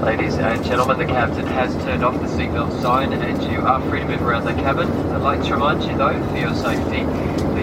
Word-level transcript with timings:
Ladies 0.00 0.36
and 0.36 0.64
gentlemen, 0.64 0.96
the 0.96 1.06
captain 1.06 1.44
has 1.48 1.74
turned 1.84 2.04
off 2.04 2.14
the 2.20 2.28
seatbelt 2.28 2.80
sign 2.80 3.12
and 3.12 3.42
you 3.52 3.58
are 3.58 3.80
free 3.90 3.98
to 3.98 4.06
move 4.06 4.22
around 4.22 4.44
the 4.44 4.54
cabin. 4.54 4.88
I'd 5.10 5.22
like 5.22 5.42
to 5.44 5.54
remind 5.54 5.82
you 5.82 5.96
though, 5.96 6.24
for 6.28 6.36
your 6.36 6.54
safety, 6.54 7.02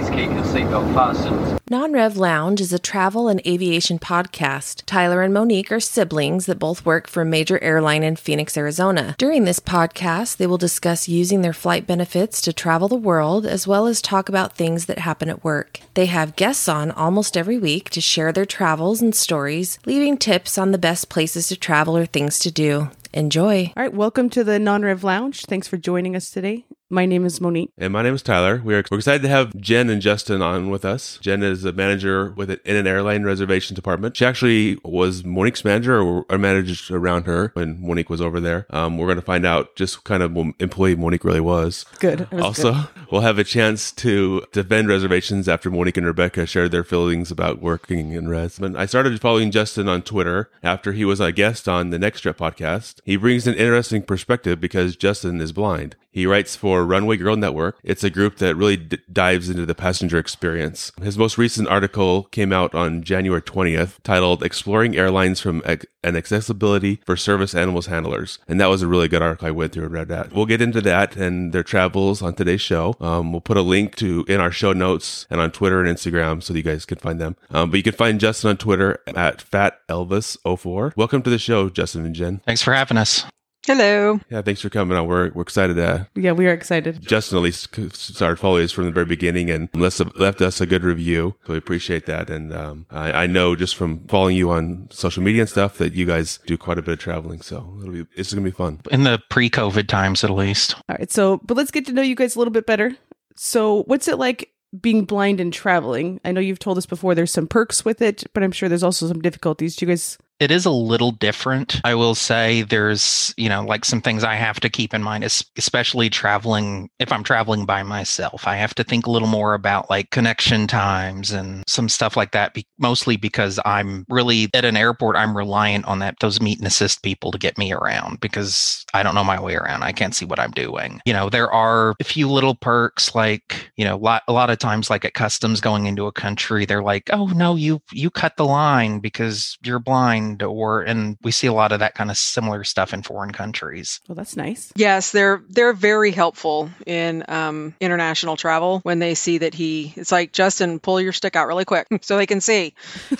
please 0.05 0.27
keep 0.27 0.31
your 0.31 0.43
seatbelt 0.43 0.93
fastened. 0.93 1.59
Non 1.69 1.91
Rev 1.93 2.17
Lounge 2.17 2.61
is 2.61 2.73
a 2.73 2.79
travel 2.79 3.27
and 3.27 3.41
aviation 3.45 3.97
podcast. 3.97 4.83
Tyler 4.85 5.21
and 5.21 5.33
Monique 5.33 5.71
are 5.71 5.79
siblings 5.79 6.45
that 6.45 6.59
both 6.59 6.85
work 6.85 7.07
for 7.07 7.21
a 7.21 7.25
major 7.25 7.61
airline 7.63 8.03
in 8.03 8.15
Phoenix, 8.15 8.55
Arizona. 8.57 9.15
During 9.17 9.45
this 9.45 9.59
podcast, 9.59 10.37
they 10.37 10.47
will 10.47 10.57
discuss 10.57 11.07
using 11.07 11.41
their 11.41 11.53
flight 11.53 11.87
benefits 11.87 12.41
to 12.41 12.53
travel 12.53 12.87
the 12.87 12.95
world 12.95 13.45
as 13.45 13.67
well 13.67 13.87
as 13.87 14.01
talk 14.01 14.29
about 14.29 14.55
things 14.55 14.85
that 14.85 14.99
happen 14.99 15.29
at 15.29 15.43
work. 15.43 15.79
They 15.95 16.05
have 16.07 16.35
guests 16.35 16.67
on 16.67 16.91
almost 16.91 17.35
every 17.35 17.57
week 17.57 17.89
to 17.91 18.01
share 18.01 18.31
their 18.31 18.45
travels 18.45 19.01
and 19.01 19.15
stories, 19.15 19.79
leaving 19.85 20.17
tips 20.17 20.57
on 20.57 20.71
the 20.71 20.77
best 20.77 21.09
places 21.09 21.47
to 21.47 21.57
travel 21.57 21.97
or 21.97 22.05
things 22.05 22.39
to 22.39 22.51
do. 22.51 22.89
Enjoy. 23.13 23.71
All 23.77 23.83
right, 23.83 23.93
welcome 23.93 24.29
to 24.31 24.43
the 24.43 24.59
Non 24.59 24.83
Rev 24.83 25.03
Lounge. 25.03 25.45
Thanks 25.45 25.67
for 25.67 25.77
joining 25.77 26.15
us 26.15 26.29
today. 26.29 26.65
My 26.89 27.07
name 27.07 27.25
is 27.25 27.41
Monique. 27.41 27.71
And 27.79 27.91
my 27.91 28.03
name 28.03 28.13
is 28.13 28.21
Tyler. 28.21 28.61
We 28.63 28.75
are 28.75 28.83
we're 28.91 28.99
excited 28.99 29.23
to 29.23 29.27
have 29.27 29.55
Jen 29.55 29.89
and 29.89 30.03
Justin 30.03 30.43
on 30.43 30.69
with 30.69 30.85
us. 30.85 31.17
Jen 31.19 31.41
is 31.41 31.65
a 31.65 31.73
manager 31.73 32.31
with 32.33 32.51
it 32.51 32.61
in 32.63 32.75
an 32.75 32.85
airline 32.85 33.23
reservation 33.23 33.73
department. 33.75 34.15
She 34.15 34.23
actually 34.23 34.77
was 34.83 35.23
Monique's 35.23 35.65
manager 35.65 35.99
or, 35.99 36.25
or 36.29 36.37
managed 36.37 36.91
around 36.91 37.25
her 37.25 37.49
when 37.53 37.81
Monique 37.81 38.11
was 38.11 38.21
over 38.21 38.39
there. 38.39 38.67
Um, 38.69 38.99
we're 38.99 39.07
going 39.07 39.15
to 39.17 39.23
find 39.23 39.47
out 39.47 39.75
just 39.75 40.03
kind 40.03 40.21
of 40.21 40.37
employee 40.59 40.95
Monique 40.95 41.23
really 41.23 41.39
was. 41.39 41.85
Good. 41.99 42.29
Was 42.31 42.43
also, 42.43 42.73
good. 42.73 42.87
we'll 43.11 43.21
have 43.21 43.39
a 43.39 43.43
chance 43.43 43.91
to 43.93 44.43
defend 44.51 44.87
reservations 44.87 45.49
after 45.49 45.71
Monique 45.71 45.97
and 45.97 46.05
Rebecca 46.05 46.45
shared 46.45 46.71
their 46.71 46.83
feelings 46.83 47.31
about 47.31 47.63
working 47.63 48.11
in 48.11 48.27
res. 48.27 48.59
But 48.59 48.75
I 48.75 48.85
started 48.85 49.19
following 49.19 49.49
Justin 49.49 49.89
on 49.89 50.03
Twitter 50.03 50.51
after 50.61 50.93
he 50.93 51.03
was 51.03 51.19
a 51.19 51.31
guest 51.31 51.67
on 51.67 51.89
the 51.89 51.97
Next 51.97 52.21
Trip 52.21 52.37
podcast. 52.37 52.99
He 53.05 53.15
brings 53.15 53.47
an 53.47 53.55
interesting 53.55 54.03
perspective 54.03 54.61
because 54.61 54.95
Justin 54.95 55.41
is 55.41 55.51
blind. 55.51 55.95
He 56.15 56.25
writes 56.25 56.55
for 56.55 56.85
Runway 56.85 57.17
Girl 57.17 57.35
Network. 57.35 57.77
It's 57.83 58.05
a 58.05 58.09
group 58.09 58.37
that 58.37 58.55
really 58.55 58.77
d- 58.77 58.99
dives 59.11 59.49
into 59.49 59.65
the 59.65 59.75
passenger 59.75 60.17
experience. 60.17 60.93
His 61.01 61.17
most 61.17 61.37
recent 61.37 61.67
article 61.67 62.23
came 62.31 62.53
out 62.53 62.73
on 62.73 63.03
January 63.03 63.41
20th 63.41 63.97
titled 64.01 64.41
Exploring 64.41 64.95
Airlines 64.95 65.41
from 65.41 65.61
an 65.65 66.15
Accessibility 66.15 67.01
for 67.05 67.17
Service 67.17 67.53
Animals 67.53 67.87
Handlers. 67.87 68.39
And 68.47 68.61
that 68.61 68.67
was 68.67 68.81
a 68.81 68.87
really 68.87 69.09
good 69.09 69.21
article. 69.21 69.49
I 69.49 69.51
went 69.51 69.73
through 69.73 69.83
and 69.83 69.91
read 69.91 70.07
that. 70.07 70.31
We'll 70.31 70.45
get 70.45 70.61
into 70.61 70.79
that 70.83 71.17
and 71.17 71.51
their 71.51 71.63
travels 71.63 72.21
on 72.21 72.33
today's 72.33 72.61
show. 72.61 72.95
Um, 73.01 73.33
we'll 73.33 73.41
put 73.41 73.57
a 73.57 73.61
link 73.61 73.97
to 73.97 74.23
in 74.29 74.39
our 74.39 74.51
show 74.51 74.71
notes 74.71 75.27
and 75.29 75.41
on 75.41 75.51
Twitter 75.51 75.83
and 75.83 75.93
Instagram 75.93 76.41
so 76.41 76.53
you 76.53 76.63
guys 76.63 76.85
can 76.85 76.97
find 76.97 77.19
them. 77.19 77.35
Um, 77.51 77.71
but 77.71 77.75
you 77.75 77.83
can 77.83 77.91
find 77.91 78.21
Justin 78.21 78.51
on 78.51 78.57
Twitter 78.57 79.01
at 79.05 79.39
FatElvis04. 79.39 80.95
Welcome 80.95 81.23
to 81.23 81.29
the 81.29 81.37
show, 81.39 81.69
Justin 81.69 82.05
and 82.05 82.15
Jen. 82.15 82.39
Thanks 82.45 82.61
for 82.61 82.73
having 82.73 82.95
us. 82.95 83.25
Hello. 83.65 84.19
Yeah, 84.29 84.43
thanks 84.43 84.61
for 84.61 84.69
coming 84.69 84.95
on. 84.95 85.07
We're, 85.07 85.31
we're 85.31 85.41
excited 85.41 85.75
to 85.77 86.07
Yeah, 86.13 86.33
we 86.33 86.45
are 86.45 86.53
excited. 86.53 87.01
Justin 87.01 87.39
at 87.39 87.41
least 87.41 87.95
started 87.95 88.35
following 88.35 88.63
us 88.63 88.71
from 88.71 88.85
the 88.85 88.91
very 88.91 89.07
beginning 89.07 89.49
and 89.49 89.69
left, 89.73 89.99
left 90.19 90.39
us 90.41 90.61
a 90.61 90.67
good 90.67 90.83
review. 90.83 91.35
So 91.47 91.53
we 91.53 91.57
appreciate 91.57 92.05
that. 92.05 92.29
And 92.29 92.53
um, 92.53 92.85
I, 92.91 93.23
I 93.23 93.27
know 93.27 93.55
just 93.55 93.75
from 93.75 94.07
following 94.07 94.37
you 94.37 94.51
on 94.51 94.87
social 94.91 95.23
media 95.23 95.41
and 95.41 95.49
stuff 95.49 95.79
that 95.79 95.93
you 95.93 96.05
guys 96.05 96.37
do 96.45 96.59
quite 96.59 96.77
a 96.77 96.83
bit 96.83 96.93
of 96.93 96.99
traveling. 96.99 97.41
So 97.41 97.75
it'll 97.81 97.91
be 97.91 98.05
it's 98.15 98.31
gonna 98.31 98.45
be 98.45 98.51
fun. 98.51 98.81
In 98.91 99.03
the 99.03 99.19
pre 99.31 99.49
COVID 99.49 99.87
times, 99.87 100.23
at 100.23 100.29
least. 100.29 100.75
All 100.75 100.95
right, 100.99 101.11
so, 101.11 101.37
but 101.43 101.57
let's 101.57 101.71
get 101.71 101.87
to 101.87 101.93
know 101.93 102.03
you 102.03 102.15
guys 102.15 102.35
a 102.35 102.39
little 102.39 102.53
bit 102.53 102.67
better. 102.67 102.95
So, 103.35 103.83
what's 103.83 104.07
it 104.07 104.19
like 104.19 104.51
being 104.79 105.05
blind 105.05 105.39
and 105.39 105.51
traveling? 105.51 106.21
I 106.23 106.31
know 106.31 106.39
you've 106.39 106.59
told 106.59 106.77
us 106.77 106.85
before 106.85 107.15
there's 107.15 107.31
some 107.31 107.47
perks 107.47 107.83
with 107.83 108.01
it, 108.01 108.23
but 108.33 108.43
I'm 108.43 108.51
sure 108.51 108.69
there's 108.69 108.83
also 108.83 109.07
some 109.07 109.21
difficulties. 109.21 109.75
Do 109.75 109.85
you 109.85 109.91
guys 109.91 110.17
It 110.39 110.51
is 110.51 110.65
a 110.65 110.71
little 110.71 111.11
different. 111.11 111.79
I 111.85 111.95
will 111.95 112.13
say 112.13 112.63
there's, 112.63 113.33
you 113.37 113.47
know, 113.47 113.63
like 113.63 113.85
some 113.85 114.01
things 114.01 114.21
I 114.23 114.35
have 114.35 114.59
to 114.59 114.69
keep 114.69 114.93
in 114.93 115.01
mind, 115.01 115.23
especially 115.23 116.09
traveling. 116.09 116.89
If 116.99 117.13
I'm 117.13 117.23
traveling 117.23 117.65
by 117.65 117.83
myself, 117.83 118.45
I 118.45 118.57
have 118.57 118.75
to 118.75 118.83
think 118.83 119.05
a 119.05 119.11
little 119.11 119.29
more 119.29 119.53
about 119.53 119.89
like 119.89 120.09
connection 120.11 120.67
times 120.67 121.31
and 121.31 121.63
some 121.67 121.87
stuff 121.87 122.17
like 122.17 122.31
that. 122.31 122.53
Mostly 122.77 123.15
because 123.15 123.61
I'm 123.63 124.05
really 124.09 124.49
at 124.53 124.65
an 124.65 124.75
airport, 124.75 125.15
I'm 125.15 125.37
reliant 125.37 125.85
on 125.85 125.99
that 125.99 126.17
those 126.19 126.41
meet 126.41 126.57
and 126.57 126.67
assist 126.67 127.01
people 127.01 127.31
to 127.31 127.37
get 127.37 127.57
me 127.57 127.71
around 127.71 128.19
because 128.19 128.83
I 128.93 129.03
don't 129.03 129.15
know 129.15 129.23
my 129.23 129.39
way 129.39 129.55
around. 129.55 129.83
I 129.83 129.93
can't 129.93 130.15
see 130.15 130.25
what 130.25 130.39
I'm 130.39 130.51
doing. 130.51 130.99
You 131.05 131.13
know, 131.13 131.29
there 131.29 131.49
are 131.51 131.95
a 132.01 132.03
few 132.03 132.29
little 132.29 132.55
perks 132.55 133.15
like, 133.15 133.71
you 133.77 133.85
know, 133.85 133.95
lot, 133.95 134.23
a 134.27 134.33
lot 134.33 134.49
of 134.49 134.57
times 134.57 134.89
like 134.89 135.05
at 135.05 135.13
customs 135.13 135.61
going 135.61 135.85
into 135.85 136.07
a 136.07 136.11
country, 136.11 136.65
they're 136.65 136.83
like, 136.83 137.09
"Oh 137.13 137.27
no, 137.27 137.55
you 137.55 137.81
you 137.93 138.09
cut 138.09 138.35
the 138.35 138.45
line 138.45 138.99
because 138.99 139.57
you're 139.63 139.79
blind." 139.79 140.24
Or 140.41 140.81
and 140.81 141.17
we 141.21 141.31
see 141.31 141.47
a 141.47 141.53
lot 141.53 141.71
of 141.71 141.79
that 141.79 141.95
kind 141.95 142.09
of 142.11 142.17
similar 142.17 142.63
stuff 142.63 142.93
in 142.93 143.03
foreign 143.03 143.31
countries. 143.31 143.99
Well, 144.07 144.15
that's 144.15 144.35
nice. 144.35 144.71
Yes, 144.75 145.11
they're 145.11 145.43
they're 145.49 145.73
very 145.73 146.11
helpful 146.11 146.69
in 146.85 147.23
um, 147.27 147.75
international 147.79 148.37
travel 148.37 148.79
when 148.83 148.99
they 148.99 149.15
see 149.15 149.39
that 149.39 149.53
he. 149.53 149.93
It's 149.95 150.11
like 150.11 150.31
Justin, 150.31 150.79
pull 150.79 150.99
your 150.99 151.13
stick 151.13 151.35
out 151.35 151.47
really 151.47 151.65
quick 151.65 151.87
so 152.01 152.17
they 152.17 152.25
can 152.25 152.41
see, 152.41 152.73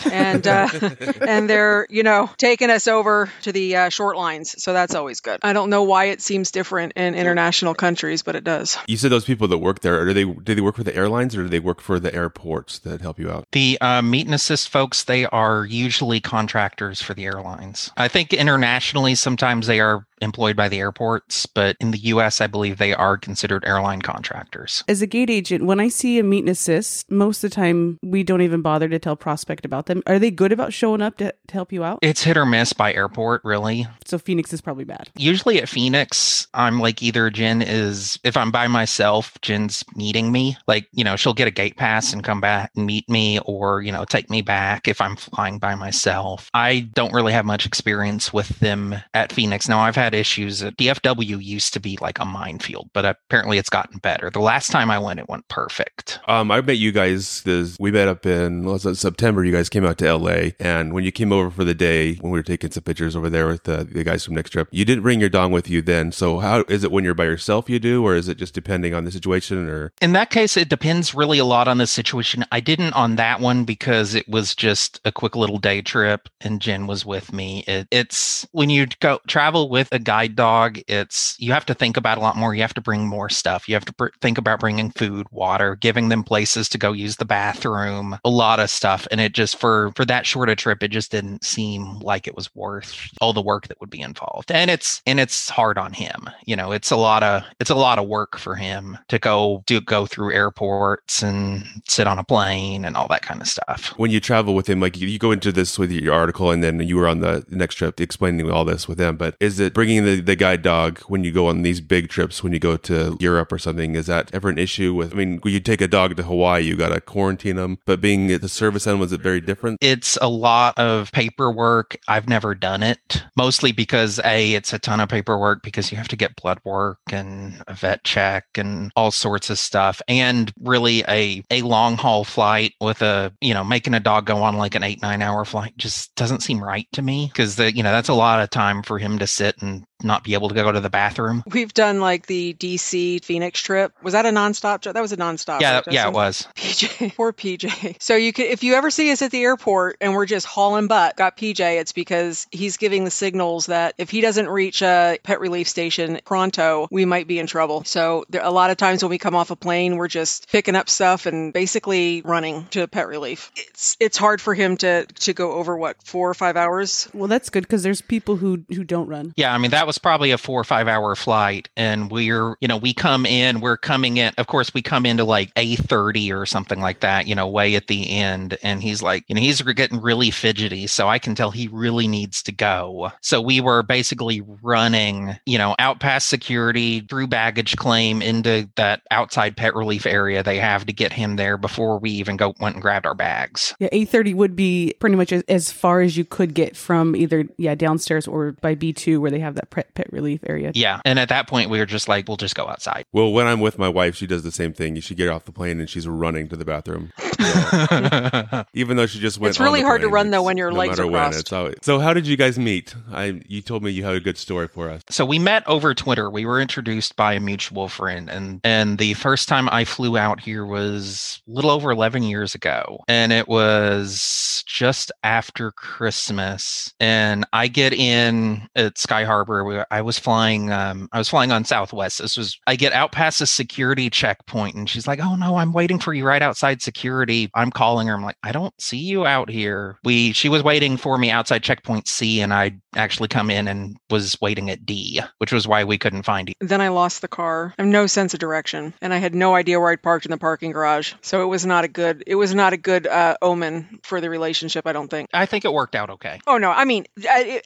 and 0.09 0.45
uh, 0.47 0.69
and 1.21 1.49
they're 1.49 1.87
you 1.89 2.03
know 2.03 2.29
taking 2.37 2.69
us 2.69 2.87
over 2.87 3.31
to 3.43 3.51
the 3.51 3.75
uh, 3.75 3.89
short 3.89 4.17
lines. 4.17 4.61
So 4.61 4.73
that's 4.73 4.95
always 4.95 5.19
good. 5.19 5.39
I 5.43 5.53
don't 5.53 5.69
know 5.69 5.83
why 5.83 6.05
it 6.05 6.21
seems 6.21 6.51
different 6.51 6.93
in 6.95 7.15
international 7.15 7.73
countries, 7.73 8.23
but 8.23 8.35
it 8.35 8.43
does. 8.43 8.77
You 8.87 8.97
said 8.97 9.11
those 9.11 9.25
people 9.25 9.47
that 9.47 9.57
work 9.57 9.81
there, 9.81 10.05
do 10.05 10.13
they 10.13 10.25
do 10.25 10.55
they 10.55 10.61
work 10.61 10.75
for 10.75 10.83
the 10.83 10.95
airlines 10.95 11.35
or 11.35 11.43
do 11.43 11.49
they 11.49 11.59
work 11.59 11.81
for 11.81 11.99
the 11.99 12.13
airports 12.13 12.79
that 12.79 13.01
help 13.01 13.19
you 13.19 13.29
out? 13.29 13.47
The 13.51 13.77
uh, 13.81 14.01
meet 14.01 14.25
and 14.25 14.35
assist 14.35 14.69
folks, 14.69 15.03
they 15.03 15.25
are 15.25 15.65
usually 15.65 16.19
contractors 16.19 16.94
for 17.01 17.13
the 17.13 17.25
airlines. 17.25 17.91
I 17.97 18.07
think 18.07 18.33
internationally, 18.33 19.15
sometimes 19.15 19.67
they 19.67 19.79
are 19.79 20.05
employed 20.21 20.55
by 20.55 20.69
the 20.69 20.79
airports, 20.79 21.45
but 21.45 21.75
in 21.79 21.91
the 21.91 21.97
US, 21.99 22.41
I 22.41 22.47
believe 22.47 22.77
they 22.77 22.93
are 22.93 23.17
considered 23.17 23.65
airline 23.65 24.01
contractors. 24.01 24.83
As 24.87 25.01
a 25.01 25.07
gate 25.07 25.29
agent, 25.29 25.65
when 25.65 25.79
I 25.79 25.87
see 25.87 26.19
a 26.19 26.23
meet 26.23 26.39
and 26.39 26.49
assist, 26.49 27.09
most 27.11 27.43
of 27.43 27.49
the 27.49 27.55
time 27.55 27.99
we 28.03 28.23
don't 28.23 28.41
even 28.41 28.61
bother 28.61 28.87
to 28.89 28.99
tell 28.99 29.15
prospect 29.15 29.65
about 29.65 29.87
them. 29.87 30.03
Are 30.07 30.19
they 30.19 30.31
good 30.31 30.51
about 30.51 30.73
showing 30.73 31.01
up 31.01 31.17
to, 31.17 31.33
to 31.47 31.53
help 31.53 31.71
you 31.71 31.83
out? 31.83 31.99
It's 32.01 32.23
hit 32.23 32.37
or 32.37 32.45
miss 32.45 32.73
by 32.73 32.93
airport, 32.93 33.43
really. 33.43 33.87
So 34.05 34.17
Phoenix 34.17 34.53
is 34.53 34.61
probably 34.61 34.83
bad. 34.83 35.09
Usually 35.15 35.61
at 35.61 35.69
Phoenix, 35.69 36.47
I'm 36.53 36.79
like 36.79 37.01
either 37.01 37.29
Jen 37.29 37.61
is, 37.61 38.19
if 38.23 38.37
I'm 38.37 38.51
by 38.51 38.67
myself, 38.67 39.39
Jen's 39.41 39.83
meeting 39.95 40.31
me. 40.31 40.57
Like, 40.67 40.87
you 40.93 41.03
know, 41.03 41.15
she'll 41.15 41.33
get 41.33 41.47
a 41.47 41.51
gate 41.51 41.77
pass 41.77 42.13
and 42.13 42.23
come 42.23 42.41
back 42.41 42.71
and 42.75 42.85
meet 42.85 43.09
me 43.09 43.39
or, 43.45 43.81
you 43.81 43.91
know, 43.91 44.05
take 44.05 44.29
me 44.29 44.41
back 44.41 44.87
if 44.87 45.01
I'm 45.01 45.15
flying 45.15 45.59
by 45.59 45.75
myself. 45.75 46.49
I 46.53 46.81
don't 46.93 47.13
really 47.13 47.33
have 47.33 47.45
much 47.45 47.65
experience 47.65 48.31
with 48.31 48.49
them 48.59 48.95
at 49.13 49.33
Phoenix. 49.33 49.67
Now, 49.67 49.79
I've 49.79 49.95
had 49.95 50.04
issues. 50.13 50.63
At 50.63 50.77
DFW 50.77 51.43
used 51.43 51.73
to 51.73 51.79
be 51.79 51.97
like 52.01 52.19
a 52.19 52.25
minefield, 52.25 52.89
but 52.93 53.05
apparently 53.05 53.57
it's 53.57 53.69
gotten 53.69 53.99
better. 53.99 54.29
The 54.29 54.39
last 54.39 54.71
time 54.71 54.91
I 54.91 54.99
went, 54.99 55.19
it 55.19 55.29
went 55.29 55.47
perfect. 55.47 56.19
Um, 56.27 56.51
I 56.51 56.61
met 56.61 56.77
you 56.77 56.91
guys. 56.91 57.41
This, 57.43 57.77
we 57.79 57.91
met 57.91 58.07
up 58.07 58.25
in 58.25 58.65
what 58.65 58.73
was 58.73 58.85
it, 58.85 58.95
September. 58.95 59.43
You 59.43 59.51
guys 59.51 59.69
came 59.69 59.85
out 59.85 59.97
to 59.99 60.13
LA, 60.17 60.49
and 60.59 60.93
when 60.93 61.03
you 61.03 61.11
came 61.11 61.31
over 61.31 61.49
for 61.49 61.63
the 61.63 61.73
day, 61.73 62.15
when 62.15 62.31
we 62.31 62.39
were 62.39 62.43
taking 62.43 62.71
some 62.71 62.83
pictures 62.83 63.15
over 63.15 63.29
there 63.29 63.47
with 63.47 63.63
the, 63.63 63.83
the 63.83 64.03
guys 64.03 64.25
from 64.25 64.35
Next 64.35 64.51
Trip, 64.51 64.67
you 64.71 64.85
didn't 64.85 65.03
bring 65.03 65.19
your 65.19 65.29
dong 65.29 65.51
with 65.51 65.69
you 65.69 65.81
then. 65.81 66.11
So 66.11 66.39
how 66.39 66.63
is 66.67 66.83
it 66.83 66.91
when 66.91 67.03
you're 67.03 67.13
by 67.13 67.25
yourself? 67.25 67.69
You 67.69 67.79
do, 67.79 68.05
or 68.05 68.15
is 68.15 68.27
it 68.27 68.37
just 68.37 68.53
depending 68.53 68.93
on 68.93 69.05
the 69.05 69.11
situation? 69.11 69.67
Or 69.69 69.91
In 70.01 70.13
that 70.13 70.29
case, 70.29 70.57
it 70.57 70.69
depends 70.69 71.15
really 71.15 71.39
a 71.39 71.45
lot 71.45 71.67
on 71.67 71.77
the 71.77 71.87
situation. 71.87 72.45
I 72.51 72.59
didn't 72.59 72.93
on 72.93 73.15
that 73.15 73.39
one 73.39 73.65
because 73.65 74.15
it 74.15 74.27
was 74.27 74.55
just 74.55 74.99
a 75.05 75.11
quick 75.11 75.35
little 75.35 75.57
day 75.57 75.81
trip 75.81 76.29
and 76.41 76.61
Jen 76.61 76.87
was 76.87 77.05
with 77.05 77.33
me. 77.33 77.63
It, 77.67 77.87
it's 77.91 78.47
when 78.51 78.69
you 78.69 78.87
go 78.99 79.19
travel 79.27 79.69
with 79.69 79.87
a 79.95 79.99
guide 79.99 80.35
dog, 80.35 80.79
it's 80.87 81.35
you 81.39 81.51
have 81.51 81.65
to 81.65 81.73
think 81.73 81.97
about 81.97 82.17
a 82.17 82.21
lot 82.21 82.37
more. 82.37 82.53
You 82.53 82.61
have 82.61 82.73
to 82.75 82.81
bring 82.81 83.07
more 83.07 83.29
stuff. 83.29 83.67
You 83.67 83.75
have 83.75 83.85
to 83.85 83.93
br- 83.93 84.07
think 84.21 84.37
about 84.37 84.59
bringing 84.59 84.91
food, 84.91 85.27
water, 85.31 85.75
giving 85.75 86.09
them 86.09 86.23
places 86.23 86.69
to 86.69 86.77
go 86.77 86.91
use 86.91 87.17
the 87.17 87.25
bathroom, 87.25 88.17
a 88.23 88.29
lot 88.29 88.59
of 88.59 88.69
stuff. 88.69 89.07
And 89.11 89.19
it 89.21 89.33
just 89.33 89.57
for 89.57 89.91
for 89.95 90.05
that 90.05 90.25
short 90.25 90.49
a 90.49 90.55
trip, 90.55 90.83
it 90.83 90.89
just 90.89 91.11
didn't 91.11 91.43
seem 91.43 91.99
like 91.99 92.27
it 92.27 92.35
was 92.35 92.53
worth 92.55 93.09
all 93.21 93.33
the 93.33 93.41
work 93.41 93.67
that 93.67 93.79
would 93.79 93.89
be 93.89 94.01
involved. 94.01 94.51
And 94.51 94.69
it's 94.69 95.01
and 95.05 95.19
it's 95.19 95.49
hard 95.49 95.77
on 95.77 95.93
him. 95.93 96.29
You 96.45 96.55
know, 96.55 96.71
it's 96.71 96.91
a 96.91 96.97
lot 96.97 97.23
of 97.23 97.43
it's 97.59 97.69
a 97.69 97.75
lot 97.75 97.99
of 97.99 98.07
work 98.07 98.37
for 98.37 98.55
him 98.55 98.97
to 99.07 99.19
go 99.19 99.63
to 99.67 99.81
go 99.81 100.05
through 100.05 100.33
airports 100.33 101.23
and 101.23 101.65
sit 101.87 102.07
on 102.07 102.19
a 102.19 102.23
plane 102.23 102.85
and 102.85 102.95
all 102.95 103.07
that 103.07 103.21
kind 103.21 103.41
of 103.41 103.47
stuff. 103.47 103.93
when 103.97 104.11
you 104.11 104.19
travel 104.19 104.55
with 104.55 104.67
him, 104.67 104.79
like 104.79 104.97
you, 104.99 105.07
you 105.07 105.19
go 105.19 105.31
into 105.31 105.51
this 105.51 105.79
with 105.79 105.91
your 105.91 106.13
article, 106.13 106.51
and 106.51 106.63
then 106.63 106.79
you 106.79 106.97
were 106.97 107.07
on 107.07 107.21
the 107.21 107.45
next 107.49 107.75
trip 107.75 107.99
explaining 107.99 108.49
all 108.51 108.65
this 108.65 108.87
with 108.87 108.99
him. 108.99 109.17
But 109.17 109.35
is 109.39 109.59
it 109.59 109.73
bringing 109.73 109.84
bringing 109.85 110.03
the, 110.03 110.19
the 110.19 110.35
guide 110.35 110.63
dog 110.63 110.99
when 111.01 111.23
you 111.23 111.31
go 111.31 111.45
on 111.45 111.61
these 111.61 111.79
big 111.79 112.09
trips, 112.09 112.41
when 112.41 112.51
you 112.51 112.57
go 112.57 112.75
to 112.75 113.15
Europe 113.19 113.51
or 113.51 113.59
something, 113.59 113.93
is 113.93 114.07
that 114.07 114.33
ever 114.33 114.49
an 114.49 114.57
issue 114.57 114.95
with? 114.95 115.13
I 115.13 115.15
mean, 115.15 115.37
when 115.43 115.53
you 115.53 115.59
take 115.59 115.79
a 115.79 115.87
dog 115.87 116.15
to 116.15 116.23
Hawaii, 116.23 116.63
you 116.63 116.75
got 116.75 116.89
to 116.89 116.99
quarantine 116.99 117.55
them, 117.55 117.77
but 117.85 118.01
being 118.01 118.31
at 118.31 118.41
the 118.41 118.49
service 118.49 118.87
end, 118.87 118.99
was 118.99 119.11
it 119.11 119.21
very 119.21 119.39
different? 119.39 119.77
It's 119.81 120.17
a 120.23 120.27
lot 120.27 120.75
of 120.79 121.11
paperwork. 121.11 121.97
I've 122.07 122.27
never 122.27 122.55
done 122.55 122.81
it, 122.81 123.23
mostly 123.37 123.73
because 123.73 124.19
A, 124.25 124.53
it's 124.53 124.73
a 124.73 124.79
ton 124.79 124.99
of 124.99 125.07
paperwork 125.07 125.61
because 125.61 125.91
you 125.91 125.97
have 125.99 126.07
to 126.07 126.15
get 126.15 126.35
blood 126.35 126.59
work 126.63 126.97
and 127.11 127.61
a 127.67 127.75
vet 127.75 128.03
check 128.03 128.45
and 128.55 128.91
all 128.95 129.11
sorts 129.11 129.51
of 129.51 129.59
stuff. 129.59 130.01
And 130.07 130.51
really 130.59 131.03
a, 131.07 131.43
a 131.51 131.61
long 131.61 131.95
haul 131.95 132.23
flight 132.23 132.73
with 132.81 133.03
a, 133.03 133.31
you 133.39 133.53
know, 133.53 133.63
making 133.63 133.93
a 133.93 133.99
dog 133.99 134.25
go 134.25 134.37
on 134.37 134.57
like 134.57 134.73
an 134.73 134.81
eight, 134.81 135.03
nine 135.03 135.21
hour 135.21 135.45
flight 135.45 135.77
just 135.77 136.15
doesn't 136.15 136.41
seem 136.41 136.63
right 136.63 136.87
to 136.93 137.03
me 137.03 137.27
because 137.31 137.59
you 137.59 137.83
know, 137.83 137.91
that's 137.91 138.09
a 138.09 138.15
lot 138.15 138.41
of 138.41 138.49
time 138.49 138.81
for 138.81 138.97
him 138.97 139.19
to 139.19 139.27
sit 139.27 139.61
and 139.61 139.74
and 139.75 139.85
not 140.03 140.23
be 140.23 140.33
able 140.33 140.49
to 140.49 140.55
go 140.55 140.71
to 140.71 140.79
the 140.79 140.89
bathroom. 140.89 141.43
We've 141.47 141.73
done 141.73 141.99
like 141.99 142.27
the 142.27 142.53
DC 142.53 143.23
Phoenix 143.23 143.61
trip. 143.61 143.93
Was 144.03 144.13
that 144.13 144.25
a 144.25 144.29
nonstop? 144.29 144.81
trip? 144.81 144.93
That 144.93 145.01
was 145.01 145.11
a 145.11 145.17
nonstop. 145.17 145.61
Yeah, 145.61 145.75
right, 145.75 145.87
yeah, 145.91 146.07
it 146.07 146.13
was. 146.13 146.47
PJ, 146.55 147.15
poor 147.15 147.33
PJ. 147.33 148.01
So 148.01 148.15
you 148.15 148.33
could, 148.33 148.45
if 148.45 148.63
you 148.63 148.75
ever 148.75 148.89
see 148.89 149.11
us 149.11 149.21
at 149.21 149.31
the 149.31 149.43
airport 149.43 149.97
and 150.01 150.13
we're 150.13 150.25
just 150.25 150.45
hauling 150.45 150.87
butt, 150.87 151.15
got 151.15 151.37
PJ, 151.37 151.59
it's 151.79 151.91
because 151.91 152.47
he's 152.51 152.77
giving 152.77 153.03
the 153.05 153.11
signals 153.11 153.67
that 153.67 153.95
if 153.97 154.09
he 154.09 154.21
doesn't 154.21 154.49
reach 154.49 154.81
a 154.81 155.17
pet 155.23 155.39
relief 155.39 155.67
station 155.67 156.19
pronto, 156.25 156.87
we 156.91 157.05
might 157.05 157.27
be 157.27 157.39
in 157.39 157.47
trouble. 157.47 157.83
So 157.83 158.25
there, 158.29 158.43
a 158.43 158.51
lot 158.51 158.69
of 158.69 158.77
times 158.77 159.03
when 159.03 159.09
we 159.09 159.17
come 159.17 159.35
off 159.35 159.51
a 159.51 159.55
plane, 159.55 159.97
we're 159.97 160.07
just 160.07 160.51
picking 160.51 160.75
up 160.75 160.89
stuff 160.89 161.25
and 161.25 161.53
basically 161.53 162.21
running 162.23 162.67
to 162.71 162.87
pet 162.87 163.07
relief. 163.07 163.51
It's 163.55 163.97
it's 163.99 164.17
hard 164.17 164.41
for 164.41 164.53
him 164.53 164.77
to 164.77 165.05
to 165.05 165.33
go 165.33 165.53
over 165.53 165.77
what 165.77 166.01
four 166.03 166.29
or 166.29 166.33
five 166.33 166.57
hours. 166.57 167.09
Well, 167.13 167.27
that's 167.27 167.49
good 167.49 167.63
because 167.63 167.83
there's 167.83 168.01
people 168.01 168.35
who 168.37 168.63
who 168.73 168.83
don't 168.83 169.07
run. 169.07 169.33
Yeah, 169.35 169.53
I 169.53 169.57
mean 169.57 169.71
that 169.71 169.87
was 169.87 169.94
probably 169.97 170.31
a 170.31 170.37
four 170.37 170.59
or 170.59 170.63
five 170.63 170.87
hour 170.87 171.15
flight, 171.15 171.69
and 171.75 172.11
we're 172.11 172.55
you 172.61 172.67
know 172.67 172.77
we 172.77 172.93
come 172.93 173.25
in, 173.25 173.61
we're 173.61 173.77
coming 173.77 174.17
in. 174.17 174.33
Of 174.37 174.47
course, 174.47 174.73
we 174.73 174.81
come 174.81 175.05
into 175.05 175.23
like 175.23 175.51
a 175.55 175.75
thirty 175.75 176.31
or 176.31 176.45
something 176.45 176.79
like 176.79 177.01
that, 177.01 177.27
you 177.27 177.35
know, 177.35 177.47
way 177.47 177.75
at 177.75 177.87
the 177.87 178.09
end, 178.09 178.57
and 178.63 178.81
he's 178.81 179.01
like, 179.01 179.25
you 179.27 179.35
know, 179.35 179.41
he's 179.41 179.61
getting 179.61 180.01
really 180.01 180.31
fidgety, 180.31 180.87
so 180.87 181.07
I 181.07 181.19
can 181.19 181.35
tell 181.35 181.51
he 181.51 181.67
really 181.67 182.07
needs 182.07 182.41
to 182.43 182.51
go. 182.51 183.11
So 183.21 183.41
we 183.41 183.59
were 183.59 183.83
basically 183.83 184.41
running, 184.61 185.35
you 185.45 185.57
know, 185.57 185.75
out 185.79 185.99
past 185.99 186.27
security 186.27 187.01
through 187.01 187.27
baggage 187.27 187.75
claim 187.75 188.21
into 188.21 188.69
that 188.75 189.01
outside 189.11 189.57
pet 189.57 189.75
relief 189.75 190.05
area 190.05 190.43
they 190.43 190.57
have 190.57 190.85
to 190.85 190.93
get 190.93 191.13
him 191.13 191.35
there 191.35 191.57
before 191.57 191.99
we 191.99 192.11
even 192.11 192.37
go 192.37 192.53
went 192.59 192.75
and 192.75 192.81
grabbed 192.81 193.05
our 193.05 193.15
bags. 193.15 193.75
Yeah, 193.79 193.89
eight 193.91 194.09
thirty 194.09 194.33
would 194.33 194.55
be 194.55 194.95
pretty 194.99 195.15
much 195.15 195.31
as, 195.31 195.43
as 195.47 195.71
far 195.71 196.01
as 196.01 196.17
you 196.17 196.25
could 196.25 196.53
get 196.53 196.75
from 196.75 197.15
either 197.15 197.45
yeah 197.57 197.75
downstairs 197.75 198.27
or 198.27 198.53
by 198.53 198.75
B 198.75 198.93
two 198.93 199.19
where 199.19 199.31
they 199.31 199.39
have 199.39 199.55
that 199.55 199.69
pet, 199.75 199.93
pet 199.93 200.11
relief 200.11 200.41
area. 200.47 200.71
Yeah, 200.73 201.01
and 201.05 201.19
at 201.19 201.29
that 201.29 201.47
point 201.47 201.69
we 201.69 201.77
were 201.79 201.85
just 201.85 202.07
like, 202.07 202.27
we'll 202.27 202.37
just 202.37 202.55
go 202.55 202.67
outside. 202.67 203.05
Well, 203.11 203.31
when 203.31 203.45
I'm 203.47 203.59
with 203.59 203.77
my 203.77 203.89
wife, 203.89 204.15
she 204.15 204.25
does 204.27 204.43
the 204.43 204.51
same 204.51 204.73
thing. 204.73 204.99
She 205.01 205.13
get 205.15 205.29
off 205.29 205.45
the 205.45 205.51
plane 205.51 205.79
and 205.79 205.89
she's 205.89 206.07
running 206.07 206.47
to 206.49 206.55
the 206.55 206.65
bathroom, 206.65 207.11
even 208.73 208.97
though 208.97 209.05
she 209.05 209.19
just 209.19 209.37
went. 209.39 209.49
It's 209.51 209.59
really 209.59 209.79
on 209.79 209.83
the 209.83 209.87
hard 209.87 210.01
to 210.01 210.07
run, 210.07 210.31
though, 210.31 210.43
when 210.43 210.57
your 210.57 210.71
no 210.71 210.77
legs 210.79 210.99
are 210.99 211.05
when, 211.05 211.13
crossed. 211.13 211.39
it's 211.41 211.53
always- 211.53 211.75
so, 211.81 211.99
how 211.99 212.13
did 212.13 212.25
you 212.27 212.37
guys 212.37 212.57
meet? 212.57 212.95
I 213.11 213.41
you 213.47 213.61
told 213.61 213.83
me 213.83 213.91
you 213.91 214.03
had 214.03 214.15
a 214.15 214.19
good 214.19 214.37
story 214.37 214.67
for 214.67 214.89
us. 214.89 215.01
So 215.09 215.25
we 215.25 215.39
met 215.39 215.67
over 215.67 215.93
Twitter. 215.93 216.29
We 216.29 216.45
were 216.45 216.61
introduced 216.61 217.15
by 217.15 217.33
a 217.33 217.39
mutual 217.39 217.87
friend, 217.87 218.29
and 218.29 218.61
and 218.63 218.97
the 218.97 219.13
first 219.15 219.47
time 219.49 219.67
I 219.71 219.83
flew 219.85 220.17
out 220.17 220.39
here 220.39 220.65
was 220.65 221.41
a 221.47 221.51
little 221.51 221.71
over 221.71 221.91
eleven 221.91 222.23
years 222.23 222.55
ago, 222.55 223.03
and 223.07 223.33
it 223.33 223.47
was 223.47 224.63
just 224.65 225.11
after 225.23 225.71
Christmas. 225.71 226.93
And 226.99 227.45
I 227.53 227.67
get 227.67 227.93
in 227.93 228.67
at 228.75 228.97
Sky 228.97 229.23
Harbor. 229.25 229.63
We- 229.65 229.81
I 229.91 230.01
was 230.01 230.17
flying. 230.19 230.71
Um, 230.71 231.09
I 231.11 231.17
was 231.17 231.29
flying 231.29 231.51
on 231.51 231.65
Southwest. 231.65 232.19
This 232.19 232.37
was. 232.37 232.57
I 232.67 232.75
get 232.75 232.93
out 232.93 233.11
past 233.11 233.41
a 233.41 233.45
security 233.45 234.09
checkpoint, 234.09 234.75
and 234.75 234.89
she's 234.89 235.07
like, 235.07 235.19
"Oh 235.19 235.35
no, 235.35 235.57
I'm 235.57 235.73
waiting 235.73 235.99
for 235.99 236.13
you 236.13 236.25
right 236.25 236.41
outside 236.41 236.81
security." 236.81 237.49
I'm 237.53 237.71
calling 237.71 238.07
her. 238.07 238.13
I'm 238.15 238.23
like, 238.23 238.37
"I 238.43 238.51
don't 238.51 238.73
see 238.79 238.97
you 238.97 239.25
out 239.25 239.49
here." 239.49 239.97
We. 240.03 240.31
She 240.33 240.49
was 240.49 240.63
waiting 240.63 240.97
for 240.97 241.17
me 241.17 241.31
outside 241.31 241.63
checkpoint 241.63 242.07
C, 242.07 242.41
and 242.41 242.53
I 242.53 242.77
actually 242.95 243.27
come 243.27 243.49
in 243.49 243.67
and 243.67 243.97
was 244.09 244.37
waiting 244.41 244.69
at 244.69 244.85
D, 244.85 245.21
which 245.39 245.51
was 245.51 245.67
why 245.67 245.83
we 245.83 245.97
couldn't 245.97 246.23
find 246.23 246.47
you. 246.49 246.55
Then 246.61 246.81
I 246.81 246.87
lost 246.89 247.21
the 247.21 247.27
car. 247.27 247.73
I 247.77 247.81
have 247.81 247.91
no 247.91 248.07
sense 248.07 248.33
of 248.33 248.39
direction, 248.39 248.93
and 249.01 249.13
I 249.13 249.17
had 249.17 249.35
no 249.35 249.55
idea 249.55 249.79
where 249.79 249.91
I'd 249.91 250.01
parked 250.03 250.25
in 250.25 250.31
the 250.31 250.37
parking 250.37 250.71
garage. 250.71 251.13
So 251.21 251.41
it 251.41 251.47
was 251.47 251.65
not 251.65 251.83
a 251.83 251.87
good. 251.87 252.23
It 252.27 252.35
was 252.35 252.53
not 252.55 252.73
a 252.73 252.77
good 252.77 253.07
uh, 253.07 253.35
omen 253.41 253.99
for 254.03 254.21
the 254.21 254.29
relationship. 254.29 254.87
I 254.87 254.93
don't 254.93 255.09
think. 255.09 255.29
I 255.33 255.45
think 255.45 255.65
it 255.65 255.73
worked 255.73 255.95
out 255.95 256.09
okay. 256.11 256.39
Oh 256.47 256.57
no, 256.57 256.71
I 256.71 256.85
mean, 256.85 257.05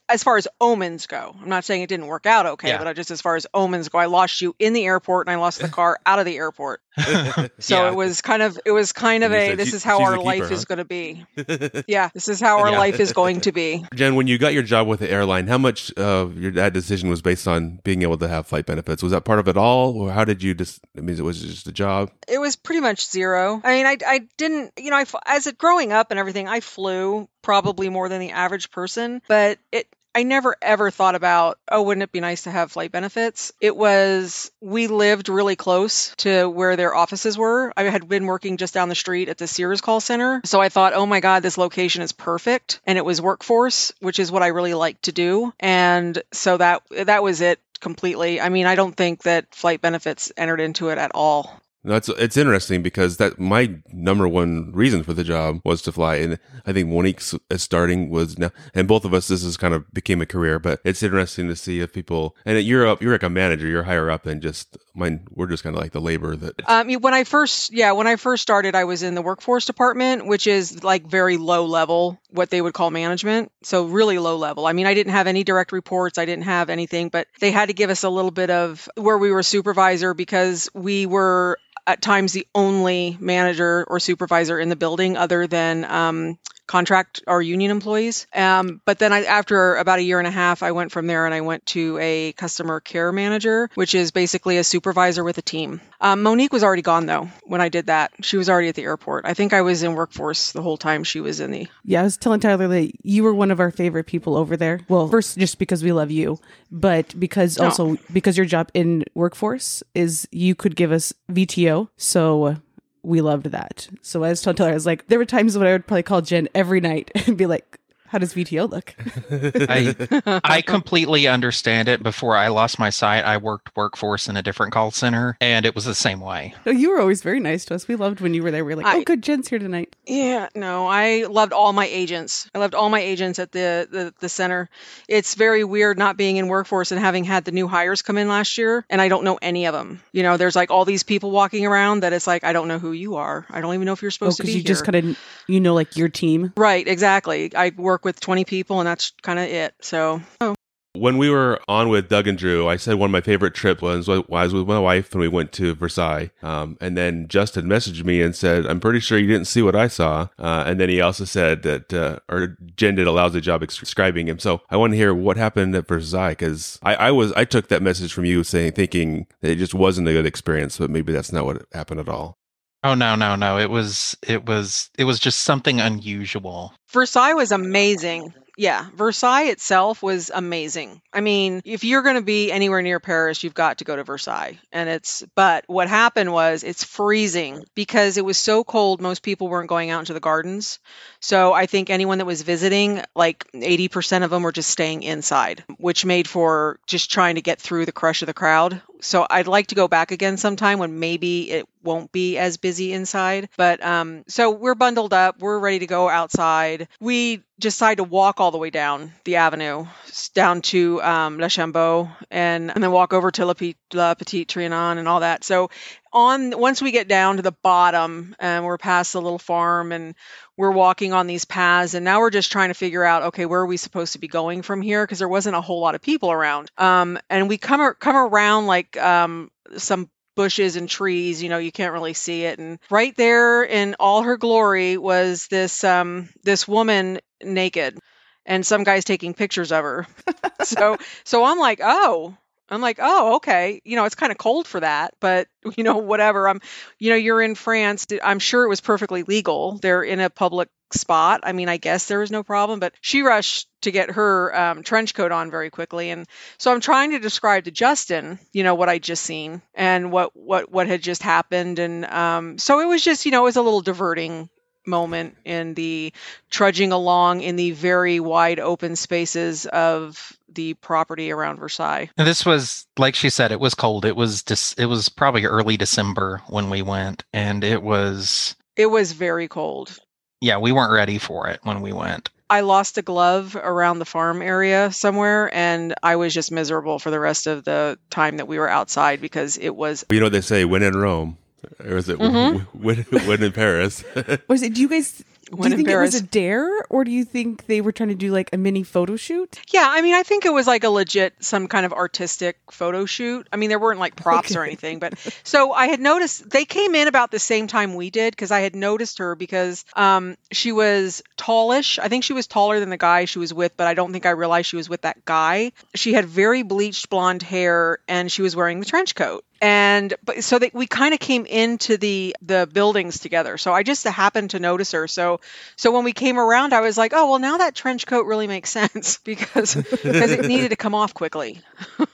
as 0.09 0.23
far 0.23 0.37
as 0.37 0.47
omens 0.61 1.07
go, 1.07 1.35
I'm 1.41 1.49
not 1.49 1.63
saying 1.65 1.81
it 1.83 1.88
didn't 1.89 2.07
work 2.07 2.25
out 2.25 2.45
okay, 2.45 2.69
Yeah. 2.69 2.77
but 2.77 2.87
I 2.87 2.93
just 2.93 3.11
as 3.11 3.19
far 3.21 3.35
as 3.35 3.45
omens 3.53 3.89
go, 3.89 3.97
I 3.97 4.05
lost 4.05 4.39
you 4.41 4.55
in 4.59 4.71
the 4.73 4.85
airport 4.85 5.27
and 5.27 5.33
I 5.35 5.39
lost 5.39 5.59
the 5.59 5.67
car 5.67 5.99
out 6.05 6.19
of 6.19 6.25
the 6.25 6.37
airport. 6.37 6.81
So 7.59 7.75
Yeah. 7.83 7.89
it 7.89 7.95
was 7.95 8.21
kind 8.21 8.41
of, 8.41 8.59
it 8.65 8.71
was 8.71 8.91
kind 8.93 9.23
of 9.23 9.31
a, 9.33 9.55
this 9.55 9.69
she- 9.69 9.75
is 9.77 9.83
how 9.83 10.01
our 10.03 10.15
a 10.15 10.21
life 10.21 10.43
keeper, 10.43 10.53
is 10.53 10.65
going 10.65 10.77
to 10.77 10.85
be. 10.85 11.25
Yeah, 11.87 12.09
this 12.13 12.27
is 12.29 12.39
how 12.39 12.59
our 12.59 12.71
Yeah. 12.71 12.77
life 12.79 12.99
is 12.99 13.13
going 13.13 13.41
to 13.41 13.51
be. 13.51 13.85
Jen, 13.95 14.15
when 14.15 14.27
you 14.27 14.37
got 14.37 14.53
your 14.53 14.63
job 14.63 14.87
with 14.87 14.99
the 14.99 15.09
airline, 15.09 15.47
how 15.47 15.57
much 15.57 15.91
of 15.93 16.37
your 16.37 16.51
that 16.51 16.73
decision 16.73 17.09
was 17.09 17.21
based 17.21 17.47
on 17.47 17.79
being 17.83 18.01
able 18.01 18.17
to 18.17 18.27
have 18.27 18.47
flight 18.47 18.65
benefits? 18.65 19.01
Was 19.03 19.11
that 19.11 19.25
part 19.25 19.39
of 19.39 19.47
it 19.47 19.57
all, 19.57 19.95
or 19.97 20.11
how 20.11 20.25
did 20.25 20.41
you 20.43 20.53
just? 20.53 20.79
I 20.97 21.01
mean, 21.01 21.17
it 21.17 21.21
was 21.23 21.43
it 21.43 21.47
just 21.47 21.67
a 21.67 21.71
job? 21.71 22.11
It 22.27 22.39
was 22.39 22.55
pretty 22.55 22.81
much 22.81 23.07
zero. 23.09 23.61
I 23.63 23.73
mean, 23.75 23.85
I, 23.85 23.97
I 24.05 24.19
didn't, 24.37 24.73
you 24.77 24.89
know, 24.91 24.97
I, 24.97 25.05
as 25.25 25.47
it 25.47 25.57
growing 25.57 25.91
up 25.91 26.11
and 26.11 26.19
everything, 26.19 26.47
I 26.47 26.59
flew 26.59 27.27
probably 27.41 27.89
more 27.89 28.09
than 28.09 28.19
the 28.19 28.31
average 28.31 28.69
person, 28.71 29.21
but 29.27 29.57
it, 29.71 29.87
I 30.15 30.23
never 30.23 30.55
ever 30.61 30.91
thought 30.91 31.15
about, 31.15 31.59
oh, 31.71 31.83
wouldn't 31.83 32.03
it 32.03 32.11
be 32.11 32.19
nice 32.19 32.43
to 32.43 32.51
have 32.51 32.71
flight 32.71 32.91
benefits? 32.91 33.51
It 33.61 33.75
was, 33.75 34.51
we 34.59 34.87
lived 34.87 35.29
really 35.29 35.55
close 35.55 36.13
to 36.17 36.49
where 36.49 36.75
their 36.75 36.95
offices 36.95 37.37
were. 37.37 37.71
I 37.77 37.83
had 37.83 38.07
been 38.09 38.25
working 38.25 38.57
just 38.57 38.73
down 38.73 38.89
the 38.89 38.95
street 38.95 39.29
at 39.29 39.37
the 39.37 39.47
Sears 39.47 39.81
call 39.81 39.99
center. 39.99 40.41
So 40.45 40.59
I 40.59 40.69
thought, 40.69 40.93
oh 40.93 41.05
my 41.05 41.19
God, 41.19 41.43
this 41.43 41.57
location 41.57 42.01
is 42.01 42.11
perfect. 42.11 42.81
And 42.85 42.97
it 42.97 43.05
was 43.05 43.21
workforce, 43.21 43.93
which 43.99 44.19
is 44.19 44.31
what 44.31 44.43
I 44.43 44.47
really 44.47 44.73
like 44.73 45.01
to 45.03 45.11
do. 45.11 45.53
And 45.59 46.21
so 46.31 46.57
that, 46.57 46.83
that 46.89 47.23
was 47.23 47.41
it 47.41 47.59
completely. 47.79 48.41
I 48.41 48.49
mean, 48.49 48.65
I 48.65 48.75
don't 48.75 48.95
think 48.95 49.23
that 49.23 49.53
flight 49.53 49.81
benefits 49.81 50.31
entered 50.35 50.59
into 50.59 50.89
it 50.89 50.97
at 50.97 51.11
all. 51.13 51.61
No, 51.81 51.95
it's 51.95 52.35
interesting 52.35 52.83
because 52.83 53.17
that 53.17 53.39
my 53.39 53.79
number 53.93 54.27
one 54.27 54.71
reason 54.73 55.01
for 55.03 55.13
the 55.13 55.23
job 55.23 55.61
was 55.63 55.81
to 55.83 55.93
fly, 55.93 56.15
and 56.15 56.37
I 56.65 56.73
think 56.73 56.89
Monique's 56.89 57.33
starting 57.55 58.09
was 58.09 58.37
now, 58.37 58.51
and 58.73 58.85
both 58.85 59.05
of 59.05 59.13
us 59.13 59.29
this 59.29 59.43
is 59.43 59.55
kind 59.55 59.73
of 59.73 59.89
became 59.93 60.21
a 60.21 60.25
career. 60.25 60.59
But 60.59 60.81
it's 60.83 61.01
interesting 61.01 61.47
to 61.47 61.55
see 61.55 61.79
if 61.79 61.93
people 61.93 62.35
and 62.45 62.59
you're 62.61 62.85
up, 62.85 63.01
you're 63.01 63.13
like 63.13 63.23
a 63.23 63.29
manager, 63.29 63.65
you're 63.65 63.83
higher 63.83 64.09
up 64.09 64.23
than 64.23 64.41
just 64.41 64.77
mine. 64.93 65.25
We're 65.31 65.47
just 65.47 65.63
kind 65.63 65.73
of 65.73 65.81
like 65.81 65.93
the 65.93 66.01
labor 66.01 66.35
that. 66.35 66.55
Um, 66.67 66.91
when 66.95 67.13
I 67.13 67.23
first, 67.23 67.71
yeah, 67.71 67.93
when 67.93 68.07
I 68.07 68.17
first 68.17 68.41
started, 68.41 68.75
I 68.75 68.83
was 68.83 69.01
in 69.01 69.15
the 69.15 69.21
workforce 69.21 69.65
department, 69.65 70.27
which 70.27 70.47
is 70.47 70.83
like 70.83 71.07
very 71.07 71.37
low 71.37 71.65
level, 71.65 72.19
what 72.29 72.49
they 72.49 72.61
would 72.61 72.73
call 72.73 72.91
management. 72.91 73.53
So 73.63 73.85
really 73.85 74.19
low 74.19 74.35
level. 74.35 74.67
I 74.67 74.73
mean, 74.73 74.85
I 74.85 74.93
didn't 74.93 75.13
have 75.13 75.27
any 75.27 75.45
direct 75.45 75.71
reports. 75.71 76.17
I 76.17 76.25
didn't 76.25 76.43
have 76.43 76.69
anything, 76.69 77.07
but 77.07 77.27
they 77.39 77.51
had 77.51 77.67
to 77.67 77.73
give 77.73 77.89
us 77.89 78.03
a 78.03 78.09
little 78.09 78.31
bit 78.31 78.49
of 78.49 78.89
where 78.95 79.17
we 79.17 79.31
were 79.31 79.43
supervisor 79.43 80.13
because 80.13 80.69
we 80.73 81.05
were 81.05 81.57
at 81.89 82.03
times 82.03 82.33
the 82.33 82.45
only 82.53 83.17
manager 83.19 83.83
or 83.87 83.99
supervisor 83.99 84.59
in 84.59 84.69
the 84.69 84.75
building 84.75 85.17
other 85.17 85.47
than 85.47 85.83
um, 85.85 86.37
contract 86.69 87.23
or 87.25 87.41
union 87.41 87.71
employees. 87.71 88.27
Um, 88.33 88.79
but 88.85 88.99
then 88.99 89.11
I, 89.11 89.23
after 89.23 89.75
about 89.75 89.97
a 89.97 90.03
year 90.03 90.19
and 90.19 90.27
a 90.27 90.31
half, 90.31 90.61
I 90.61 90.71
went 90.71 90.91
from 90.91 91.07
there 91.07 91.25
and 91.25 91.33
I 91.33 91.41
went 91.41 91.65
to 91.67 91.97
a 91.99 92.31
customer 92.33 92.79
care 92.79 93.11
manager, 93.11 93.69
which 93.73 93.95
is 93.95 94.11
basically 94.11 94.57
a 94.59 94.63
supervisor 94.63 95.23
with 95.23 95.39
a 95.39 95.41
team. 95.41 95.81
Um, 95.99 96.21
Monique 96.21 96.53
was 96.53 96.63
already 96.63 96.83
gone 96.83 97.07
though 97.07 97.27
when 97.43 97.59
I 97.59 97.69
did 97.69 97.87
that. 97.87 98.11
She 98.21 98.37
was 98.37 98.49
already 98.49 98.69
at 98.69 98.75
the 98.75 98.83
airport. 98.83 99.25
I 99.25 99.33
think 99.33 99.51
I 99.51 99.63
was 99.63 99.81
in 99.81 99.95
workforce 99.95 100.51
the 100.51 100.61
whole 100.61 100.77
time 100.77 101.03
she 101.03 101.19
was 101.19 101.39
in 101.39 101.49
the. 101.49 101.67
Yeah, 101.83 102.01
I 102.01 102.03
was 102.03 102.17
telling 102.17 102.39
Tyler 102.39 102.67
that 102.67 102.91
you 103.03 103.23
were 103.23 103.33
one 103.33 103.49
of 103.49 103.59
our 103.59 103.71
favorite 103.71 104.05
people 104.05 104.37
over 104.37 104.55
there. 104.55 104.81
Well, 104.87 105.07
first 105.09 105.39
just 105.39 105.57
because 105.57 105.83
we 105.83 105.91
love 105.91 106.11
you, 106.11 106.39
but 106.69 107.19
because 107.19 107.57
No. 107.57 107.65
also 107.65 107.97
because 108.13 108.37
your 108.37 108.45
job 108.45 108.69
in 108.75 109.05
workforce 109.15 109.81
is 109.95 110.27
you 110.31 110.53
could 110.53 110.75
give 110.75 110.91
us 110.91 111.13
VTO, 111.31 111.89
so 111.97 112.57
we 113.03 113.21
loved 113.21 113.47
that. 113.47 113.87
So 114.01 114.23
I 114.23 114.29
was 114.29 114.41
telling 114.41 114.57
Tyler, 114.57 114.71
I 114.71 114.73
was 114.73 114.85
like, 114.85 115.07
there 115.07 115.19
were 115.19 115.25
times 115.25 115.57
when 115.57 115.67
I 115.67 115.71
would 115.71 115.87
probably 115.87 116.03
call 116.03 116.21
Jen 116.21 116.49
every 116.53 116.81
night 116.81 117.11
and 117.27 117.37
be 117.37 117.45
like, 117.45 117.79
"How 118.09 118.17
does 118.17 118.33
VTO 118.33 118.69
look?" 118.69 118.93
I 119.69 120.39
I 120.43 120.61
completely 120.65 121.27
understand 121.27 121.87
it. 121.87 122.03
Before 122.03 122.35
I 122.35 122.47
lost 122.49 122.79
my 122.79 122.89
sight, 122.89 123.23
I 123.23 123.37
worked 123.37 123.75
workforce 123.75 124.27
in 124.27 124.37
a 124.37 124.41
different 124.41 124.73
call 124.73 124.91
center, 124.91 125.37
and 125.41 125.65
it 125.65 125.75
was 125.75 125.85
the 125.85 125.95
same 125.95 126.19
way. 126.19 126.53
No, 126.65 126.71
you 126.71 126.89
were 126.91 126.99
always 126.99 127.21
very 127.21 127.39
nice 127.39 127.65
to 127.65 127.75
us. 127.75 127.87
We 127.87 127.95
loved 127.95 128.21
when 128.21 128.33
you 128.33 128.43
were 128.43 128.51
there. 128.51 128.65
We 128.65 128.73
were 128.75 128.81
like, 128.81 128.85
I- 128.85 128.97
"Oh, 128.99 129.03
good, 129.03 129.23
Jen's 129.23 129.47
here 129.47 129.59
tonight." 129.59 129.95
Yeah, 130.05 130.49
no, 130.55 130.87
I 130.87 131.25
loved 131.29 131.53
all 131.53 131.73
my 131.73 131.85
agents. 131.87 132.49
I 132.53 132.59
loved 132.59 132.75
all 132.75 132.89
my 132.89 132.99
agents 132.99 133.39
at 133.39 133.51
the, 133.51 133.87
the 133.89 134.13
the 134.19 134.29
center. 134.29 134.69
It's 135.07 135.35
very 135.35 135.63
weird 135.63 135.97
not 135.97 136.17
being 136.17 136.37
in 136.37 136.47
workforce 136.47 136.91
and 136.91 136.99
having 136.99 137.23
had 137.23 137.45
the 137.45 137.51
new 137.51 137.67
hires 137.67 138.01
come 138.01 138.17
in 138.17 138.27
last 138.27 138.57
year, 138.57 138.85
and 138.89 139.01
I 139.01 139.07
don't 139.07 139.23
know 139.23 139.37
any 139.41 139.65
of 139.65 139.73
them. 139.73 140.01
You 140.11 140.23
know, 140.23 140.37
there's 140.37 140.55
like 140.55 140.71
all 140.71 140.85
these 140.85 141.03
people 141.03 141.31
walking 141.31 141.65
around 141.65 142.01
that 142.01 142.13
it's 142.13 142.27
like 142.27 142.43
I 142.43 142.53
don't 142.53 142.67
know 142.67 142.79
who 142.79 142.91
you 142.91 143.15
are. 143.15 143.45
I 143.49 143.61
don't 143.61 143.73
even 143.73 143.85
know 143.85 143.93
if 143.93 144.01
you're 144.01 144.09
Oh, 144.09 144.11
supposed 144.11 144.37
to 144.37 144.43
be 144.43 144.51
here. 144.53 144.57
because 144.59 144.63
you 144.63 144.67
here. 144.69 144.75
just 144.75 144.85
kind 144.85 144.95
of 145.11 145.19
you 145.47 145.59
know 145.59 145.73
like 145.73 145.95
your 145.95 146.09
team. 146.09 146.53
right, 146.57 146.87
exactly. 146.87 147.53
I 147.55 147.71
work 147.77 147.98
with 148.03 148.19
20 148.19 148.45
people, 148.45 148.79
and 148.79 148.87
that's 148.87 149.11
kind 149.21 149.39
of 149.39 149.45
it. 149.45 149.73
So, 149.81 150.21
oh, 150.41 150.55
when 150.93 151.17
we 151.17 151.29
were 151.29 151.61
on 151.67 151.89
with 151.89 152.09
Doug 152.09 152.27
and 152.27 152.37
Drew, 152.37 152.67
I 152.67 152.75
said 152.77 152.95
one 152.95 153.09
of 153.09 153.11
my 153.11 153.21
favorite 153.21 153.53
trips 153.53 153.81
was 153.81 154.07
was 154.07 154.53
with 154.53 154.67
my 154.67 154.79
wife 154.79 155.13
when 155.13 155.21
we 155.21 155.27
went 155.27 155.51
to 155.53 155.75
Versailles. 155.75 156.31
Um, 156.41 156.77
and 156.81 156.97
then 156.97 157.27
Justin 157.27 157.65
messaged 157.65 158.03
me 158.03 158.21
and 158.21 158.35
said, 158.35 158.65
I'm 158.65 158.79
pretty 158.79 158.99
sure 158.99 159.19
you 159.19 159.27
didn't 159.27 159.47
see 159.47 159.61
what 159.61 159.75
I 159.75 159.87
saw. 159.87 160.29
Uh, 160.39 160.63
and 160.65 160.79
then 160.79 160.89
he 160.89 160.99
also 160.99 161.25
said 161.25 161.61
that, 161.63 161.93
uh, 161.93 162.19
or 162.27 162.57
Jen 162.75 162.95
did 162.95 163.07
a 163.07 163.11
lousy 163.11 163.39
job 163.39 163.61
describing 163.61 164.27
him. 164.27 164.39
So 164.39 164.61
I 164.69 164.77
want 164.77 164.93
to 164.93 164.97
hear 164.97 165.13
what 165.13 165.37
happened 165.37 165.75
at 165.75 165.87
Versailles 165.87 166.31
because 166.31 166.79
I, 166.81 166.95
I 166.95 167.11
was, 167.11 167.31
I 167.33 167.45
took 167.45 167.67
that 167.67 167.83
message 167.83 168.11
from 168.11 168.25
you 168.25 168.43
saying, 168.43 168.71
thinking 168.71 169.27
that 169.41 169.51
it 169.51 169.57
just 169.57 169.75
wasn't 169.75 170.07
a 170.07 170.13
good 170.13 170.25
experience, 170.25 170.79
but 170.79 170.89
maybe 170.89 171.13
that's 171.13 171.31
not 171.31 171.45
what 171.45 171.65
happened 171.71 171.99
at 171.99 172.09
all. 172.09 172.38
Oh 172.83 172.95
no, 172.95 173.15
no, 173.15 173.35
no. 173.35 173.57
It 173.59 173.69
was 173.69 174.17
it 174.25 174.45
was 174.45 174.89
it 174.97 175.03
was 175.03 175.19
just 175.19 175.39
something 175.39 175.81
unusual. 175.81 176.73
Versailles 176.91 177.33
was 177.33 177.51
amazing. 177.51 178.33
Yeah, 178.59 178.87
Versailles 178.93 179.51
itself 179.51 180.03
was 180.03 180.29
amazing. 180.33 181.01
I 181.13 181.21
mean, 181.21 181.61
if 181.63 181.85
you're 181.85 182.01
going 182.01 182.17
to 182.17 182.21
be 182.21 182.51
anywhere 182.51 182.81
near 182.81 182.99
Paris, 182.99 183.41
you've 183.41 183.53
got 183.53 183.77
to 183.77 183.85
go 183.85 183.95
to 183.95 184.03
Versailles. 184.03 184.59
And 184.73 184.89
it's, 184.89 185.23
but 185.33 185.63
what 185.67 185.87
happened 185.87 186.33
was 186.33 186.63
it's 186.63 186.83
freezing 186.83 187.63
because 187.73 188.17
it 188.17 188.25
was 188.25 188.37
so 188.37 188.65
cold, 188.65 188.99
most 188.99 189.23
people 189.23 189.47
weren't 189.47 189.69
going 189.69 189.91
out 189.91 189.99
into 189.99 190.11
the 190.11 190.19
gardens. 190.19 190.79
So 191.21 191.53
I 191.53 191.67
think 191.67 191.89
anyone 191.89 192.17
that 192.17 192.25
was 192.25 192.41
visiting, 192.41 193.01
like 193.15 193.49
80% 193.53 194.25
of 194.25 194.29
them 194.29 194.43
were 194.43 194.51
just 194.51 194.69
staying 194.69 195.03
inside, 195.03 195.63
which 195.77 196.03
made 196.03 196.27
for 196.27 196.81
just 196.85 197.09
trying 197.09 197.35
to 197.35 197.41
get 197.41 197.61
through 197.61 197.85
the 197.85 197.93
crush 197.93 198.21
of 198.23 198.25
the 198.25 198.33
crowd. 198.33 198.81
So 199.01 199.25
I'd 199.29 199.47
like 199.47 199.67
to 199.67 199.75
go 199.75 199.87
back 199.87 200.11
again 200.11 200.37
sometime 200.37 200.79
when 200.79 200.99
maybe 200.99 201.49
it 201.51 201.65
won't 201.83 202.11
be 202.11 202.37
as 202.37 202.57
busy 202.57 202.91
inside. 202.93 203.49
But 203.57 203.83
um, 203.83 204.23
so 204.27 204.51
we're 204.51 204.75
bundled 204.75 205.13
up, 205.13 205.39
we're 205.39 205.59
ready 205.59 205.79
to 205.79 205.87
go 205.87 206.09
outside. 206.09 206.87
We 206.99 207.43
decide 207.59 207.95
to 207.95 208.03
walk 208.03 208.39
all 208.39 208.51
the 208.51 208.57
way 208.57 208.69
down 208.69 209.11
the 209.25 209.37
avenue, 209.37 209.85
down 210.33 210.61
to 210.61 211.01
um, 211.01 211.39
Le 211.39 211.47
Chambeau, 211.47 212.09
and, 212.31 212.71
and 212.71 212.83
then 212.83 212.91
walk 212.91 213.13
over 213.13 213.31
to 213.31 213.45
La, 213.45 213.53
P- 213.53 213.75
La 213.93 214.13
Petite 214.13 214.47
Trianon 214.47 214.97
and 214.97 215.07
all 215.07 215.21
that. 215.21 215.43
So 215.43 215.69
on 216.13 216.57
once 216.59 216.81
we 216.81 216.91
get 216.91 217.07
down 217.07 217.37
to 217.37 217.41
the 217.41 217.51
bottom 217.63 218.35
and 218.39 218.65
we're 218.65 218.77
past 218.77 219.13
the 219.13 219.21
little 219.21 219.39
farm 219.39 219.91
and 219.91 220.15
we're 220.57 220.71
walking 220.71 221.13
on 221.13 221.27
these 221.27 221.45
paths 221.45 221.93
and 221.93 222.03
now 222.03 222.19
we're 222.19 222.29
just 222.29 222.51
trying 222.51 222.69
to 222.69 222.73
figure 222.73 223.03
out 223.03 223.23
okay 223.23 223.45
where 223.45 223.61
are 223.61 223.65
we 223.65 223.77
supposed 223.77 224.13
to 224.13 224.19
be 224.19 224.27
going 224.27 224.61
from 224.61 224.81
here? 224.81 225.03
Because 225.05 225.19
there 225.19 225.29
wasn't 225.29 225.55
a 225.55 225.61
whole 225.61 225.81
lot 225.81 225.95
of 225.95 226.01
people 226.01 226.31
around. 226.31 226.69
Um, 226.77 227.19
and 227.29 227.49
we 227.49 227.57
come 227.57 227.93
come 227.99 228.15
around 228.15 228.67
like 228.67 228.97
um, 228.97 229.51
some 229.77 230.09
bushes 230.35 230.77
and 230.77 230.87
trees 230.87 231.43
you 231.43 231.49
know 231.49 231.57
you 231.57 231.71
can't 231.71 231.93
really 231.93 232.13
see 232.13 232.43
it. 232.45 232.59
And 232.59 232.79
right 232.89 233.15
there 233.15 233.63
in 233.63 233.95
all 233.99 234.23
her 234.23 234.37
glory 234.37 234.97
was 234.97 235.47
this 235.47 235.83
um, 235.83 236.29
this 236.43 236.67
woman 236.67 237.19
naked 237.43 237.97
and 238.45 238.65
some 238.65 238.83
guys 238.83 239.05
taking 239.05 239.33
pictures 239.33 239.71
of 239.71 239.83
her. 239.83 240.07
So 240.61 240.97
so 241.23 241.45
i'm 241.45 241.57
like 241.57 241.79
oh 241.81 242.35
I'm 242.69 242.81
like, 242.81 242.99
oh, 243.01 243.35
okay. 243.37 243.81
You 243.83 243.95
know, 243.95 244.05
it's 244.05 244.15
kind 244.15 244.31
of 244.31 244.37
cold 244.37 244.67
for 244.67 244.79
that, 244.79 245.13
but 245.19 245.47
you 245.77 245.83
know, 245.83 245.97
whatever. 245.97 246.47
I'm, 246.47 246.61
you 246.97 247.09
know, 247.09 247.15
you're 247.15 247.41
in 247.41 247.55
France. 247.55 248.07
I'm 248.23 248.39
sure 248.39 248.63
it 248.63 248.69
was 248.69 248.81
perfectly 248.81 249.23
legal. 249.23 249.77
They're 249.77 250.03
in 250.03 250.19
a 250.19 250.29
public 250.29 250.69
spot. 250.91 251.41
I 251.43 251.51
mean, 251.51 251.69
I 251.69 251.77
guess 251.77 252.07
there 252.07 252.19
was 252.19 252.31
no 252.31 252.43
problem, 252.43 252.79
but 252.79 252.93
she 253.01 253.21
rushed 253.21 253.67
to 253.81 253.91
get 253.91 254.11
her 254.11 254.55
um, 254.55 254.83
trench 254.83 255.13
coat 255.13 255.31
on 255.31 255.51
very 255.51 255.69
quickly, 255.69 256.09
and 256.09 256.27
so 256.57 256.71
I'm 256.71 256.81
trying 256.81 257.11
to 257.11 257.19
describe 257.19 257.65
to 257.65 257.71
Justin, 257.71 258.39
you 258.51 258.63
know, 258.63 258.75
what 258.75 258.89
I 258.89 258.97
just 258.97 259.23
seen 259.23 259.61
and 259.73 260.11
what 260.11 260.35
what 260.35 260.71
what 260.71 260.87
had 260.87 261.01
just 261.01 261.23
happened, 261.23 261.79
and 261.79 262.05
um, 262.05 262.57
so 262.57 262.79
it 262.79 262.85
was 262.85 263.03
just, 263.03 263.25
you 263.25 263.31
know, 263.31 263.41
it 263.41 263.45
was 263.45 263.55
a 263.57 263.61
little 263.61 263.81
diverting 263.81 264.49
moment 264.85 265.37
in 265.45 265.73
the 265.73 266.13
trudging 266.49 266.91
along 266.91 267.41
in 267.41 267.55
the 267.55 267.71
very 267.71 268.19
wide 268.19 268.59
open 268.59 268.95
spaces 268.95 269.65
of 269.67 270.37
the 270.51 270.73
property 270.75 271.31
around 271.31 271.59
Versailles. 271.59 272.09
And 272.17 272.27
this 272.27 272.45
was 272.45 272.87
like 272.97 273.15
she 273.15 273.29
said 273.29 273.51
it 273.51 273.59
was 273.59 273.75
cold. 273.75 274.05
It 274.05 274.15
was 274.15 274.43
just 274.43 274.79
it 274.79 274.87
was 274.87 275.09
probably 275.09 275.45
early 275.45 275.77
December 275.77 276.41
when 276.47 276.69
we 276.69 276.81
went 276.81 277.23
and 277.33 277.63
it 277.63 277.83
was 277.83 278.55
it 278.75 278.87
was 278.87 279.11
very 279.11 279.47
cold. 279.47 279.97
Yeah, 280.41 280.57
we 280.57 280.71
weren't 280.71 280.93
ready 280.93 281.17
for 281.17 281.47
it 281.47 281.59
when 281.63 281.81
we 281.81 281.91
went. 281.91 282.29
I 282.49 282.61
lost 282.61 282.97
a 282.97 283.03
glove 283.03 283.55
around 283.55 283.99
the 283.99 284.05
farm 284.05 284.41
area 284.41 284.91
somewhere, 284.91 285.53
and 285.53 285.93
I 286.01 286.15
was 286.15 286.33
just 286.33 286.51
miserable 286.51 286.97
for 286.97 287.11
the 287.11 287.19
rest 287.19 287.45
of 287.45 287.63
the 287.63 287.99
time 288.09 288.37
that 288.37 288.47
we 288.47 288.57
were 288.57 288.69
outside 288.69 289.21
because 289.21 289.57
it 289.57 289.75
was. 289.75 290.03
You 290.09 290.19
know 290.19 290.27
what 290.27 290.31
they 290.31 290.41
say: 290.41 290.65
when 290.65 290.81
in 290.81 290.97
Rome, 290.97 291.37
or 291.79 291.97
is 291.97 292.09
it 292.09 292.19
mm-hmm. 292.19 292.65
when, 292.77 292.97
when 293.03 293.43
in 293.43 293.51
Paris? 293.51 294.03
was 294.47 294.61
it? 294.61 294.73
Do 294.73 294.81
you 294.81 294.89
guys 294.89 295.23
do 295.49 295.69
you 295.69 295.75
think 295.75 295.89
it 295.89 295.97
was 295.97 296.15
a 296.15 296.21
dare, 296.21 296.83
or 296.89 297.03
do 297.03 297.11
you 297.11 297.25
think 297.25 297.65
they 297.65 297.81
were 297.81 297.91
trying 297.91 298.09
to 298.09 298.15
do 298.15 298.31
like 298.31 298.49
a 298.53 298.57
mini 298.57 298.83
photo 298.83 299.15
shoot? 299.15 299.59
Yeah, 299.71 299.85
I 299.87 300.01
mean, 300.01 300.15
I 300.15 300.23
think 300.23 300.45
it 300.45 300.53
was 300.53 300.67
like 300.67 300.83
a 300.83 300.89
legit, 300.89 301.33
some 301.39 301.67
kind 301.67 301.85
of 301.85 301.93
artistic 301.93 302.57
photo 302.71 303.05
shoot. 303.05 303.47
I 303.51 303.57
mean, 303.57 303.69
there 303.69 303.79
weren't 303.79 303.99
like 303.99 304.15
props 304.15 304.51
okay. 304.51 304.59
or 304.59 304.63
anything, 304.63 304.99
but 304.99 305.17
so 305.43 305.73
I 305.73 305.87
had 305.87 305.99
noticed 305.99 306.49
they 306.49 306.65
came 306.65 306.95
in 306.95 307.07
about 307.07 307.31
the 307.31 307.39
same 307.39 307.67
time 307.67 307.95
we 307.95 308.09
did 308.09 308.31
because 308.31 308.51
I 308.51 308.59
had 308.61 308.75
noticed 308.75 309.19
her 309.19 309.35
because 309.35 309.85
um, 309.95 310.37
she 310.51 310.71
was 310.71 311.23
tallish. 311.37 311.99
I 311.99 312.07
think 312.09 312.23
she 312.23 312.33
was 312.33 312.47
taller 312.47 312.79
than 312.79 312.89
the 312.89 312.97
guy 312.97 313.25
she 313.25 313.39
was 313.39 313.53
with, 313.53 313.75
but 313.75 313.87
I 313.87 313.93
don't 313.93 314.11
think 314.11 314.25
I 314.25 314.31
realized 314.31 314.69
she 314.69 314.75
was 314.75 314.89
with 314.89 315.01
that 315.01 315.25
guy. 315.25 315.71
She 315.95 316.13
had 316.13 316.25
very 316.25 316.63
bleached 316.63 317.09
blonde 317.09 317.43
hair 317.43 317.99
and 318.07 318.31
she 318.31 318.41
was 318.41 318.55
wearing 318.55 318.79
the 318.79 318.85
trench 318.85 319.15
coat 319.15 319.43
and 319.61 320.13
but 320.23 320.43
so 320.43 320.59
that 320.59 320.73
we 320.73 320.87
kind 320.87 321.13
of 321.13 321.19
came 321.19 321.45
into 321.45 321.97
the 321.97 322.35
the 322.41 322.67
buildings 322.71 323.19
together. 323.19 323.57
So 323.57 323.73
i 323.73 323.83
just 323.83 324.05
happened 324.05 324.51
to 324.51 324.59
notice 324.59 324.91
her. 324.93 325.07
So 325.07 325.39
so 325.75 325.91
when 325.91 326.03
we 326.03 326.13
came 326.13 326.39
around 326.39 326.73
i 326.73 326.81
was 326.81 326.97
like 326.97 327.13
oh 327.13 327.29
well 327.29 327.39
now 327.39 327.57
that 327.57 327.75
trench 327.75 328.05
coat 328.05 328.25
really 328.25 328.47
makes 328.47 328.69
sense 328.79 329.17
because 329.17 329.75
because 329.75 330.31
it 330.31 330.45
needed 330.45 330.69
to 330.69 330.75
come 330.75 330.95
off 330.95 331.13
quickly. 331.13 331.61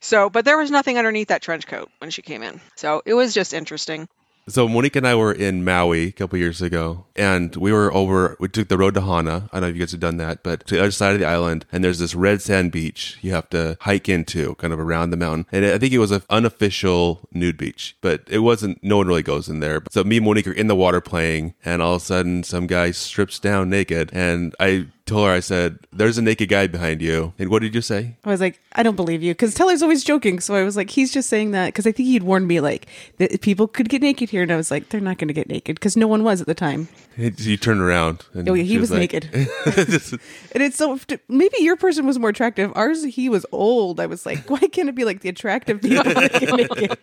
So 0.00 0.30
but 0.30 0.44
there 0.44 0.56
was 0.56 0.70
nothing 0.70 0.96
underneath 0.98 1.28
that 1.28 1.42
trench 1.42 1.66
coat 1.66 1.90
when 1.98 2.10
she 2.10 2.22
came 2.22 2.42
in. 2.42 2.60
So 2.76 3.02
it 3.04 3.14
was 3.14 3.34
just 3.34 3.52
interesting 3.52 4.08
so 4.48 4.68
Monique 4.68 4.96
and 4.96 5.06
I 5.06 5.14
were 5.14 5.32
in 5.32 5.64
Maui 5.64 6.08
a 6.08 6.12
couple 6.12 6.38
years 6.38 6.60
ago, 6.60 7.06
and 7.16 7.54
we 7.56 7.72
were 7.72 7.92
over. 7.92 8.36
We 8.40 8.48
took 8.48 8.68
the 8.68 8.78
road 8.78 8.94
to 8.94 9.02
Hana. 9.02 9.48
I 9.52 9.56
don't 9.56 9.62
know 9.62 9.68
if 9.68 9.76
you 9.76 9.80
guys 9.80 9.92
have 9.92 10.00
done 10.00 10.16
that, 10.18 10.42
but 10.42 10.66
to 10.66 10.76
the 10.76 10.80
other 10.80 10.90
side 10.90 11.14
of 11.14 11.20
the 11.20 11.26
island, 11.26 11.66
and 11.70 11.84
there's 11.84 11.98
this 11.98 12.14
red 12.14 12.42
sand 12.42 12.72
beach 12.72 13.18
you 13.20 13.32
have 13.32 13.48
to 13.50 13.76
hike 13.80 14.08
into, 14.08 14.54
kind 14.56 14.72
of 14.72 14.80
around 14.80 15.10
the 15.10 15.16
mountain. 15.16 15.46
And 15.52 15.64
I 15.64 15.78
think 15.78 15.92
it 15.92 15.98
was 15.98 16.10
an 16.10 16.22
unofficial 16.30 17.28
nude 17.32 17.56
beach, 17.56 17.96
but 18.00 18.22
it 18.28 18.40
wasn't. 18.40 18.82
No 18.82 18.98
one 18.98 19.06
really 19.06 19.22
goes 19.22 19.48
in 19.48 19.60
there. 19.60 19.82
So 19.90 20.04
me 20.04 20.18
and 20.18 20.26
Monique 20.26 20.48
are 20.48 20.52
in 20.52 20.66
the 20.66 20.74
water 20.74 21.00
playing, 21.00 21.54
and 21.64 21.82
all 21.82 21.94
of 21.94 22.02
a 22.02 22.04
sudden, 22.04 22.42
some 22.42 22.66
guy 22.66 22.90
strips 22.90 23.38
down 23.38 23.70
naked, 23.70 24.10
and 24.12 24.54
I 24.58 24.86
told 25.08 25.26
her, 25.26 25.32
I 25.32 25.40
said, 25.40 25.78
"There's 25.92 26.18
a 26.18 26.22
naked 26.22 26.48
guy 26.48 26.66
behind 26.66 27.02
you." 27.02 27.32
And 27.38 27.48
what 27.48 27.62
did 27.62 27.74
you 27.74 27.80
say? 27.80 28.16
I 28.24 28.30
was 28.30 28.40
like, 28.40 28.60
"I 28.72 28.82
don't 28.82 28.96
believe 28.96 29.22
you," 29.22 29.32
because 29.32 29.54
Tyler's 29.54 29.82
always 29.82 30.04
joking. 30.04 30.40
So 30.40 30.54
I 30.54 30.62
was 30.62 30.76
like, 30.76 30.90
"He's 30.90 31.12
just 31.12 31.28
saying 31.28 31.50
that," 31.52 31.66
because 31.66 31.86
I 31.86 31.92
think 31.92 32.08
he'd 32.08 32.22
warned 32.22 32.46
me 32.46 32.60
like 32.60 32.86
that 33.18 33.40
people 33.40 33.66
could 33.66 33.88
get 33.88 34.02
naked 34.02 34.30
here, 34.30 34.42
and 34.42 34.52
I 34.52 34.56
was 34.56 34.70
like, 34.70 34.90
"They're 34.90 35.00
not 35.00 35.18
going 35.18 35.28
to 35.28 35.34
get 35.34 35.48
naked," 35.48 35.76
because 35.76 35.96
no 35.96 36.06
one 36.06 36.22
was 36.22 36.40
at 36.40 36.46
the 36.46 36.54
time. 36.54 36.88
You 37.16 37.56
turned 37.56 37.80
around. 37.80 38.24
And 38.32 38.48
oh 38.48 38.54
yeah, 38.54 38.62
he 38.62 38.78
was, 38.78 38.90
was 38.90 38.98
like, 38.98 39.12
naked. 39.12 39.30
and 40.52 40.62
it's 40.62 40.76
so 40.76 40.98
maybe 41.28 41.56
your 41.60 41.76
person 41.76 42.06
was 42.06 42.18
more 42.18 42.30
attractive. 42.30 42.72
Ours, 42.76 43.02
he 43.04 43.28
was 43.28 43.44
old. 43.50 43.98
I 43.98 44.06
was 44.06 44.24
like, 44.24 44.48
why 44.48 44.60
can't 44.60 44.88
it 44.88 44.94
be 44.94 45.04
like 45.04 45.20
the 45.20 45.28
attractive 45.28 45.82
people 45.82 46.04
get 46.04 46.32
naked? 46.52 46.98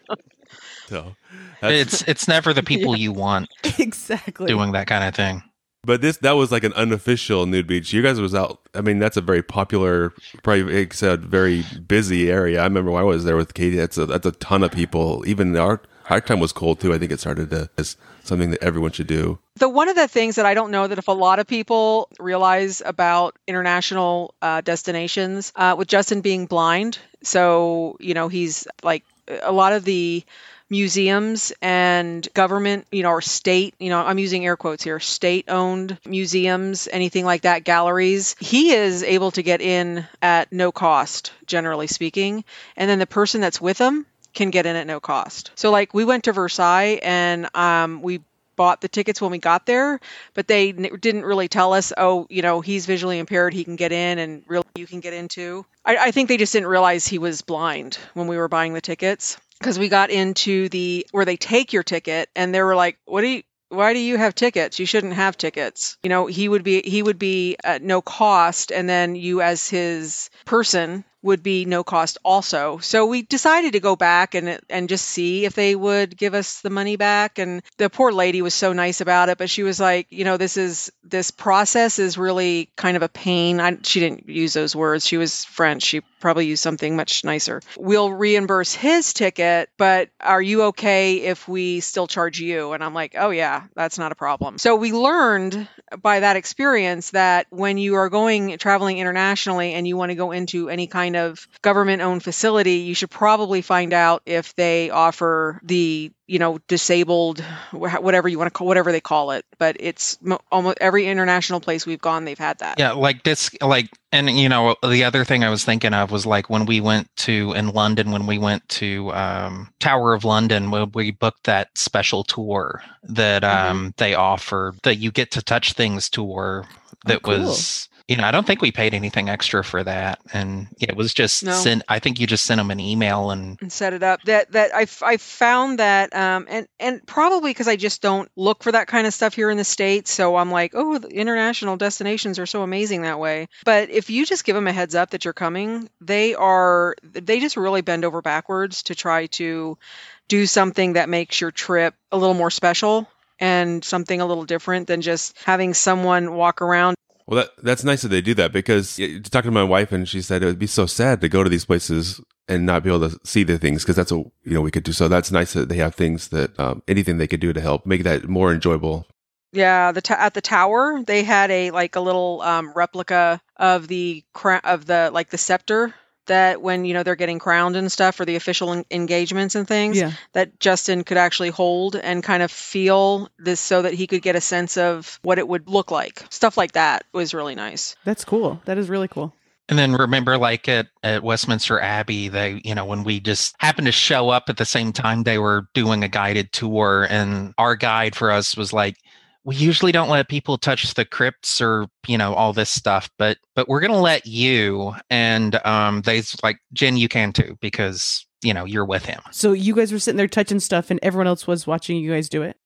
So 0.87 1.15
it's 1.61 2.03
it's 2.03 2.27
never 2.27 2.53
the 2.53 2.63
people 2.63 2.95
you 2.95 3.11
want 3.11 3.49
exactly 3.79 4.47
doing 4.47 4.71
that 4.73 4.87
kind 4.87 5.03
of 5.03 5.15
thing. 5.15 5.43
But 5.85 6.01
this 6.01 6.17
that 6.17 6.33
was 6.33 6.51
like 6.51 6.63
an 6.63 6.73
unofficial 6.73 7.45
nude 7.45 7.67
beach. 7.67 7.93
You 7.93 8.01
guys 8.01 8.19
was 8.19 8.33
out. 8.33 8.59
I 8.73 8.81
mean, 8.81 8.99
that's 8.99 9.17
a 9.17 9.21
very 9.21 9.43
popular, 9.43 10.13
probably 10.43 10.63
like 10.63 10.93
said, 10.93 11.25
very 11.25 11.63
busy 11.87 12.29
area. 12.29 12.61
I 12.61 12.63
remember 12.63 12.91
when 12.91 13.01
I 13.01 13.05
was 13.05 13.23
there 13.23 13.37
with 13.37 13.53
Katie. 13.53 13.77
That's 13.77 13.97
a 13.97 14.05
that's 14.05 14.25
a 14.25 14.31
ton 14.31 14.63
of 14.63 14.71
people. 14.71 15.23
Even 15.27 15.55
our 15.55 15.81
our 16.09 16.21
time 16.21 16.39
was 16.39 16.51
cold 16.51 16.79
too. 16.79 16.93
I 16.93 16.97
think 16.97 17.11
it 17.11 17.19
started 17.19 17.49
to, 17.51 17.69
as 17.77 17.97
something 18.23 18.51
that 18.51 18.63
everyone 18.63 18.91
should 18.91 19.07
do. 19.07 19.39
The 19.55 19.69
one 19.69 19.89
of 19.89 19.95
the 19.95 20.07
things 20.07 20.35
that 20.35 20.45
I 20.45 20.53
don't 20.53 20.71
know 20.71 20.87
that 20.87 20.97
if 20.97 21.07
a 21.07 21.13
lot 21.13 21.39
of 21.39 21.47
people 21.47 22.09
realize 22.19 22.81
about 22.85 23.35
international 23.47 24.33
uh, 24.41 24.61
destinations, 24.61 25.51
uh, 25.55 25.75
with 25.77 25.87
Justin 25.87 26.21
being 26.21 26.45
blind, 26.45 26.99
so 27.23 27.97
you 27.99 28.13
know 28.13 28.27
he's 28.27 28.67
like 28.83 29.03
a 29.41 29.51
lot 29.51 29.73
of 29.73 29.83
the 29.85 30.23
museums 30.69 31.53
and 31.61 32.27
government, 32.33 32.87
you 32.91 33.03
know, 33.03 33.09
or 33.09 33.21
state, 33.21 33.75
you 33.79 33.89
know, 33.89 34.01
I'm 34.01 34.17
using 34.17 34.45
air 34.45 34.57
quotes 34.57 34.83
here, 34.83 34.99
state 34.99 35.45
owned 35.47 35.97
museums, 36.05 36.87
anything 36.91 37.25
like 37.25 37.43
that, 37.43 37.63
galleries, 37.63 38.35
he 38.39 38.71
is 38.71 39.03
able 39.03 39.31
to 39.31 39.43
get 39.43 39.61
in 39.61 40.05
at 40.21 40.51
no 40.51 40.71
cost, 40.71 41.33
generally 41.45 41.87
speaking. 41.87 42.43
And 42.75 42.89
then 42.89 42.99
the 42.99 43.05
person 43.07 43.41
that's 43.41 43.61
with 43.61 43.77
him 43.77 44.05
can 44.33 44.49
get 44.49 44.65
in 44.65 44.75
at 44.75 44.87
no 44.87 44.99
cost. 44.99 45.51
So, 45.55 45.71
like, 45.71 45.93
we 45.93 46.03
went 46.03 46.25
to 46.25 46.33
Versailles 46.33 46.99
and 47.01 47.47
um, 47.55 48.01
we 48.01 48.21
bought 48.55 48.81
the 48.81 48.87
tickets 48.87 49.21
when 49.21 49.31
we 49.31 49.37
got 49.37 49.65
there, 49.65 49.99
but 50.33 50.47
they 50.47 50.69
n- 50.69 50.97
didn't 50.99 51.25
really 51.25 51.47
tell 51.47 51.73
us, 51.73 51.91
oh, 51.97 52.25
you 52.29 52.41
know, 52.41 52.61
he's 52.61 52.85
visually 52.85 53.19
impaired, 53.19 53.53
he 53.53 53.63
can 53.63 53.75
get 53.75 53.91
in, 53.91 54.17
and 54.17 54.43
really 54.47 54.65
you 54.75 54.87
can 54.87 55.01
get 55.01 55.13
into. 55.13 55.65
I, 55.85 55.97
I 55.97 56.11
think 56.11 56.29
they 56.29 56.37
just 56.37 56.53
didn't 56.53 56.69
realize 56.69 57.05
he 57.05 57.19
was 57.19 57.41
blind 57.41 57.97
when 58.13 58.27
we 58.27 58.37
were 58.37 58.47
buying 58.47 58.73
the 58.73 58.81
tickets 58.81 59.37
because 59.59 59.79
we 59.79 59.89
got 59.89 60.09
into 60.09 60.69
the 60.69 61.05
where 61.11 61.25
they 61.25 61.37
take 61.37 61.73
your 61.73 61.83
ticket 61.83 62.29
and 62.35 62.53
they 62.53 62.61
were 62.61 62.75
like, 62.75 62.97
"What 63.05 63.21
do 63.21 63.27
you?" 63.27 63.43
Why 63.69 63.93
do 63.93 63.99
you 63.99 64.17
have 64.17 64.35
tickets? 64.35 64.79
You 64.79 64.85
shouldn't 64.85 65.13
have 65.13 65.37
tickets. 65.37 65.97
You 66.03 66.09
know, 66.09 66.27
he 66.27 66.47
would 66.47 66.63
be 66.63 66.81
he 66.83 67.01
would 67.01 67.17
be 67.17 67.57
at 67.63 67.81
no 67.81 67.99
cost 68.01 68.71
and 68.71 68.87
then 68.87 69.15
you 69.15 69.41
as 69.41 69.67
his 69.67 70.29
person 70.45 71.03
would 71.25 71.41
be 71.41 71.65
no 71.65 71.83
cost 71.83 72.19
also. 72.23 72.77
So 72.77 73.07
we 73.07 73.23
decided 73.23 73.73
to 73.73 73.79
go 73.79 73.95
back 73.95 74.35
and 74.35 74.59
and 74.69 74.87
just 74.87 75.05
see 75.05 75.45
if 75.45 75.55
they 75.55 75.75
would 75.75 76.15
give 76.15 76.35
us 76.35 76.61
the 76.61 76.69
money 76.69 76.95
back. 76.95 77.39
And 77.39 77.63
the 77.77 77.89
poor 77.89 78.11
lady 78.11 78.43
was 78.43 78.53
so 78.53 78.73
nice 78.73 79.01
about 79.01 79.29
it, 79.29 79.39
but 79.39 79.49
she 79.49 79.63
was 79.63 79.79
like, 79.79 80.07
you 80.11 80.23
know, 80.23 80.37
this 80.37 80.55
is 80.55 80.91
this 81.03 81.31
process 81.31 81.97
is 81.97 82.17
really 82.17 82.69
kind 82.75 82.95
of 82.95 83.03
a 83.03 83.09
pain. 83.09 83.59
I, 83.59 83.77
she 83.81 83.99
didn't 83.99 84.29
use 84.29 84.53
those 84.53 84.75
words. 84.75 85.05
She 85.05 85.17
was 85.17 85.45
French. 85.45 85.83
She 85.83 86.01
probably 86.19 86.47
used 86.47 86.63
something 86.63 86.95
much 86.95 87.23
nicer. 87.23 87.61
We'll 87.77 88.11
reimburse 88.11 88.73
his 88.73 89.13
ticket, 89.13 89.69
but 89.77 90.09
are 90.19 90.41
you 90.41 90.63
okay 90.63 91.17
if 91.17 91.47
we 91.47 91.81
still 91.81 92.07
charge 92.07 92.39
you? 92.39 92.73
And 92.73 92.83
I'm 92.83 92.95
like, 92.95 93.13
oh, 93.15 93.29
yeah, 93.29 93.63
that's 93.75 93.99
not 93.99 94.11
a 94.11 94.15
problem. 94.15 94.57
So 94.57 94.75
we 94.75 94.91
learned 94.91 95.67
by 96.01 96.21
that 96.21 96.35
experience 96.35 97.11
that 97.11 97.45
when 97.51 97.77
you 97.77 97.95
are 97.95 98.09
going 98.09 98.57
traveling 98.57 98.97
internationally 98.97 99.73
and 99.73 99.87
you 99.87 99.97
want 99.97 100.09
to 100.09 100.15
go 100.15 100.31
into 100.31 100.69
any 100.69 100.87
kind 100.87 101.14
of 101.17 101.47
government 101.61 102.01
owned 102.01 102.23
facility, 102.23 102.77
you 102.79 102.95
should 102.95 103.09
probably 103.09 103.61
find 103.61 103.93
out 103.93 104.21
if 104.25 104.55
they 104.55 104.89
offer 104.89 105.59
the 105.63 106.11
you 106.27 106.39
know 106.39 106.57
disabled 106.67 107.39
whatever 107.71 108.27
you 108.27 108.37
want 108.37 108.47
to 108.47 108.51
call 108.51 108.67
whatever 108.67 108.91
they 108.91 109.01
call 109.01 109.31
it 109.31 109.45
but 109.59 109.75
it's 109.79 110.17
almost 110.51 110.77
every 110.81 111.05
international 111.05 111.59
place 111.59 111.85
we've 111.85 112.01
gone 112.01 112.25
they've 112.25 112.39
had 112.39 112.57
that 112.59 112.79
yeah 112.79 112.91
like 112.93 113.23
this 113.23 113.51
like 113.61 113.89
and 114.11 114.29
you 114.29 114.49
know 114.49 114.75
the 114.87 115.03
other 115.03 115.23
thing 115.23 115.43
i 115.43 115.49
was 115.49 115.63
thinking 115.63 115.93
of 115.93 116.11
was 116.11 116.25
like 116.25 116.49
when 116.49 116.65
we 116.65 116.81
went 116.81 117.07
to 117.15 117.53
in 117.53 117.69
london 117.69 118.11
when 118.11 118.25
we 118.25 118.37
went 118.37 118.67
to 118.69 119.11
um, 119.13 119.71
tower 119.79 120.13
of 120.13 120.25
london 120.25 120.71
when 120.71 120.91
we 120.93 121.11
booked 121.11 121.43
that 121.43 121.69
special 121.77 122.23
tour 122.23 122.81
that 123.03 123.43
mm-hmm. 123.43 123.71
um, 123.71 123.93
they 123.97 124.15
offer 124.15 124.73
that 124.83 124.95
you 124.95 125.11
get 125.11 125.31
to 125.31 125.43
touch 125.43 125.73
things 125.73 126.09
tour 126.09 126.65
that 127.05 127.17
oh, 127.17 127.19
cool. 127.19 127.39
was 127.39 127.87
you 128.07 128.17
know, 128.17 128.23
I 128.23 128.29
don't 128.29 128.45
think 128.45 128.61
we 128.61 128.71
paid 128.71 128.93
anything 128.93 129.29
extra 129.29 129.63
for 129.63 129.83
that, 129.83 130.19
and 130.31 130.67
it 130.79 130.95
was 130.95 131.11
just 131.11 131.43
no. 131.43 131.53
sent. 131.53 131.81
I 131.89 131.97
think 131.97 132.19
you 132.19 132.27
just 132.27 132.45
sent 132.45 132.59
them 132.59 132.69
an 132.69 132.79
email 132.79 133.31
and, 133.31 133.57
and 133.59 133.71
set 133.71 133.93
it 133.93 134.03
up. 134.03 134.21
That 134.23 134.51
that 134.51 134.75
I 134.75 134.85
I 135.01 135.17
found 135.17 135.79
that, 135.79 136.15
um, 136.15 136.45
and 136.47 136.67
and 136.79 137.05
probably 137.07 137.49
because 137.49 137.67
I 137.67 137.77
just 137.77 138.03
don't 138.03 138.29
look 138.35 138.61
for 138.61 138.71
that 138.71 138.87
kind 138.87 139.07
of 139.07 139.13
stuff 139.13 139.33
here 139.33 139.49
in 139.49 139.57
the 139.57 139.63
states, 139.63 140.11
so 140.11 140.35
I'm 140.35 140.51
like, 140.51 140.73
oh, 140.75 140.99
the 140.99 141.07
international 141.07 141.77
destinations 141.77 142.37
are 142.37 142.45
so 142.45 142.61
amazing 142.61 143.01
that 143.01 143.19
way. 143.19 143.47
But 143.63 143.89
if 143.89 144.11
you 144.11 144.23
just 144.23 144.45
give 144.45 144.55
them 144.55 144.67
a 144.67 144.73
heads 144.73 144.93
up 144.93 145.09
that 145.11 145.25
you're 145.25 145.33
coming, 145.33 145.89
they 145.99 146.35
are 146.35 146.95
they 147.01 147.39
just 147.39 147.57
really 147.57 147.81
bend 147.81 148.05
over 148.05 148.21
backwards 148.21 148.83
to 148.83 148.93
try 148.93 149.25
to 149.27 149.79
do 150.27 150.45
something 150.45 150.93
that 150.93 151.09
makes 151.09 151.41
your 151.41 151.51
trip 151.51 151.95
a 152.11 152.17
little 152.17 152.35
more 152.35 152.51
special 152.51 153.09
and 153.39 153.83
something 153.83 154.21
a 154.21 154.25
little 154.25 154.45
different 154.45 154.87
than 154.87 155.01
just 155.01 155.35
having 155.43 155.73
someone 155.73 156.35
walk 156.35 156.61
around 156.61 156.95
well, 157.27 157.43
that, 157.43 157.63
that's 157.63 157.83
nice 157.83 158.03
that 158.03 158.09
they 158.09 158.21
do 158.21 158.33
that 158.35 158.51
because 158.51 158.97
talking 158.97 159.49
to 159.49 159.51
my 159.51 159.63
wife 159.63 159.91
and 159.91 160.07
she 160.07 160.21
said 160.21 160.43
it 160.43 160.45
would 160.45 160.59
be 160.59 160.67
so 160.67 160.85
sad 160.85 161.21
to 161.21 161.29
go 161.29 161.43
to 161.43 161.49
these 161.49 161.65
places 161.65 162.21
and 162.47 162.65
not 162.65 162.83
be 162.83 162.89
able 162.89 163.09
to 163.09 163.19
see 163.23 163.43
the 163.43 163.57
things 163.57 163.83
because 163.83 163.95
that's 163.95 164.11
what 164.11 164.27
you 164.43 164.53
know 164.53 164.61
we 164.61 164.71
could 164.71 164.83
do. 164.83 164.91
So 164.91 165.07
that's 165.07 165.31
nice 165.31 165.53
that 165.53 165.69
they 165.69 165.77
have 165.77 165.95
things 165.95 166.27
that 166.29 166.57
um, 166.59 166.83
anything 166.87 167.17
they 167.17 167.27
could 167.27 167.39
do 167.39 167.53
to 167.53 167.61
help 167.61 167.85
make 167.85 168.03
that 168.03 168.27
more 168.27 168.53
enjoyable. 168.53 169.07
Yeah, 169.51 169.91
the 169.91 170.21
at 170.21 170.33
the 170.33 170.41
tower 170.41 171.01
they 171.05 171.23
had 171.23 171.49
a 171.49 171.71
like 171.71 171.95
a 171.95 172.01
little 172.01 172.41
um, 172.41 172.71
replica 172.75 173.41
of 173.55 173.87
the 173.87 174.23
of 174.63 174.85
the 174.85 175.09
like 175.11 175.29
the 175.29 175.37
scepter 175.37 175.95
that 176.27 176.61
when 176.61 176.85
you 176.85 176.93
know 176.93 177.03
they're 177.03 177.15
getting 177.15 177.39
crowned 177.39 177.75
and 177.75 177.91
stuff 177.91 178.15
for 178.15 178.25
the 178.25 178.35
official 178.35 178.73
en- 178.73 178.85
engagements 178.91 179.55
and 179.55 179.67
things 179.67 179.97
yeah. 179.97 180.11
that 180.33 180.59
Justin 180.59 181.03
could 181.03 181.17
actually 181.17 181.49
hold 181.49 181.95
and 181.95 182.23
kind 182.23 182.43
of 182.43 182.51
feel 182.51 183.29
this 183.37 183.59
so 183.59 183.81
that 183.81 183.93
he 183.93 184.07
could 184.07 184.21
get 184.21 184.35
a 184.35 184.41
sense 184.41 184.77
of 184.77 185.19
what 185.23 185.39
it 185.39 185.47
would 185.47 185.69
look 185.69 185.91
like. 185.91 186.23
Stuff 186.29 186.57
like 186.57 186.73
that 186.73 187.05
was 187.13 187.33
really 187.33 187.55
nice. 187.55 187.95
That's 188.05 188.25
cool. 188.25 188.61
That 188.65 188.77
is 188.77 188.89
really 188.89 189.07
cool. 189.07 189.33
And 189.67 189.79
then 189.79 189.93
remember, 189.93 190.37
like 190.37 190.69
at, 190.69 190.87
at 191.01 191.23
Westminster 191.23 191.79
Abbey, 191.79 192.27
they, 192.27 192.61
you 192.63 192.75
know, 192.75 192.85
when 192.85 193.03
we 193.03 193.19
just 193.19 193.55
happened 193.59 193.87
to 193.87 193.91
show 193.91 194.29
up 194.29 194.43
at 194.47 194.57
the 194.57 194.65
same 194.65 194.93
time 194.93 195.23
they 195.23 195.39
were 195.39 195.67
doing 195.73 196.03
a 196.03 196.07
guided 196.07 196.51
tour, 196.51 197.07
and 197.09 197.53
our 197.57 197.75
guide 197.75 198.15
for 198.15 198.31
us 198.31 198.55
was 198.55 198.73
like, 198.73 198.97
we 199.45 199.55
usually 199.55 199.91
don't 199.91 200.09
let 200.09 200.27
people 200.27 200.57
touch 200.57 200.93
the 200.95 201.05
crypts 201.05 201.61
or 201.61 201.87
you 202.07 202.17
know 202.17 202.33
all 202.33 202.51
this 202.51 202.69
stuff 202.69 203.09
but 203.17 203.37
but 203.55 203.69
we're 203.69 203.79
gonna 203.79 204.01
let 204.01 204.25
you 204.25 204.93
and 205.09 205.63
um 205.65 206.01
they 206.01 206.21
like 206.43 206.57
jen 206.73 206.97
you 206.97 207.07
can 207.07 207.31
too 207.31 207.57
because 207.61 208.25
you 208.41 208.53
know 208.53 208.65
you're 208.65 208.85
with 208.85 209.05
him. 209.05 209.21
So 209.31 209.53
you 209.53 209.75
guys 209.75 209.91
were 209.91 209.99
sitting 209.99 210.17
there 210.17 210.27
touching 210.27 210.59
stuff 210.59 210.91
and 210.91 210.99
everyone 211.01 211.27
else 211.27 211.47
was 211.47 211.65
watching 211.65 211.97
you 211.97 212.11
guys 212.11 212.27
do 212.27 212.41
it? 212.43 212.57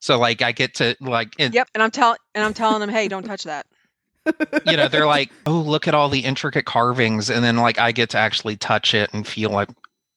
So 0.00 0.18
like 0.18 0.42
i 0.42 0.52
get 0.52 0.74
to 0.76 0.96
like 1.00 1.34
it, 1.38 1.52
yep 1.54 1.68
and 1.74 1.82
i'm 1.82 1.90
telling 1.90 2.18
and 2.34 2.44
i'm 2.44 2.54
telling 2.54 2.80
them 2.80 2.88
hey 2.88 3.08
don't 3.08 3.24
touch 3.24 3.44
that. 3.44 3.66
You 4.66 4.76
know 4.76 4.88
they're 4.88 5.06
like 5.06 5.30
oh 5.46 5.60
look 5.60 5.88
at 5.88 5.94
all 5.94 6.08
the 6.08 6.20
intricate 6.20 6.66
carvings 6.66 7.30
and 7.30 7.42
then 7.42 7.56
like 7.56 7.78
i 7.78 7.92
get 7.92 8.10
to 8.10 8.18
actually 8.18 8.56
touch 8.56 8.94
it 8.94 9.10
and 9.12 9.26
feel 9.26 9.50
like 9.50 9.70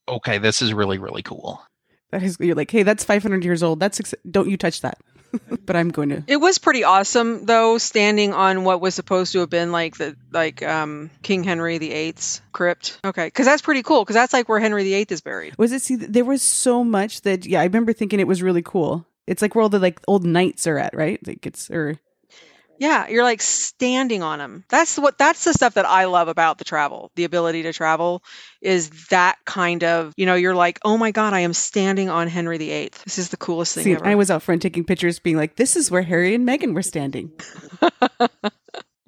okay 0.08 0.38
this 0.38 0.62
is 0.62 0.74
really 0.74 0.98
really 0.98 1.24
cool. 1.24 1.64
That 2.12 2.22
is 2.22 2.38
you're 2.40 2.56
like 2.56 2.70
hey 2.72 2.84
that's 2.84 3.04
500 3.04 3.44
years 3.44 3.64
old. 3.64 3.80
That's 3.80 4.00
ex- 4.00 4.16
don't 4.30 4.50
you 4.50 4.58
touch 4.58 4.82
that 4.82 4.98
but 5.66 5.76
I'm 5.76 5.90
going 5.90 6.10
to. 6.10 6.24
It 6.28 6.38
was 6.38 6.58
pretty 6.58 6.84
awesome 6.84 7.46
though, 7.46 7.78
standing 7.78 8.34
on 8.34 8.64
what 8.64 8.82
was 8.82 8.96
supposed 8.96 9.34
to 9.34 9.40
have 9.40 9.50
been 9.50 9.72
like 9.72 9.98
the 9.98 10.16
like 10.32 10.64
um 10.64 11.10
King 11.22 11.44
Henry 11.44 11.78
VIII's 11.78 12.42
crypt. 12.52 13.00
Okay, 13.04 13.28
because 13.28 13.46
that's 13.46 13.62
pretty 13.62 13.84
cool. 13.84 14.04
Because 14.04 14.16
that's 14.16 14.34
like 14.34 14.50
where 14.50 14.60
Henry 14.60 14.84
VIII 14.84 15.08
is 15.10 15.22
buried. 15.22 15.56
Was 15.58 15.72
it? 15.72 15.82
See, 15.82 15.96
there 15.96 16.26
was 16.26 16.42
so 16.42 16.84
much 16.84 17.22
that 17.22 17.46
yeah, 17.46 17.62
I 17.62 17.66
remember 17.66 17.94
thinking 17.94 18.20
it 18.20 18.28
was 18.28 18.42
really 18.42 18.62
cool. 18.62 19.06
It's 19.28 19.42
like 19.42 19.56
where 19.56 19.62
all 19.64 19.70
the 19.70 19.80
like 19.80 20.02
old 20.08 20.26
knights 20.26 20.68
are 20.68 20.78
at, 20.78 20.96
right? 20.96 21.26
Like 21.26 21.46
it's 21.46 21.70
or 21.70 21.98
yeah, 22.82 23.08
you're 23.10 23.24
like 23.24 23.44
standing 23.44 24.24
on 24.24 24.40
them. 24.40 24.64
That's 24.68 24.98
what 24.98 25.16
that's 25.16 25.44
the 25.44 25.54
stuff 25.54 25.76
that 25.76 25.86
I 25.86 26.06
love 26.06 26.30
about 26.30 26.58
the 26.58 26.64
travel. 26.64 27.12
The 27.16 27.26
ability 27.26 27.62
to 27.64 27.74
travel 27.74 28.24
is 28.60 28.90
that 29.12 29.38
kind 29.46 29.84
of, 29.84 30.16
you 30.18 30.26
know, 30.26 30.34
you're 30.34 30.56
like, 30.56 30.80
"Oh 30.84 30.98
my 30.98 31.12
god, 31.12 31.34
I 31.34 31.42
am 31.42 31.54
standing 31.54 32.10
on 32.10 32.28
Henry 32.28 32.58
VIII. 32.58 32.90
This 33.04 33.20
is 33.20 33.30
the 33.30 33.38
coolest 33.38 33.76
thing 33.76 33.84
See, 33.84 33.94
ever." 33.94 34.08
I 34.08 34.16
was 34.16 34.32
out 34.32 34.42
front 34.42 34.64
taking 34.64 34.84
pictures 34.84 35.20
being 35.20 35.38
like, 35.38 35.58
"This 35.58 35.76
is 35.76 35.92
where 35.92 36.02
Harry 36.02 36.34
and 36.34 36.48
Meghan 36.48 36.74
were 36.74 36.82
standing." 36.82 37.32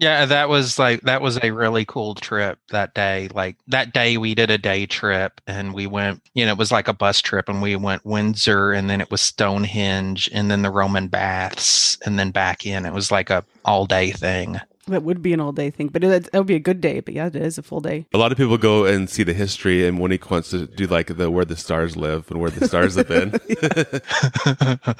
Yeah, 0.03 0.25
that 0.25 0.49
was 0.49 0.77
like 0.77 0.99
that 1.03 1.21
was 1.21 1.39
a 1.41 1.51
really 1.51 1.85
cool 1.85 2.13
trip 2.13 2.59
that 2.71 2.93
day. 2.93 3.29
Like 3.33 3.55
that 3.67 3.93
day 3.93 4.17
we 4.17 4.35
did 4.35 4.51
a 4.51 4.57
day 4.57 4.85
trip 4.85 5.39
and 5.47 5.73
we 5.73 5.87
went, 5.87 6.21
you 6.33 6.45
know, 6.45 6.51
it 6.51 6.57
was 6.57 6.73
like 6.73 6.89
a 6.89 6.93
bus 6.93 7.21
trip 7.21 7.47
and 7.47 7.61
we 7.61 7.77
went 7.77 8.05
Windsor 8.05 8.73
and 8.73 8.89
then 8.89 8.99
it 8.99 9.09
was 9.09 9.21
Stonehenge 9.21 10.29
and 10.33 10.51
then 10.51 10.61
the 10.61 10.71
Roman 10.71 11.07
baths 11.07 11.97
and 12.05 12.19
then 12.19 12.31
back 12.31 12.65
in. 12.65 12.85
It 12.85 12.91
was 12.91 13.11
like 13.11 13.29
a 13.29 13.45
all 13.63 13.85
day 13.85 14.11
thing. 14.11 14.59
That 14.87 15.03
would 15.03 15.21
be 15.21 15.31
an 15.31 15.39
all 15.39 15.53
day 15.53 15.69
thing, 15.69 15.87
but 15.87 16.03
it, 16.03 16.29
would 16.33 16.47
be 16.47 16.55
a 16.55 16.59
good 16.59 16.81
day. 16.81 16.99
But 16.99 17.13
yeah, 17.13 17.27
it 17.27 17.35
is 17.35 17.57
a 17.57 17.63
full 17.63 17.79
day. 17.79 18.05
A 18.13 18.17
lot 18.17 18.31
of 18.33 18.37
people 18.37 18.57
go 18.57 18.85
and 18.85 19.09
see 19.09 19.23
the 19.23 19.33
history, 19.33 19.87
and 19.87 19.97
Monique 19.97 20.29
wants 20.29 20.49
to 20.49 20.67
do 20.67 20.87
like 20.87 21.15
the 21.15 21.31
where 21.31 21.45
the 21.45 21.55
stars 21.55 21.95
live 21.95 22.29
and 22.29 22.41
where 22.41 22.49
the 22.49 22.67
stars 22.67 22.95
have 22.95 23.07
been. 23.07 23.39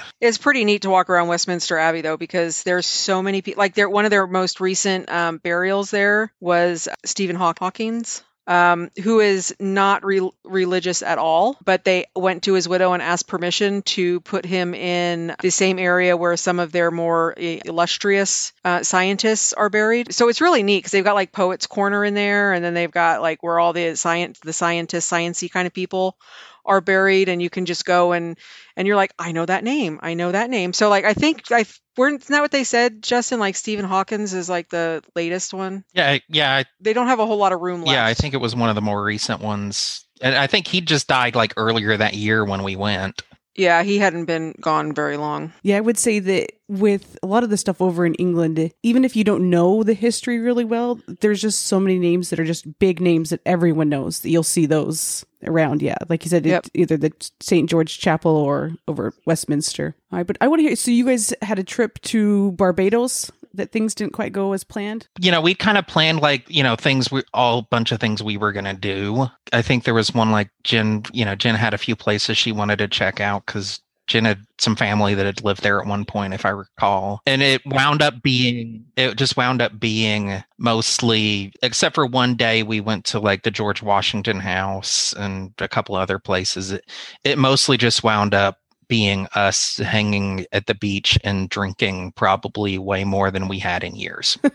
it's 0.22 0.38
pretty 0.38 0.64
neat 0.64 0.84
to 0.84 0.90
walk 0.90 1.10
around 1.10 1.28
Westminster 1.28 1.78
Abbey 1.78 2.02
though, 2.02 2.18
because 2.18 2.64
there's 2.64 2.86
so 2.86 3.22
many 3.22 3.42
people. 3.42 3.60
Like, 3.60 3.76
there, 3.76 3.90
one 3.90 4.06
of 4.06 4.12
their 4.12 4.26
most 4.26 4.62
recent 4.62 5.10
um, 5.10 5.38
burials 5.38 5.92
there 5.92 6.32
was 6.40 6.88
Stephen 7.04 7.36
Hawking's 7.36 8.24
um, 8.48 8.90
who 9.02 9.20
is 9.20 9.56
not 9.60 10.04
re- 10.04 10.30
religious 10.44 11.02
at 11.02 11.18
all, 11.18 11.58
but 11.64 11.84
they 11.84 12.06
went 12.16 12.44
to 12.44 12.54
his 12.54 12.68
widow 12.68 12.94
and 12.94 13.02
asked 13.02 13.28
permission 13.28 13.82
to 13.84 14.20
put 14.22 14.46
him 14.46 14.74
in 14.74 15.36
the 15.42 15.50
same 15.50 15.80
area 15.80 16.18
where 16.18 16.36
some 16.36 16.60
of 16.60 16.72
their 16.72 16.92
more 16.92 17.34
illustrious 17.38 18.52
uh, 18.66 18.84
scientists 18.84 19.54
are 19.54 19.70
buried. 19.70 20.14
So 20.14 20.30
it's 20.30 20.42
really 20.42 20.64
neat 20.64 20.80
because 20.80 20.92
they've 20.92 21.04
got 21.04 21.16
like 21.16 21.32
Poets 21.32 21.68
Corner 21.68 22.04
in 22.04 22.14
there, 22.14 22.54
and 22.54 22.64
then 22.64 22.74
they've 22.74 22.92
got 22.92 23.22
like 23.22 23.42
where 23.42 23.60
all 23.60 23.74
the 23.74 23.96
science, 23.96 24.40
the 24.40 24.54
scientists, 24.54 25.10
sciency 25.10 25.50
kind 25.50 25.68
of 25.68 25.74
people 25.74 26.18
are 26.66 26.82
buried 26.82 27.30
and 27.30 27.42
you 27.42 27.50
can 27.50 27.66
just 27.66 27.86
go 27.86 28.12
and 28.12 28.38
and 28.76 28.88
you're 28.88 28.96
like 28.96 29.14
i 29.20 29.32
know 29.32 29.46
that 29.46 29.64
name 29.64 30.00
i 30.02 30.14
know 30.14 30.32
that 30.32 30.50
name. 30.50 30.74
So 30.74 30.90
like 30.90 31.06
i 31.06 31.14
think 31.14 31.52
i 31.52 31.66
weren't 31.98 32.24
that 32.28 32.42
what 32.42 32.52
they 32.52 32.64
said 32.64 33.02
justin? 33.02 33.40
Like 33.40 33.56
stephen 33.56 33.86
hawkins 33.86 34.34
is 34.34 34.50
like 34.50 34.70
the 34.70 35.04
latest 35.16 35.54
one? 35.54 35.84
Yeah 35.94 36.20
yeah 36.30 36.64
they 36.80 36.94
don't 36.94 37.08
have 37.08 37.20
a 37.20 37.26
whole 37.26 37.38
lot 37.38 37.54
of 37.54 37.62
room 37.62 37.82
left 37.82 37.92
yeah 37.92 38.06
i 38.06 38.14
think 38.14 38.34
it 38.34 38.42
was 38.42 38.56
one 38.56 38.70
of 38.70 38.76
the 38.76 38.82
more 38.82 39.04
recent 39.04 39.42
ones. 39.42 40.06
And 40.22 40.36
i 40.36 40.48
think 40.48 40.68
he 40.68 40.82
just 40.82 41.08
died 41.08 41.36
like 41.36 41.54
earlier 41.58 41.96
that 41.98 42.14
year 42.14 42.46
when 42.46 42.64
we 42.64 42.76
went 42.76 43.22
yeah, 43.56 43.84
he 43.84 44.00
hadn't 44.00 44.26
been 44.26 44.56
gone 44.60 44.94
very 44.94 45.18
long. 45.18 45.54
Yeah, 45.62 45.78
I 45.78 45.82
would 45.82 45.98
say 45.98 46.20
that 46.20 46.54
with 46.68 47.18
a 47.22 47.28
lot 47.28 47.44
of 47.44 47.50
the 47.50 47.58
stuff 47.58 47.82
over 47.82 48.06
in 48.06 48.16
England, 48.16 48.72
even 48.82 49.06
if 49.06 49.16
you 49.16 49.24
don't 49.24 49.50
know 49.50 49.84
the 49.84 49.94
history 49.94 50.40
really 50.40 50.66
well, 50.66 51.00
there's 51.08 51.42
just 51.42 51.66
so 51.66 51.80
many 51.80 52.00
names 52.00 52.30
that 52.30 52.40
are 52.40 52.46
just 52.46 52.80
big 52.80 53.00
names 53.00 53.30
that 53.30 53.42
everyone 53.46 53.90
knows. 53.90 54.20
That 54.22 54.30
you'll 54.30 54.44
see 54.44 54.66
those 54.66 55.26
around. 55.46 55.82
Yeah, 55.82 55.98
like 56.10 56.26
you 56.26 56.30
said, 56.30 56.46
yep. 56.46 56.66
either 56.74 56.98
the 56.98 57.12
St. 57.42 57.70
George 57.70 58.00
Chapel 58.00 58.36
or 58.36 58.72
over 58.88 59.14
Westminster. 59.26 59.96
All 60.12 60.18
right, 60.18 60.28
but 60.28 60.38
I 60.42 60.48
want 60.48 60.60
to 60.60 60.64
hear. 60.64 60.76
So 60.76 60.90
you 60.92 61.06
guys 61.06 61.34
had 61.42 61.60
a 61.60 61.64
trip 61.64 62.02
to 62.04 62.54
Barbados 62.54 63.32
that 63.54 63.72
things 63.72 63.96
didn't 63.96 64.14
quite 64.14 64.34
go 64.34 64.54
as 64.54 64.64
planned? 64.64 65.08
You 65.20 65.32
know, 65.32 65.42
we 65.42 65.56
kind 65.56 65.78
of 65.78 65.88
planned 65.88 66.22
like, 66.22 66.50
you 66.50 66.64
know, 66.64 66.76
things 66.76 67.12
we 67.12 67.24
all 67.34 67.64
bunch 67.64 67.92
of 67.92 68.00
things 68.00 68.24
we 68.24 68.38
were 68.38 68.52
going 68.52 68.66
to 68.66 68.74
do. 68.74 69.28
I 69.52 69.62
think 69.62 69.84
there 69.84 69.94
was 69.94 70.14
one 70.14 70.32
like 70.32 70.50
Jen, 70.64 71.04
you 71.12 71.26
know, 71.26 71.36
Jen 71.36 71.56
had 71.56 71.74
a 71.74 71.78
few 71.78 71.96
places 71.96 72.38
she 72.38 72.52
wanted 72.52 72.78
to 72.78 72.88
check 72.88 73.20
out 73.20 73.46
cuz 73.46 73.80
Jen 74.08 74.26
had 74.26 74.46
some 74.60 74.76
family 74.76 75.16
that 75.16 75.26
had 75.26 75.44
lived 75.44 75.64
there 75.64 75.80
at 75.80 75.88
one 75.88 76.04
point, 76.06 76.34
if 76.34 76.46
I 76.46 76.50
recall. 76.50 77.22
And 77.26 77.42
it 77.42 77.62
wound 77.66 78.02
up 78.02 78.22
being, 78.22 78.86
it 78.98 79.16
just 79.16 79.38
wound 79.38 79.62
up 79.62 79.80
being 79.80 80.44
mostly, 80.58 81.54
except 81.62 81.96
for 81.96 82.06
one 82.06 82.36
day 82.36 82.64
we 82.64 82.82
went 82.82 83.06
to 83.06 83.20
like 83.20 83.44
the 83.44 83.52
George 83.52 83.82
Washington 83.82 84.40
House 84.40 85.14
and 85.14 85.54
a 85.60 85.68
couple 85.70 85.96
other 85.96 86.20
places. 86.20 86.72
It, 86.72 86.92
it 87.24 87.38
mostly 87.38 87.78
just 87.78 88.04
wound 88.04 88.34
up 88.34 88.58
being 88.88 89.28
us 89.36 89.78
hanging 89.78 90.46
at 90.52 90.68
the 90.68 90.76
beach 90.76 91.18
and 91.24 91.50
drinking 91.50 92.12
probably 92.14 92.78
way 92.78 93.04
more 93.04 93.32
than 93.32 93.48
we 93.48 93.60
had 93.60 93.84
in 93.84 93.96
years. 93.96 94.38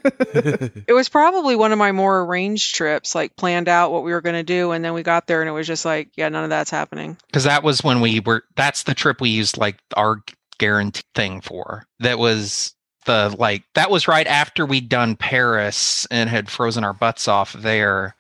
It 0.89 0.95
was 0.95 1.09
probably 1.09 1.57
one 1.57 1.73
of 1.73 1.79
my 1.79 1.93
more 1.93 2.21
arranged 2.21 2.75
trips, 2.75 3.15
like 3.15 3.37
planned 3.37 3.69
out 3.69 3.93
what 3.93 4.05
we 4.05 4.13
were 4.13 4.21
going 4.21 4.37
to 4.37 4.43
do. 4.43 4.73
And 4.73 4.85
then 4.85 4.95
we 4.95 5.03
got 5.03 5.27
there 5.27 5.41
and 5.41 5.49
it 5.49 5.53
was 5.53 5.67
just 5.67 5.85
like, 5.85 6.11
yeah, 6.17 6.29
none 6.29 6.45
of 6.45 6.51
that's 6.51 6.71
happening. 6.71 7.17
Because 7.27 7.45
that 7.45 7.63
was 7.63 7.83
when 7.83 8.01
we 8.01 8.21
were, 8.21 8.45
that's 8.57 8.85
the 8.85 8.95
trip 8.95 9.21
we 9.21 9.31
used 9.31 9.59
like 9.59 9.79
our 9.97 10.23
guarantee 10.59 11.03
thing 11.15 11.41
for. 11.41 11.85
That 12.01 12.19
was 12.19 12.75
the 13.07 13.35
like, 13.39 13.65
that 13.75 13.91
was 13.91 14.09
right 14.09 14.27
after 14.27 14.65
we'd 14.65 14.89
done 14.89 15.17
Paris 15.17 16.07
and 16.11 16.31
had 16.31 16.51
frozen 16.51 16.85
our 16.85 16.95
butts 16.95 17.29
off 17.29 17.53
there. 17.53 18.15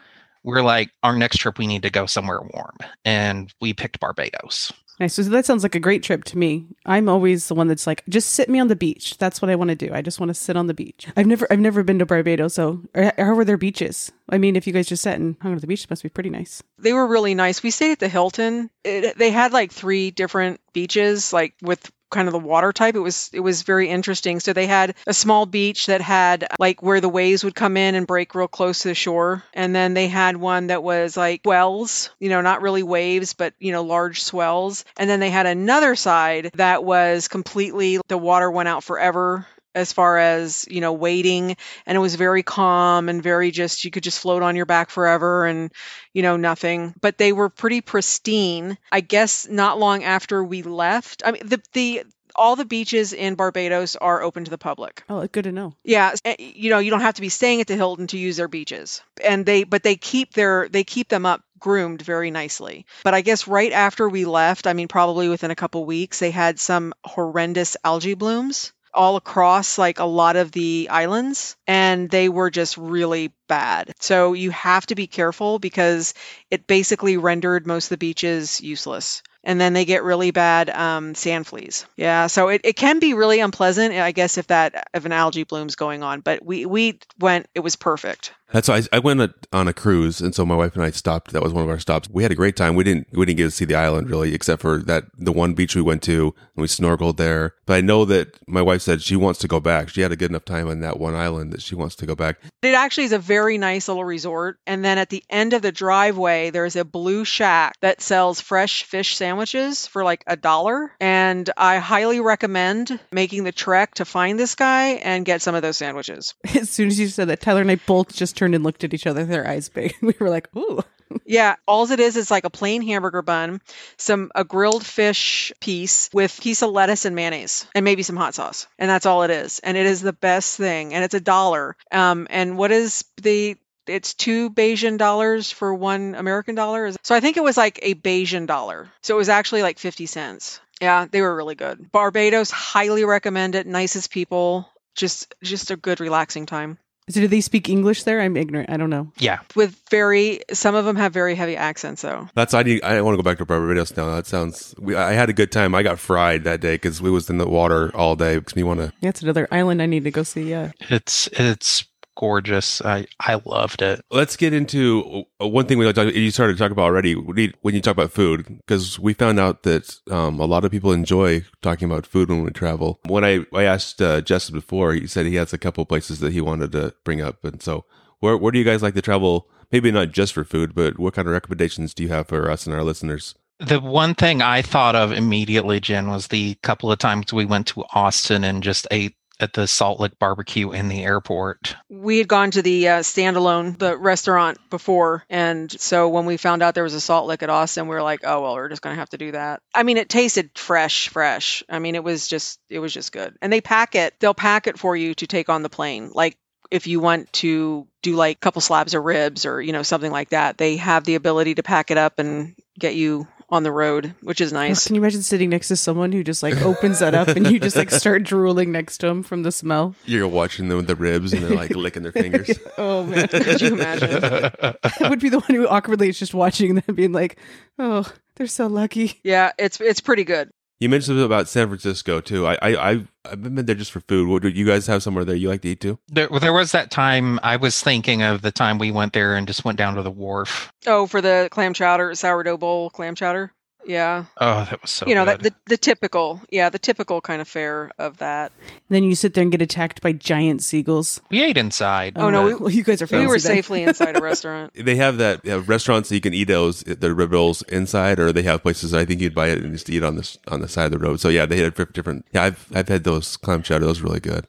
We're 0.44 0.62
like, 0.62 0.90
our 1.02 1.16
next 1.16 1.38
trip, 1.38 1.58
we 1.58 1.66
need 1.66 1.82
to 1.82 1.90
go 1.90 2.06
somewhere 2.06 2.40
warm. 2.40 2.76
And 3.04 3.52
we 3.60 3.74
picked 3.74 4.00
Barbados. 4.00 4.72
Nice. 5.00 5.14
So 5.14 5.22
that 5.22 5.46
sounds 5.46 5.62
like 5.62 5.74
a 5.74 5.80
great 5.80 6.02
trip 6.02 6.24
to 6.24 6.38
me. 6.38 6.66
I'm 6.84 7.08
always 7.08 7.46
the 7.46 7.54
one 7.54 7.68
that's 7.68 7.86
like, 7.86 8.02
just 8.08 8.32
sit 8.32 8.48
me 8.48 8.58
on 8.58 8.68
the 8.68 8.76
beach. 8.76 9.16
That's 9.18 9.40
what 9.40 9.50
I 9.50 9.54
want 9.54 9.70
to 9.70 9.76
do. 9.76 9.90
I 9.92 10.02
just 10.02 10.18
want 10.18 10.30
to 10.30 10.34
sit 10.34 10.56
on 10.56 10.66
the 10.66 10.74
beach. 10.74 11.06
I've 11.16 11.26
never, 11.26 11.46
I've 11.50 11.60
never 11.60 11.82
been 11.82 12.00
to 12.00 12.06
Barbados. 12.06 12.54
So, 12.54 12.82
how 12.94 13.34
were 13.34 13.44
their 13.44 13.56
beaches? 13.56 14.10
I 14.28 14.38
mean, 14.38 14.56
if 14.56 14.66
you 14.66 14.72
guys 14.72 14.88
just 14.88 15.02
sat 15.02 15.18
and 15.18 15.36
hung 15.40 15.52
on 15.52 15.58
the 15.58 15.66
beach, 15.66 15.84
it 15.84 15.90
must 15.90 16.02
be 16.02 16.08
pretty 16.08 16.30
nice. 16.30 16.62
They 16.78 16.92
were 16.92 17.06
really 17.06 17.34
nice. 17.34 17.62
We 17.62 17.70
stayed 17.70 17.92
at 17.92 17.98
the 18.00 18.08
Hilton. 18.08 18.70
It, 18.84 19.16
they 19.16 19.30
had 19.30 19.52
like 19.52 19.72
three 19.72 20.10
different 20.10 20.60
beaches, 20.72 21.32
like 21.32 21.54
with 21.62 21.90
kind 22.10 22.28
of 22.28 22.32
the 22.32 22.38
water 22.38 22.72
type. 22.72 22.94
It 22.94 23.00
was 23.00 23.30
it 23.32 23.40
was 23.40 23.62
very 23.62 23.88
interesting. 23.88 24.40
So 24.40 24.52
they 24.52 24.66
had 24.66 24.94
a 25.06 25.14
small 25.14 25.46
beach 25.46 25.86
that 25.86 26.00
had 26.00 26.46
like 26.58 26.82
where 26.82 27.00
the 27.00 27.08
waves 27.08 27.44
would 27.44 27.54
come 27.54 27.76
in 27.76 27.94
and 27.94 28.06
break 28.06 28.34
real 28.34 28.48
close 28.48 28.80
to 28.80 28.88
the 28.88 28.94
shore. 28.94 29.42
And 29.54 29.74
then 29.74 29.94
they 29.94 30.08
had 30.08 30.36
one 30.36 30.68
that 30.68 30.82
was 30.82 31.16
like 31.16 31.42
wells, 31.44 32.10
you 32.18 32.28
know 32.28 32.40
not 32.40 32.62
really 32.62 32.82
waves 32.82 33.34
but 33.34 33.54
you 33.58 33.72
know 33.72 33.82
large 33.82 34.22
swells. 34.22 34.84
And 34.96 35.08
then 35.08 35.20
they 35.20 35.30
had 35.30 35.46
another 35.46 35.96
side 35.96 36.50
that 36.54 36.84
was 36.84 37.28
completely 37.28 38.00
the 38.08 38.18
water 38.18 38.50
went 38.50 38.68
out 38.68 38.84
forever 38.84 39.46
as 39.78 39.92
far 39.92 40.18
as 40.18 40.66
you 40.68 40.80
know 40.80 40.92
waiting 40.92 41.56
and 41.86 41.96
it 41.96 42.00
was 42.00 42.16
very 42.16 42.42
calm 42.42 43.08
and 43.08 43.22
very 43.22 43.50
just 43.50 43.84
you 43.84 43.90
could 43.90 44.02
just 44.02 44.20
float 44.20 44.42
on 44.42 44.56
your 44.56 44.66
back 44.66 44.90
forever 44.90 45.46
and 45.46 45.72
you 46.12 46.22
know 46.22 46.36
nothing 46.36 46.94
but 47.00 47.16
they 47.16 47.32
were 47.32 47.48
pretty 47.48 47.80
pristine 47.80 48.76
i 48.90 49.00
guess 49.00 49.48
not 49.48 49.78
long 49.78 50.04
after 50.04 50.42
we 50.42 50.62
left 50.62 51.22
i 51.24 51.30
mean 51.30 51.42
the 51.46 51.62
the 51.72 52.02
all 52.38 52.56
the 52.56 52.64
beaches 52.64 53.12
in 53.12 53.34
Barbados 53.34 53.96
are 53.96 54.22
open 54.22 54.44
to 54.44 54.50
the 54.50 54.58
public. 54.58 55.02
Oh, 55.08 55.26
good 55.26 55.44
to 55.44 55.52
know. 55.52 55.74
Yeah, 55.82 56.14
eh, 56.24 56.36
you 56.38 56.70
know, 56.70 56.78
you 56.78 56.90
don't 56.90 57.00
have 57.00 57.14
to 57.14 57.20
be 57.20 57.28
staying 57.28 57.60
at 57.60 57.66
the 57.66 57.74
Hilton 57.74 58.06
to 58.08 58.18
use 58.18 58.36
their 58.36 58.48
beaches. 58.48 59.02
And 59.22 59.44
they 59.44 59.64
but 59.64 59.82
they 59.82 59.96
keep 59.96 60.34
their 60.34 60.68
they 60.68 60.84
keep 60.84 61.08
them 61.08 61.26
up 61.26 61.42
groomed 61.58 62.00
very 62.00 62.30
nicely. 62.30 62.86
But 63.02 63.14
I 63.14 63.20
guess 63.20 63.48
right 63.48 63.72
after 63.72 64.08
we 64.08 64.24
left, 64.24 64.66
I 64.66 64.72
mean 64.72 64.88
probably 64.88 65.28
within 65.28 65.50
a 65.50 65.56
couple 65.56 65.84
weeks, 65.84 66.20
they 66.20 66.30
had 66.30 66.60
some 66.60 66.94
horrendous 67.04 67.76
algae 67.84 68.14
blooms 68.14 68.72
all 68.94 69.16
across 69.16 69.78
like 69.78 69.98
a 69.98 70.04
lot 70.04 70.36
of 70.36 70.52
the 70.52 70.88
islands 70.90 71.56
and 71.66 72.10
they 72.10 72.28
were 72.28 72.50
just 72.50 72.76
really 72.76 73.32
bad. 73.48 73.92
So 74.00 74.32
you 74.32 74.50
have 74.50 74.86
to 74.86 74.94
be 74.94 75.06
careful 75.06 75.58
because 75.58 76.14
it 76.50 76.66
basically 76.66 77.16
rendered 77.16 77.66
most 77.66 77.86
of 77.86 77.90
the 77.90 77.96
beaches 77.98 78.60
useless. 78.60 79.22
And 79.44 79.60
then 79.60 79.72
they 79.72 79.84
get 79.84 80.02
really 80.02 80.30
bad 80.32 80.68
um, 80.68 81.14
sand 81.14 81.46
fleas. 81.46 81.86
Yeah, 81.96 82.26
so 82.26 82.48
it, 82.48 82.62
it 82.64 82.76
can 82.76 82.98
be 82.98 83.14
really 83.14 83.40
unpleasant, 83.40 83.94
I 83.94 84.12
guess, 84.12 84.36
if 84.36 84.48
that 84.48 84.88
if 84.92 85.04
an 85.04 85.12
algae 85.12 85.44
bloom's 85.44 85.76
going 85.76 86.02
on. 86.02 86.20
But 86.20 86.44
we 86.44 86.66
we 86.66 86.98
went, 87.18 87.46
it 87.54 87.60
was 87.60 87.76
perfect. 87.76 88.32
That's 88.52 88.68
why 88.68 88.78
I, 88.78 88.96
I 88.96 88.98
went 88.98 89.20
a, 89.20 89.34
on 89.52 89.68
a 89.68 89.72
cruise, 89.72 90.20
and 90.20 90.34
so 90.34 90.46
my 90.46 90.54
wife 90.54 90.74
and 90.74 90.82
I 90.82 90.90
stopped. 90.90 91.32
That 91.32 91.42
was 91.42 91.52
one 91.52 91.64
of 91.64 91.70
our 91.70 91.78
stops. 91.78 92.08
We 92.10 92.22
had 92.22 92.32
a 92.32 92.36
great 92.36 92.56
time. 92.56 92.74
We 92.74 92.84
didn't 92.84 93.08
we 93.12 93.26
didn't 93.26 93.36
get 93.36 93.44
to 93.44 93.50
see 93.50 93.64
the 93.64 93.74
island 93.74 94.08
really, 94.08 94.34
except 94.34 94.62
for 94.62 94.78
that 94.84 95.04
the 95.16 95.32
one 95.32 95.54
beach 95.54 95.76
we 95.76 95.82
went 95.82 96.02
to, 96.04 96.34
and 96.56 96.62
we 96.62 96.66
snorkeled 96.66 97.18
there. 97.18 97.54
But 97.66 97.74
I 97.74 97.80
know 97.82 98.04
that 98.06 98.38
my 98.48 98.62
wife 98.62 98.82
said 98.82 99.02
she 99.02 99.16
wants 99.16 99.38
to 99.40 99.48
go 99.48 99.60
back. 99.60 99.90
She 99.90 100.00
had 100.00 100.12
a 100.12 100.16
good 100.16 100.30
enough 100.30 100.46
time 100.46 100.68
on 100.68 100.80
that 100.80 100.98
one 100.98 101.14
island 101.14 101.52
that 101.52 101.60
she 101.60 101.74
wants 101.74 101.94
to 101.96 102.06
go 102.06 102.14
back. 102.14 102.38
It 102.62 102.74
actually 102.74 103.04
is 103.04 103.12
a 103.12 103.18
very 103.18 103.58
nice 103.58 103.88
little 103.88 104.04
resort. 104.04 104.58
And 104.66 104.84
then 104.84 104.96
at 104.98 105.10
the 105.10 105.22
end 105.28 105.52
of 105.52 105.62
the 105.62 105.72
driveway, 105.72 106.50
there's 106.50 106.76
a 106.76 106.84
blue 106.84 107.24
shack 107.24 107.76
that 107.82 108.00
sells 108.00 108.40
fresh 108.40 108.84
fish 108.84 109.16
sandwiches 109.16 109.86
for 109.86 110.02
like 110.04 110.24
a 110.26 110.36
dollar. 110.36 110.92
And 111.00 111.48
I 111.56 111.78
highly 111.78 112.20
recommend 112.20 112.98
making 113.12 113.44
the 113.44 113.52
trek 113.52 113.94
to 113.96 114.06
find 114.06 114.38
this 114.38 114.54
guy 114.54 114.92
and 114.92 115.26
get 115.26 115.42
some 115.42 115.54
of 115.54 115.62
those 115.62 115.76
sandwiches. 115.76 116.34
As 116.54 116.70
soon 116.70 116.88
as 116.88 116.98
you 116.98 117.08
said 117.08 117.28
that, 117.28 117.40
Tyler 117.40 117.60
and 117.60 117.70
I 117.70 117.76
both 117.76 118.14
just 118.14 118.37
turned 118.38 118.54
and 118.54 118.64
looked 118.64 118.84
at 118.84 118.94
each 118.94 119.06
other, 119.06 119.24
their 119.24 119.46
eyes 119.46 119.68
big. 119.68 119.94
We 120.02 120.14
were 120.18 120.30
like, 120.30 120.48
ooh. 120.56 120.80
Yeah, 121.24 121.56
all 121.66 121.90
it 121.90 122.00
is 122.00 122.16
is 122.16 122.30
like 122.30 122.44
a 122.44 122.50
plain 122.50 122.82
hamburger 122.82 123.22
bun, 123.22 123.60
some 123.96 124.30
a 124.34 124.44
grilled 124.44 124.84
fish 124.84 125.52
piece 125.60 126.10
with 126.12 126.40
piece 126.40 126.62
of 126.62 126.70
lettuce 126.70 127.04
and 127.04 127.16
mayonnaise, 127.16 127.66
and 127.74 127.84
maybe 127.84 128.02
some 128.02 128.16
hot 128.16 128.34
sauce, 128.34 128.66
and 128.78 128.90
that's 128.90 129.06
all 129.06 129.22
it 129.22 129.30
is. 129.30 129.58
And 129.58 129.76
it 129.76 129.86
is 129.86 130.00
the 130.00 130.12
best 130.12 130.56
thing, 130.56 130.94
and 130.94 131.04
it's 131.04 131.14
a 131.14 131.20
dollar. 131.20 131.76
Um, 131.90 132.26
and 132.30 132.58
what 132.58 132.72
is 132.72 133.04
the 133.22 133.56
it's 133.86 134.14
two 134.14 134.50
Bajan 134.50 134.98
dollars 134.98 135.50
for 135.50 135.74
one 135.74 136.14
American 136.14 136.54
dollar. 136.54 136.92
So 137.02 137.14
I 137.14 137.20
think 137.20 137.36
it 137.36 137.42
was 137.42 137.56
like 137.56 137.78
a 137.82 137.94
Bajan 137.94 138.46
dollar. 138.46 138.88
So 139.02 139.14
it 139.14 139.18
was 139.18 139.30
actually 139.30 139.62
like 139.62 139.78
50 139.78 140.06
cents. 140.06 140.60
Yeah, 140.80 141.06
they 141.10 141.22
were 141.22 141.34
really 141.34 141.54
good. 141.54 141.90
Barbados, 141.90 142.50
highly 142.50 143.04
recommend 143.04 143.54
it. 143.54 143.66
Nicest 143.66 144.10
people. 144.10 144.68
Just 144.94 145.34
just 145.42 145.70
a 145.70 145.76
good 145.76 146.00
relaxing 146.00 146.46
time. 146.46 146.78
So 147.08 147.20
do 147.20 147.28
they 147.28 147.40
speak 147.40 147.68
English 147.68 148.02
there? 148.04 148.20
I'm 148.20 148.36
ignorant. 148.36 148.70
I 148.70 148.76
don't 148.76 148.90
know. 148.90 149.10
Yeah. 149.18 149.40
With 149.56 149.80
very 149.90 150.40
some 150.52 150.74
of 150.74 150.84
them 150.84 150.96
have 150.96 151.12
very 151.12 151.34
heavy 151.34 151.56
accents 151.56 152.02
though. 152.02 152.28
That's 152.34 152.54
I 152.54 152.62
need. 152.62 152.82
I 152.82 153.00
want 153.02 153.14
to 153.14 153.22
go 153.22 153.28
back 153.28 153.38
to 153.38 153.46
Barbados 153.46 153.96
now. 153.96 154.14
That 154.14 154.26
sounds. 154.26 154.74
We, 154.78 154.94
I 154.94 155.12
had 155.12 155.28
a 155.28 155.32
good 155.32 155.50
time. 155.52 155.74
I 155.74 155.82
got 155.82 155.98
fried 155.98 156.44
that 156.44 156.60
day 156.60 156.74
because 156.74 157.00
we 157.00 157.10
was 157.10 157.30
in 157.30 157.38
the 157.38 157.48
water 157.48 157.94
all 157.94 158.16
day. 158.16 158.36
Makes 158.36 158.56
me 158.56 158.62
want 158.62 158.80
to. 158.80 158.92
That's 159.00 159.22
another 159.22 159.48
island 159.50 159.82
I 159.82 159.86
need 159.86 160.04
to 160.04 160.10
go 160.10 160.22
see. 160.22 160.50
Yeah. 160.50 160.72
It's 160.90 161.28
it's 161.32 161.84
gorgeous. 162.18 162.82
I 162.82 163.06
I 163.20 163.40
loved 163.44 163.80
it. 163.80 164.00
Let's 164.10 164.36
get 164.36 164.52
into 164.52 165.24
uh, 165.40 165.46
one 165.48 165.66
thing 165.66 165.78
we 165.78 165.86
like. 165.86 165.94
to- 165.94 166.18
You 166.18 166.30
started 166.30 166.54
to 166.54 166.58
talk 166.58 166.72
about 166.72 166.82
already 166.84 167.14
when 167.14 167.74
you 167.74 167.80
talk 167.80 167.92
about 167.92 168.10
food 168.12 168.44
because 168.66 168.98
we 168.98 169.14
found 169.14 169.38
out 169.40 169.62
that 169.62 169.96
um, 170.10 170.40
a 170.40 170.44
lot 170.44 170.64
of 170.64 170.70
people 170.70 170.92
enjoy 170.92 171.44
talking 171.62 171.86
about 171.90 172.06
food 172.06 172.28
when 172.28 172.42
we 172.44 172.50
travel. 172.50 173.00
When 173.06 173.24
I 173.24 173.46
I 173.54 173.62
asked 173.64 174.02
uh, 174.02 174.20
Justin 174.20 174.54
before, 174.56 174.92
he 174.92 175.06
said 175.06 175.26
he 175.26 175.36
has 175.36 175.52
a 175.52 175.58
couple 175.58 175.84
places 175.86 176.18
that 176.20 176.32
he 176.32 176.40
wanted 176.40 176.72
to 176.72 176.94
bring 177.04 177.20
up, 177.22 177.44
and 177.44 177.62
so 177.62 177.84
where 178.20 178.36
where 178.36 178.52
do 178.52 178.58
you 178.58 178.64
guys 178.64 178.82
like 178.82 178.94
to 178.94 179.02
travel? 179.02 179.48
Maybe 179.70 179.90
not 179.90 180.12
just 180.12 180.32
for 180.32 180.44
food, 180.44 180.74
but 180.74 180.98
what 180.98 181.14
kind 181.14 181.28
of 181.28 181.32
recommendations 181.32 181.92
do 181.94 182.02
you 182.02 182.08
have 182.08 182.26
for 182.28 182.50
us 182.50 182.66
and 182.66 182.74
our 182.74 182.82
listeners? 182.82 183.34
The 183.60 183.80
one 183.80 184.14
thing 184.14 184.40
I 184.40 184.62
thought 184.62 184.94
of 184.94 185.10
immediately, 185.12 185.80
Jen, 185.80 186.08
was 186.08 186.28
the 186.28 186.54
couple 186.62 186.90
of 186.92 186.98
times 187.00 187.32
we 187.32 187.44
went 187.44 187.66
to 187.68 187.84
Austin 187.92 188.44
and 188.44 188.62
just 188.62 188.86
ate 188.92 189.16
at 189.40 189.52
the 189.52 189.66
Salt 189.66 190.00
Lick 190.00 190.18
Barbecue 190.18 190.70
in 190.72 190.88
the 190.88 191.04
airport. 191.04 191.76
We 191.88 192.18
had 192.18 192.28
gone 192.28 192.50
to 192.52 192.62
the 192.62 192.88
uh, 192.88 192.98
standalone, 193.00 193.78
the 193.78 193.96
restaurant 193.96 194.58
before, 194.70 195.24
and 195.30 195.70
so 195.70 196.08
when 196.08 196.26
we 196.26 196.36
found 196.36 196.62
out 196.62 196.74
there 196.74 196.84
was 196.84 196.94
a 196.94 197.00
Salt 197.00 197.26
Lick 197.26 197.42
at 197.42 197.50
Austin, 197.50 197.88
we 197.88 197.94
were 197.94 198.02
like, 198.02 198.20
"Oh 198.24 198.42
well, 198.42 198.54
we're 198.54 198.68
just 198.68 198.82
gonna 198.82 198.96
have 198.96 199.10
to 199.10 199.18
do 199.18 199.32
that." 199.32 199.62
I 199.74 199.82
mean, 199.82 199.96
it 199.96 200.08
tasted 200.08 200.50
fresh, 200.56 201.08
fresh. 201.08 201.62
I 201.68 201.78
mean, 201.78 201.94
it 201.94 202.04
was 202.04 202.28
just, 202.28 202.60
it 202.68 202.78
was 202.78 202.92
just 202.92 203.12
good. 203.12 203.36
And 203.40 203.52
they 203.52 203.60
pack 203.60 203.94
it, 203.94 204.14
they'll 204.20 204.34
pack 204.34 204.66
it 204.66 204.78
for 204.78 204.96
you 204.96 205.14
to 205.14 205.26
take 205.26 205.48
on 205.48 205.62
the 205.62 205.70
plane, 205.70 206.10
like. 206.14 206.36
If 206.70 206.86
you 206.86 207.00
want 207.00 207.32
to 207.32 207.86
do 208.02 208.14
like 208.14 208.36
a 208.36 208.40
couple 208.40 208.60
slabs 208.60 208.92
of 208.92 209.02
ribs 209.02 209.46
or 209.46 209.58
you 209.62 209.72
know 209.72 209.82
something 209.82 210.12
like 210.12 210.28
that, 210.30 210.58
they 210.58 210.76
have 210.76 211.04
the 211.04 211.14
ability 211.14 211.54
to 211.54 211.62
pack 211.62 211.90
it 211.90 211.96
up 211.96 212.18
and 212.18 212.56
get 212.78 212.94
you 212.94 213.26
on 213.50 213.62
the 213.62 213.72
road, 213.72 214.14
which 214.22 214.40
is 214.40 214.52
nice. 214.52 214.86
Can 214.86 214.94
you 214.94 215.00
imagine 215.00 215.22
sitting 215.22 215.48
next 215.50 215.68
to 215.68 215.76
someone 215.76 216.12
who 216.12 216.22
just 216.22 216.42
like 216.42 216.60
opens 216.62 216.98
that 216.98 217.14
up 217.14 217.28
and 217.28 217.50
you 217.50 217.58
just 217.58 217.76
like 217.76 217.90
start 217.90 218.22
drooling 218.22 218.72
next 218.72 218.98
to 218.98 219.06
them 219.06 219.22
from 219.22 219.42
the 219.42 219.50
smell? 219.52 219.94
You're 220.04 220.28
watching 220.28 220.68
them 220.68 220.76
with 220.78 220.86
the 220.86 220.96
ribs 220.96 221.32
and 221.32 221.42
they're 221.42 221.56
like 221.56 221.70
licking 221.70 222.02
their 222.02 222.12
fingers. 222.12 222.50
Oh 222.76 223.04
man, 223.04 223.26
Could 223.28 223.60
you 223.60 223.74
imagine? 223.74 224.22
I 224.22 225.08
would 225.08 225.20
be 225.20 225.30
the 225.30 225.40
one 225.40 225.54
who 225.54 225.66
awkwardly 225.66 226.08
is 226.08 226.18
just 226.18 226.32
watching 226.34 226.76
them, 226.76 226.94
being 226.94 227.12
like, 227.12 227.38
"Oh, 227.78 228.10
they're 228.36 228.46
so 228.46 228.66
lucky." 228.68 229.20
Yeah, 229.24 229.52
it's 229.58 229.80
it's 229.80 230.00
pretty 230.00 230.24
good. 230.24 230.50
You 230.80 230.88
mentioned 230.88 231.06
something 231.06 231.24
about 231.24 231.48
San 231.48 231.66
Francisco 231.66 232.20
too. 232.20 232.46
I 232.46 232.56
I 232.62 232.90
I've, 232.90 233.12
I've 233.24 233.42
been 233.42 233.66
there 233.66 233.74
just 233.74 233.90
for 233.90 234.00
food. 234.00 234.28
What 234.28 234.42
do 234.42 234.48
you 234.48 234.64
guys 234.64 234.86
have 234.86 235.02
somewhere 235.02 235.24
there 235.24 235.34
you 235.34 235.48
like 235.48 235.62
to 235.62 235.68
eat 235.68 235.80
too? 235.80 235.98
There, 236.08 236.28
there 236.28 236.52
was 236.52 236.70
that 236.72 236.90
time 236.92 237.40
I 237.42 237.56
was 237.56 237.82
thinking 237.82 238.22
of 238.22 238.42
the 238.42 238.52
time 238.52 238.78
we 238.78 238.92
went 238.92 239.12
there 239.12 239.34
and 239.34 239.46
just 239.46 239.64
went 239.64 239.76
down 239.76 239.96
to 239.96 240.02
the 240.02 240.10
wharf. 240.10 240.72
Oh, 240.86 241.06
for 241.08 241.20
the 241.20 241.48
clam 241.50 241.74
chowder, 241.74 242.14
sourdough 242.14 242.58
bowl 242.58 242.90
clam 242.90 243.16
chowder. 243.16 243.52
Yeah. 243.88 244.26
Oh, 244.36 244.66
that 244.70 244.82
was 244.82 244.90
so 244.90 245.06
you 245.06 245.14
know, 245.14 245.24
good. 245.24 245.40
that, 245.40 245.54
the, 245.64 245.70
the 245.70 245.76
typical, 245.78 246.42
yeah, 246.50 246.68
the 246.68 246.78
typical 246.78 247.20
kind 247.22 247.40
of 247.40 247.48
fare 247.48 247.90
of 247.98 248.18
that. 248.18 248.52
Then 248.90 249.02
you 249.02 249.14
sit 249.14 249.32
there 249.32 249.42
and 249.42 249.50
get 249.50 249.62
attacked 249.62 250.02
by 250.02 250.12
giant 250.12 250.62
seagulls. 250.62 251.20
we 251.30 251.42
ate 251.42 251.56
inside. 251.56 252.12
Oh, 252.16 252.28
no, 252.28 252.44
we- 252.44 252.54
well, 252.54 252.70
you 252.70 252.84
guys 252.84 253.00
are 253.00 253.06
fancy. 253.06 253.22
we 253.22 253.26
were 253.26 253.38
then. 253.38 253.40
safely 253.56 253.82
inside 253.84 254.16
a 254.16 254.20
restaurant. 254.20 254.72
They 254.74 254.96
have 254.96 255.16
that 255.16 255.48
uh, 255.48 255.62
restaurants 255.62 256.10
that 256.10 256.14
you 256.16 256.20
can 256.20 256.34
eat 256.34 256.44
those 256.48 256.80
the 256.82 257.14
rib 257.14 257.32
rolls 257.32 257.62
inside, 257.62 258.18
or 258.20 258.30
they 258.30 258.42
have 258.42 258.62
places 258.62 258.92
I 258.92 259.06
think 259.06 259.22
you'd 259.22 259.34
buy 259.34 259.48
it 259.48 259.58
and 259.64 259.72
just 259.72 259.88
eat 259.88 260.04
on 260.04 260.16
this 260.16 260.36
on 260.48 260.60
the 260.60 260.68
side 260.68 260.84
of 260.86 260.90
the 260.92 260.98
road. 260.98 261.18
So 261.20 261.30
yeah, 261.30 261.46
they 261.46 261.56
had 261.58 261.74
different. 261.94 262.26
Yeah, 262.32 262.44
I've 262.44 262.66
I've 262.74 262.88
had 262.88 263.04
those 263.04 263.38
clam 263.38 263.62
chowder. 263.62 263.86
Those 263.86 264.00
are 264.00 264.04
really 264.04 264.20
good. 264.20 264.46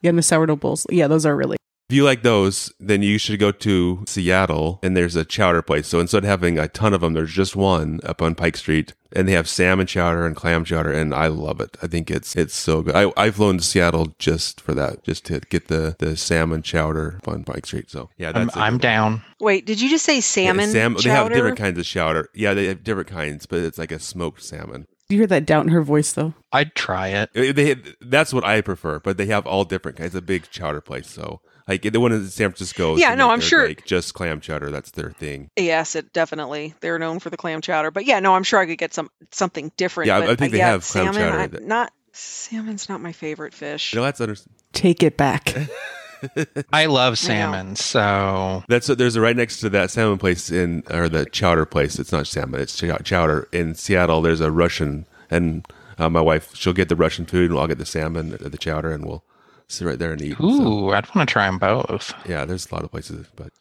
Yeah, 0.00 0.08
and 0.08 0.18
the 0.18 0.22
sourdough 0.22 0.56
bowls. 0.56 0.86
Yeah, 0.90 1.06
those 1.06 1.26
are 1.26 1.36
really. 1.36 1.58
If 1.90 1.94
you 1.94 2.04
like 2.04 2.22
those, 2.22 2.72
then 2.78 3.02
you 3.02 3.18
should 3.18 3.40
go 3.40 3.50
to 3.50 4.04
Seattle 4.06 4.78
and 4.80 4.96
there's 4.96 5.16
a 5.16 5.24
chowder 5.24 5.60
place. 5.60 5.88
So 5.88 5.98
instead 5.98 6.22
of 6.22 6.28
having 6.30 6.56
a 6.56 6.68
ton 6.68 6.94
of 6.94 7.00
them, 7.00 7.14
there's 7.14 7.32
just 7.32 7.56
one 7.56 7.98
up 8.04 8.22
on 8.22 8.36
Pike 8.36 8.56
Street 8.56 8.94
and 9.10 9.26
they 9.26 9.32
have 9.32 9.48
salmon 9.48 9.88
chowder 9.88 10.24
and 10.24 10.36
clam 10.36 10.64
chowder 10.64 10.92
and 10.92 11.12
I 11.12 11.26
love 11.26 11.60
it. 11.60 11.76
I 11.82 11.88
think 11.88 12.08
it's 12.08 12.36
it's 12.36 12.54
so 12.54 12.82
good. 12.82 12.94
I, 12.94 13.12
I've 13.16 13.34
flown 13.34 13.58
to 13.58 13.64
Seattle 13.64 14.14
just 14.20 14.60
for 14.60 14.72
that, 14.74 15.02
just 15.02 15.24
to 15.26 15.40
get 15.40 15.66
the, 15.66 15.96
the 15.98 16.16
salmon 16.16 16.62
chowder 16.62 17.18
on 17.26 17.42
Pike 17.42 17.66
Street. 17.66 17.90
So 17.90 18.08
yeah, 18.16 18.28
I'm, 18.32 18.44
that's 18.46 18.56
a 18.56 18.60
I'm 18.60 18.78
down. 18.78 19.22
Wait, 19.40 19.66
did 19.66 19.80
you 19.80 19.90
just 19.90 20.04
say 20.04 20.14
Yeah, 20.14 20.20
salmon? 20.20 20.70
sam- 20.70 20.94
They 20.94 21.10
have 21.10 21.32
different 21.32 21.58
kinds 21.58 21.76
of 21.76 21.84
chowder. 21.86 22.28
Yeah, 22.36 22.54
they 22.54 22.66
have 22.66 22.84
different 22.84 23.08
kinds, 23.08 23.46
but 23.46 23.58
it's 23.64 23.78
like 23.78 23.90
a 23.90 23.98
smoked 23.98 24.44
salmon. 24.44 24.86
Do 25.08 25.16
you 25.16 25.22
hear 25.22 25.26
that 25.26 25.44
doubt 25.44 25.66
in 25.66 25.72
her 25.72 25.82
voice, 25.82 26.12
though? 26.12 26.34
I'd 26.52 26.76
try 26.76 27.08
it. 27.08 27.30
They 27.34 27.74
that's 28.00 28.32
what 28.32 28.44
I 28.44 28.60
prefer, 28.60 29.00
but 29.00 29.16
they 29.16 29.26
have 29.26 29.44
all 29.44 29.64
different 29.64 29.98
kinds. 29.98 30.10
It's 30.14 30.14
a 30.14 30.22
big 30.22 30.48
chowder 30.52 30.80
place, 30.80 31.10
so 31.10 31.40
like 31.70 31.82
the 31.82 31.98
one 32.00 32.12
in 32.12 32.26
San 32.28 32.50
Francisco. 32.50 32.96
Yeah, 32.96 33.14
no, 33.14 33.28
like 33.28 33.34
I'm 33.34 33.40
sure- 33.40 33.68
Like 33.68 33.86
just 33.86 34.12
clam 34.14 34.40
chowder, 34.40 34.70
that's 34.70 34.90
their 34.90 35.10
thing. 35.12 35.48
Yes, 35.56 35.96
it 35.96 36.12
definitely. 36.12 36.74
They're 36.80 36.98
known 36.98 37.18
for 37.20 37.30
the 37.30 37.36
clam 37.38 37.60
chowder, 37.62 37.90
but 37.90 38.04
yeah, 38.04 38.20
no, 38.20 38.34
I'm 38.34 38.42
sure 38.42 38.60
I 38.60 38.66
could 38.66 38.78
get 38.78 38.92
some 38.92 39.10
something 39.30 39.72
different. 39.76 40.08
Yeah, 40.08 40.16
I- 40.18 40.20
but, 40.20 40.30
I 40.30 40.36
think 40.36 40.50
uh, 40.50 40.52
they 40.52 40.58
yeah, 40.58 40.70
have 40.70 40.84
clam 40.86 41.04
salmon. 41.14 41.22
chowder 41.22 41.38
I- 41.40 41.46
that- 41.46 41.64
not 41.66 41.92
salmon's 42.12 42.88
not 42.88 43.00
my 43.00 43.12
favorite 43.12 43.54
fish. 43.54 43.92
You 43.94 44.00
know, 44.00 44.04
that's 44.04 44.20
under, 44.20 44.36
Take 44.72 45.02
it 45.02 45.16
back. 45.16 45.54
I 46.72 46.84
love 46.86 47.16
salmon, 47.18 47.76
so 47.76 48.62
that's 48.68 48.88
there's 48.88 49.16
a 49.16 49.20
right 49.22 49.36
next 49.36 49.60
to 49.60 49.70
that 49.70 49.90
salmon 49.90 50.18
place 50.18 50.50
in 50.50 50.82
or 50.90 51.08
the 51.08 51.24
chowder 51.24 51.64
place. 51.64 51.98
It's 51.98 52.12
not 52.12 52.26
salmon, 52.26 52.60
it's 52.60 52.76
chow- 52.76 52.98
chowder 52.98 53.48
in 53.52 53.74
Seattle. 53.74 54.20
There's 54.20 54.40
a 54.42 54.50
Russian, 54.50 55.06
and 55.30 55.64
uh, 55.98 56.10
my 56.10 56.20
wife 56.20 56.54
she'll 56.54 56.74
get 56.74 56.90
the 56.90 56.96
Russian 56.96 57.24
food, 57.24 57.50
and 57.50 57.58
I'll 57.58 57.66
get 57.68 57.78
the 57.78 57.86
salmon, 57.86 58.34
uh, 58.34 58.48
the 58.50 58.58
chowder, 58.58 58.92
and 58.92 59.06
we'll 59.06 59.24
sit 59.70 59.86
right 59.86 59.98
there 59.98 60.12
and 60.12 60.20
eat. 60.22 60.36
So, 60.38 60.44
ooh, 60.44 60.90
I'd 60.92 61.12
want 61.14 61.28
to 61.28 61.32
try 61.32 61.46
them 61.46 61.58
both. 61.58 62.12
yeah, 62.28 62.44
there's 62.44 62.70
a 62.70 62.74
lot 62.74 62.84
of 62.84 62.90
places, 62.90 63.26
but 63.36 63.52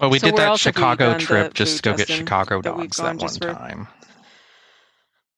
Well, 0.00 0.10
we 0.10 0.18
So 0.18 0.28
did 0.28 0.36
that 0.36 0.48
else 0.48 0.64
have 0.64 0.74
we 0.74 0.80
Chicago 0.80 1.18
trip 1.18 1.54
just 1.54 1.76
to 1.78 1.82
go 1.82 1.96
get 1.96 2.08
Chicago 2.08 2.60
dogs 2.62 2.96
gone 2.98 3.16
that 3.16 3.22
one 3.22 3.34
for- 3.34 3.52
time. 3.54 3.88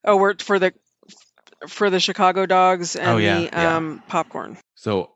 Oh, 0.04 0.16
we're 0.16 0.34
for 0.38 0.58
the 0.58 0.72
for 1.68 1.90
the 1.90 2.00
Chicago 2.00 2.46
dogs 2.46 2.96
and 2.96 3.06
Oh, 3.08 3.16
yeah, 3.18 3.36
the 3.38 3.42
yeah. 3.44 3.76
um, 3.76 4.02
popcorn. 4.08 4.56
So 4.76 5.10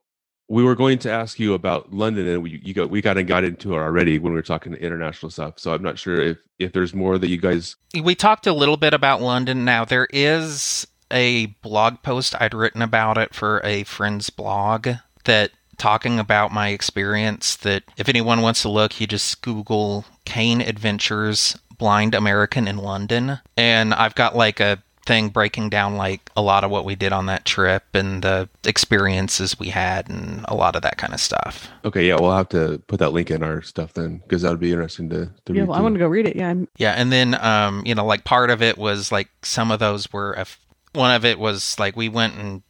we 0.48 0.62
were 0.62 0.74
going 0.74 0.98
to 1.00 1.10
ask 1.10 1.38
you 1.38 1.54
about 1.54 1.92
London, 1.94 2.28
and 2.28 2.42
we 2.42 2.60
you 2.62 2.74
got 2.74 2.90
we 2.90 3.00
kind 3.00 3.18
of 3.18 3.26
got 3.26 3.44
into 3.44 3.72
it 3.74 3.78
already 3.78 4.18
when 4.18 4.32
we 4.34 4.38
were 4.38 4.42
talking 4.42 4.74
international 4.74 5.30
stuff. 5.30 5.58
So 5.58 5.72
I'm 5.72 5.82
not 5.82 5.98
sure 5.98 6.20
if 6.20 6.36
if 6.58 6.72
there's 6.72 6.92
more 6.94 7.16
that 7.16 7.28
you 7.28 7.38
guys. 7.38 7.76
We 8.02 8.14
talked 8.14 8.46
a 8.46 8.52
little 8.52 8.76
bit 8.76 8.92
about 8.92 9.22
London. 9.22 9.64
Now 9.64 9.86
there 9.86 10.06
is 10.10 10.86
a 11.10 11.46
blog 11.46 12.02
post 12.02 12.34
I'd 12.40 12.54
written 12.54 12.82
about 12.82 13.18
it 13.18 13.34
for 13.34 13.60
a 13.64 13.84
friend's 13.84 14.30
blog 14.30 14.88
that 15.24 15.52
talking 15.76 16.18
about 16.18 16.52
my 16.52 16.68
experience 16.68 17.56
that 17.56 17.82
if 17.96 18.08
anyone 18.08 18.42
wants 18.42 18.62
to 18.62 18.68
look, 18.68 19.00
you 19.00 19.06
just 19.06 19.42
Google 19.42 20.04
Kane 20.24 20.60
Adventures 20.60 21.58
Blind 21.78 22.14
American 22.14 22.68
in 22.68 22.78
London. 22.78 23.40
And 23.56 23.92
I've 23.94 24.14
got 24.14 24.36
like 24.36 24.60
a 24.60 24.82
thing 25.04 25.28
breaking 25.28 25.68
down 25.68 25.96
like 25.96 26.30
a 26.36 26.42
lot 26.42 26.64
of 26.64 26.70
what 26.70 26.84
we 26.84 26.94
did 26.94 27.12
on 27.12 27.26
that 27.26 27.44
trip 27.44 27.82
and 27.92 28.22
the 28.22 28.48
experiences 28.64 29.58
we 29.58 29.68
had 29.68 30.08
and 30.08 30.44
a 30.48 30.54
lot 30.54 30.76
of 30.76 30.82
that 30.82 30.96
kind 30.96 31.12
of 31.12 31.20
stuff. 31.20 31.68
Okay, 31.84 32.06
yeah, 32.08 32.16
we'll 32.18 32.34
have 32.34 32.48
to 32.50 32.78
put 32.86 32.98
that 33.00 33.12
link 33.12 33.30
in 33.30 33.42
our 33.42 33.62
stuff 33.62 33.92
then 33.94 34.18
because 34.18 34.42
that 34.42 34.50
would 34.50 34.60
be 34.60 34.72
interesting 34.72 35.10
to. 35.10 35.26
to 35.44 35.52
yeah, 35.52 35.60
read 35.60 35.68
well, 35.68 35.76
I 35.76 35.78
too. 35.78 35.82
want 35.82 35.94
to 35.96 35.98
go 35.98 36.08
read 36.08 36.26
it. 36.26 36.36
Yeah, 36.36 36.48
I'm, 36.48 36.68
Yeah, 36.76 36.92
and 36.92 37.12
then 37.12 37.34
um, 37.34 37.82
you 37.84 37.94
know, 37.94 38.04
like 38.04 38.24
part 38.24 38.50
of 38.50 38.62
it 38.62 38.78
was 38.78 39.12
like 39.12 39.28
some 39.42 39.70
of 39.70 39.78
those 39.78 40.12
were 40.12 40.32
a 40.32 40.40
f- 40.40 40.60
one 40.94 41.10
of 41.10 41.24
it 41.24 41.38
was 41.38 41.78
like 41.78 41.96
we 41.96 42.08
went 42.08 42.36
and 42.36 42.62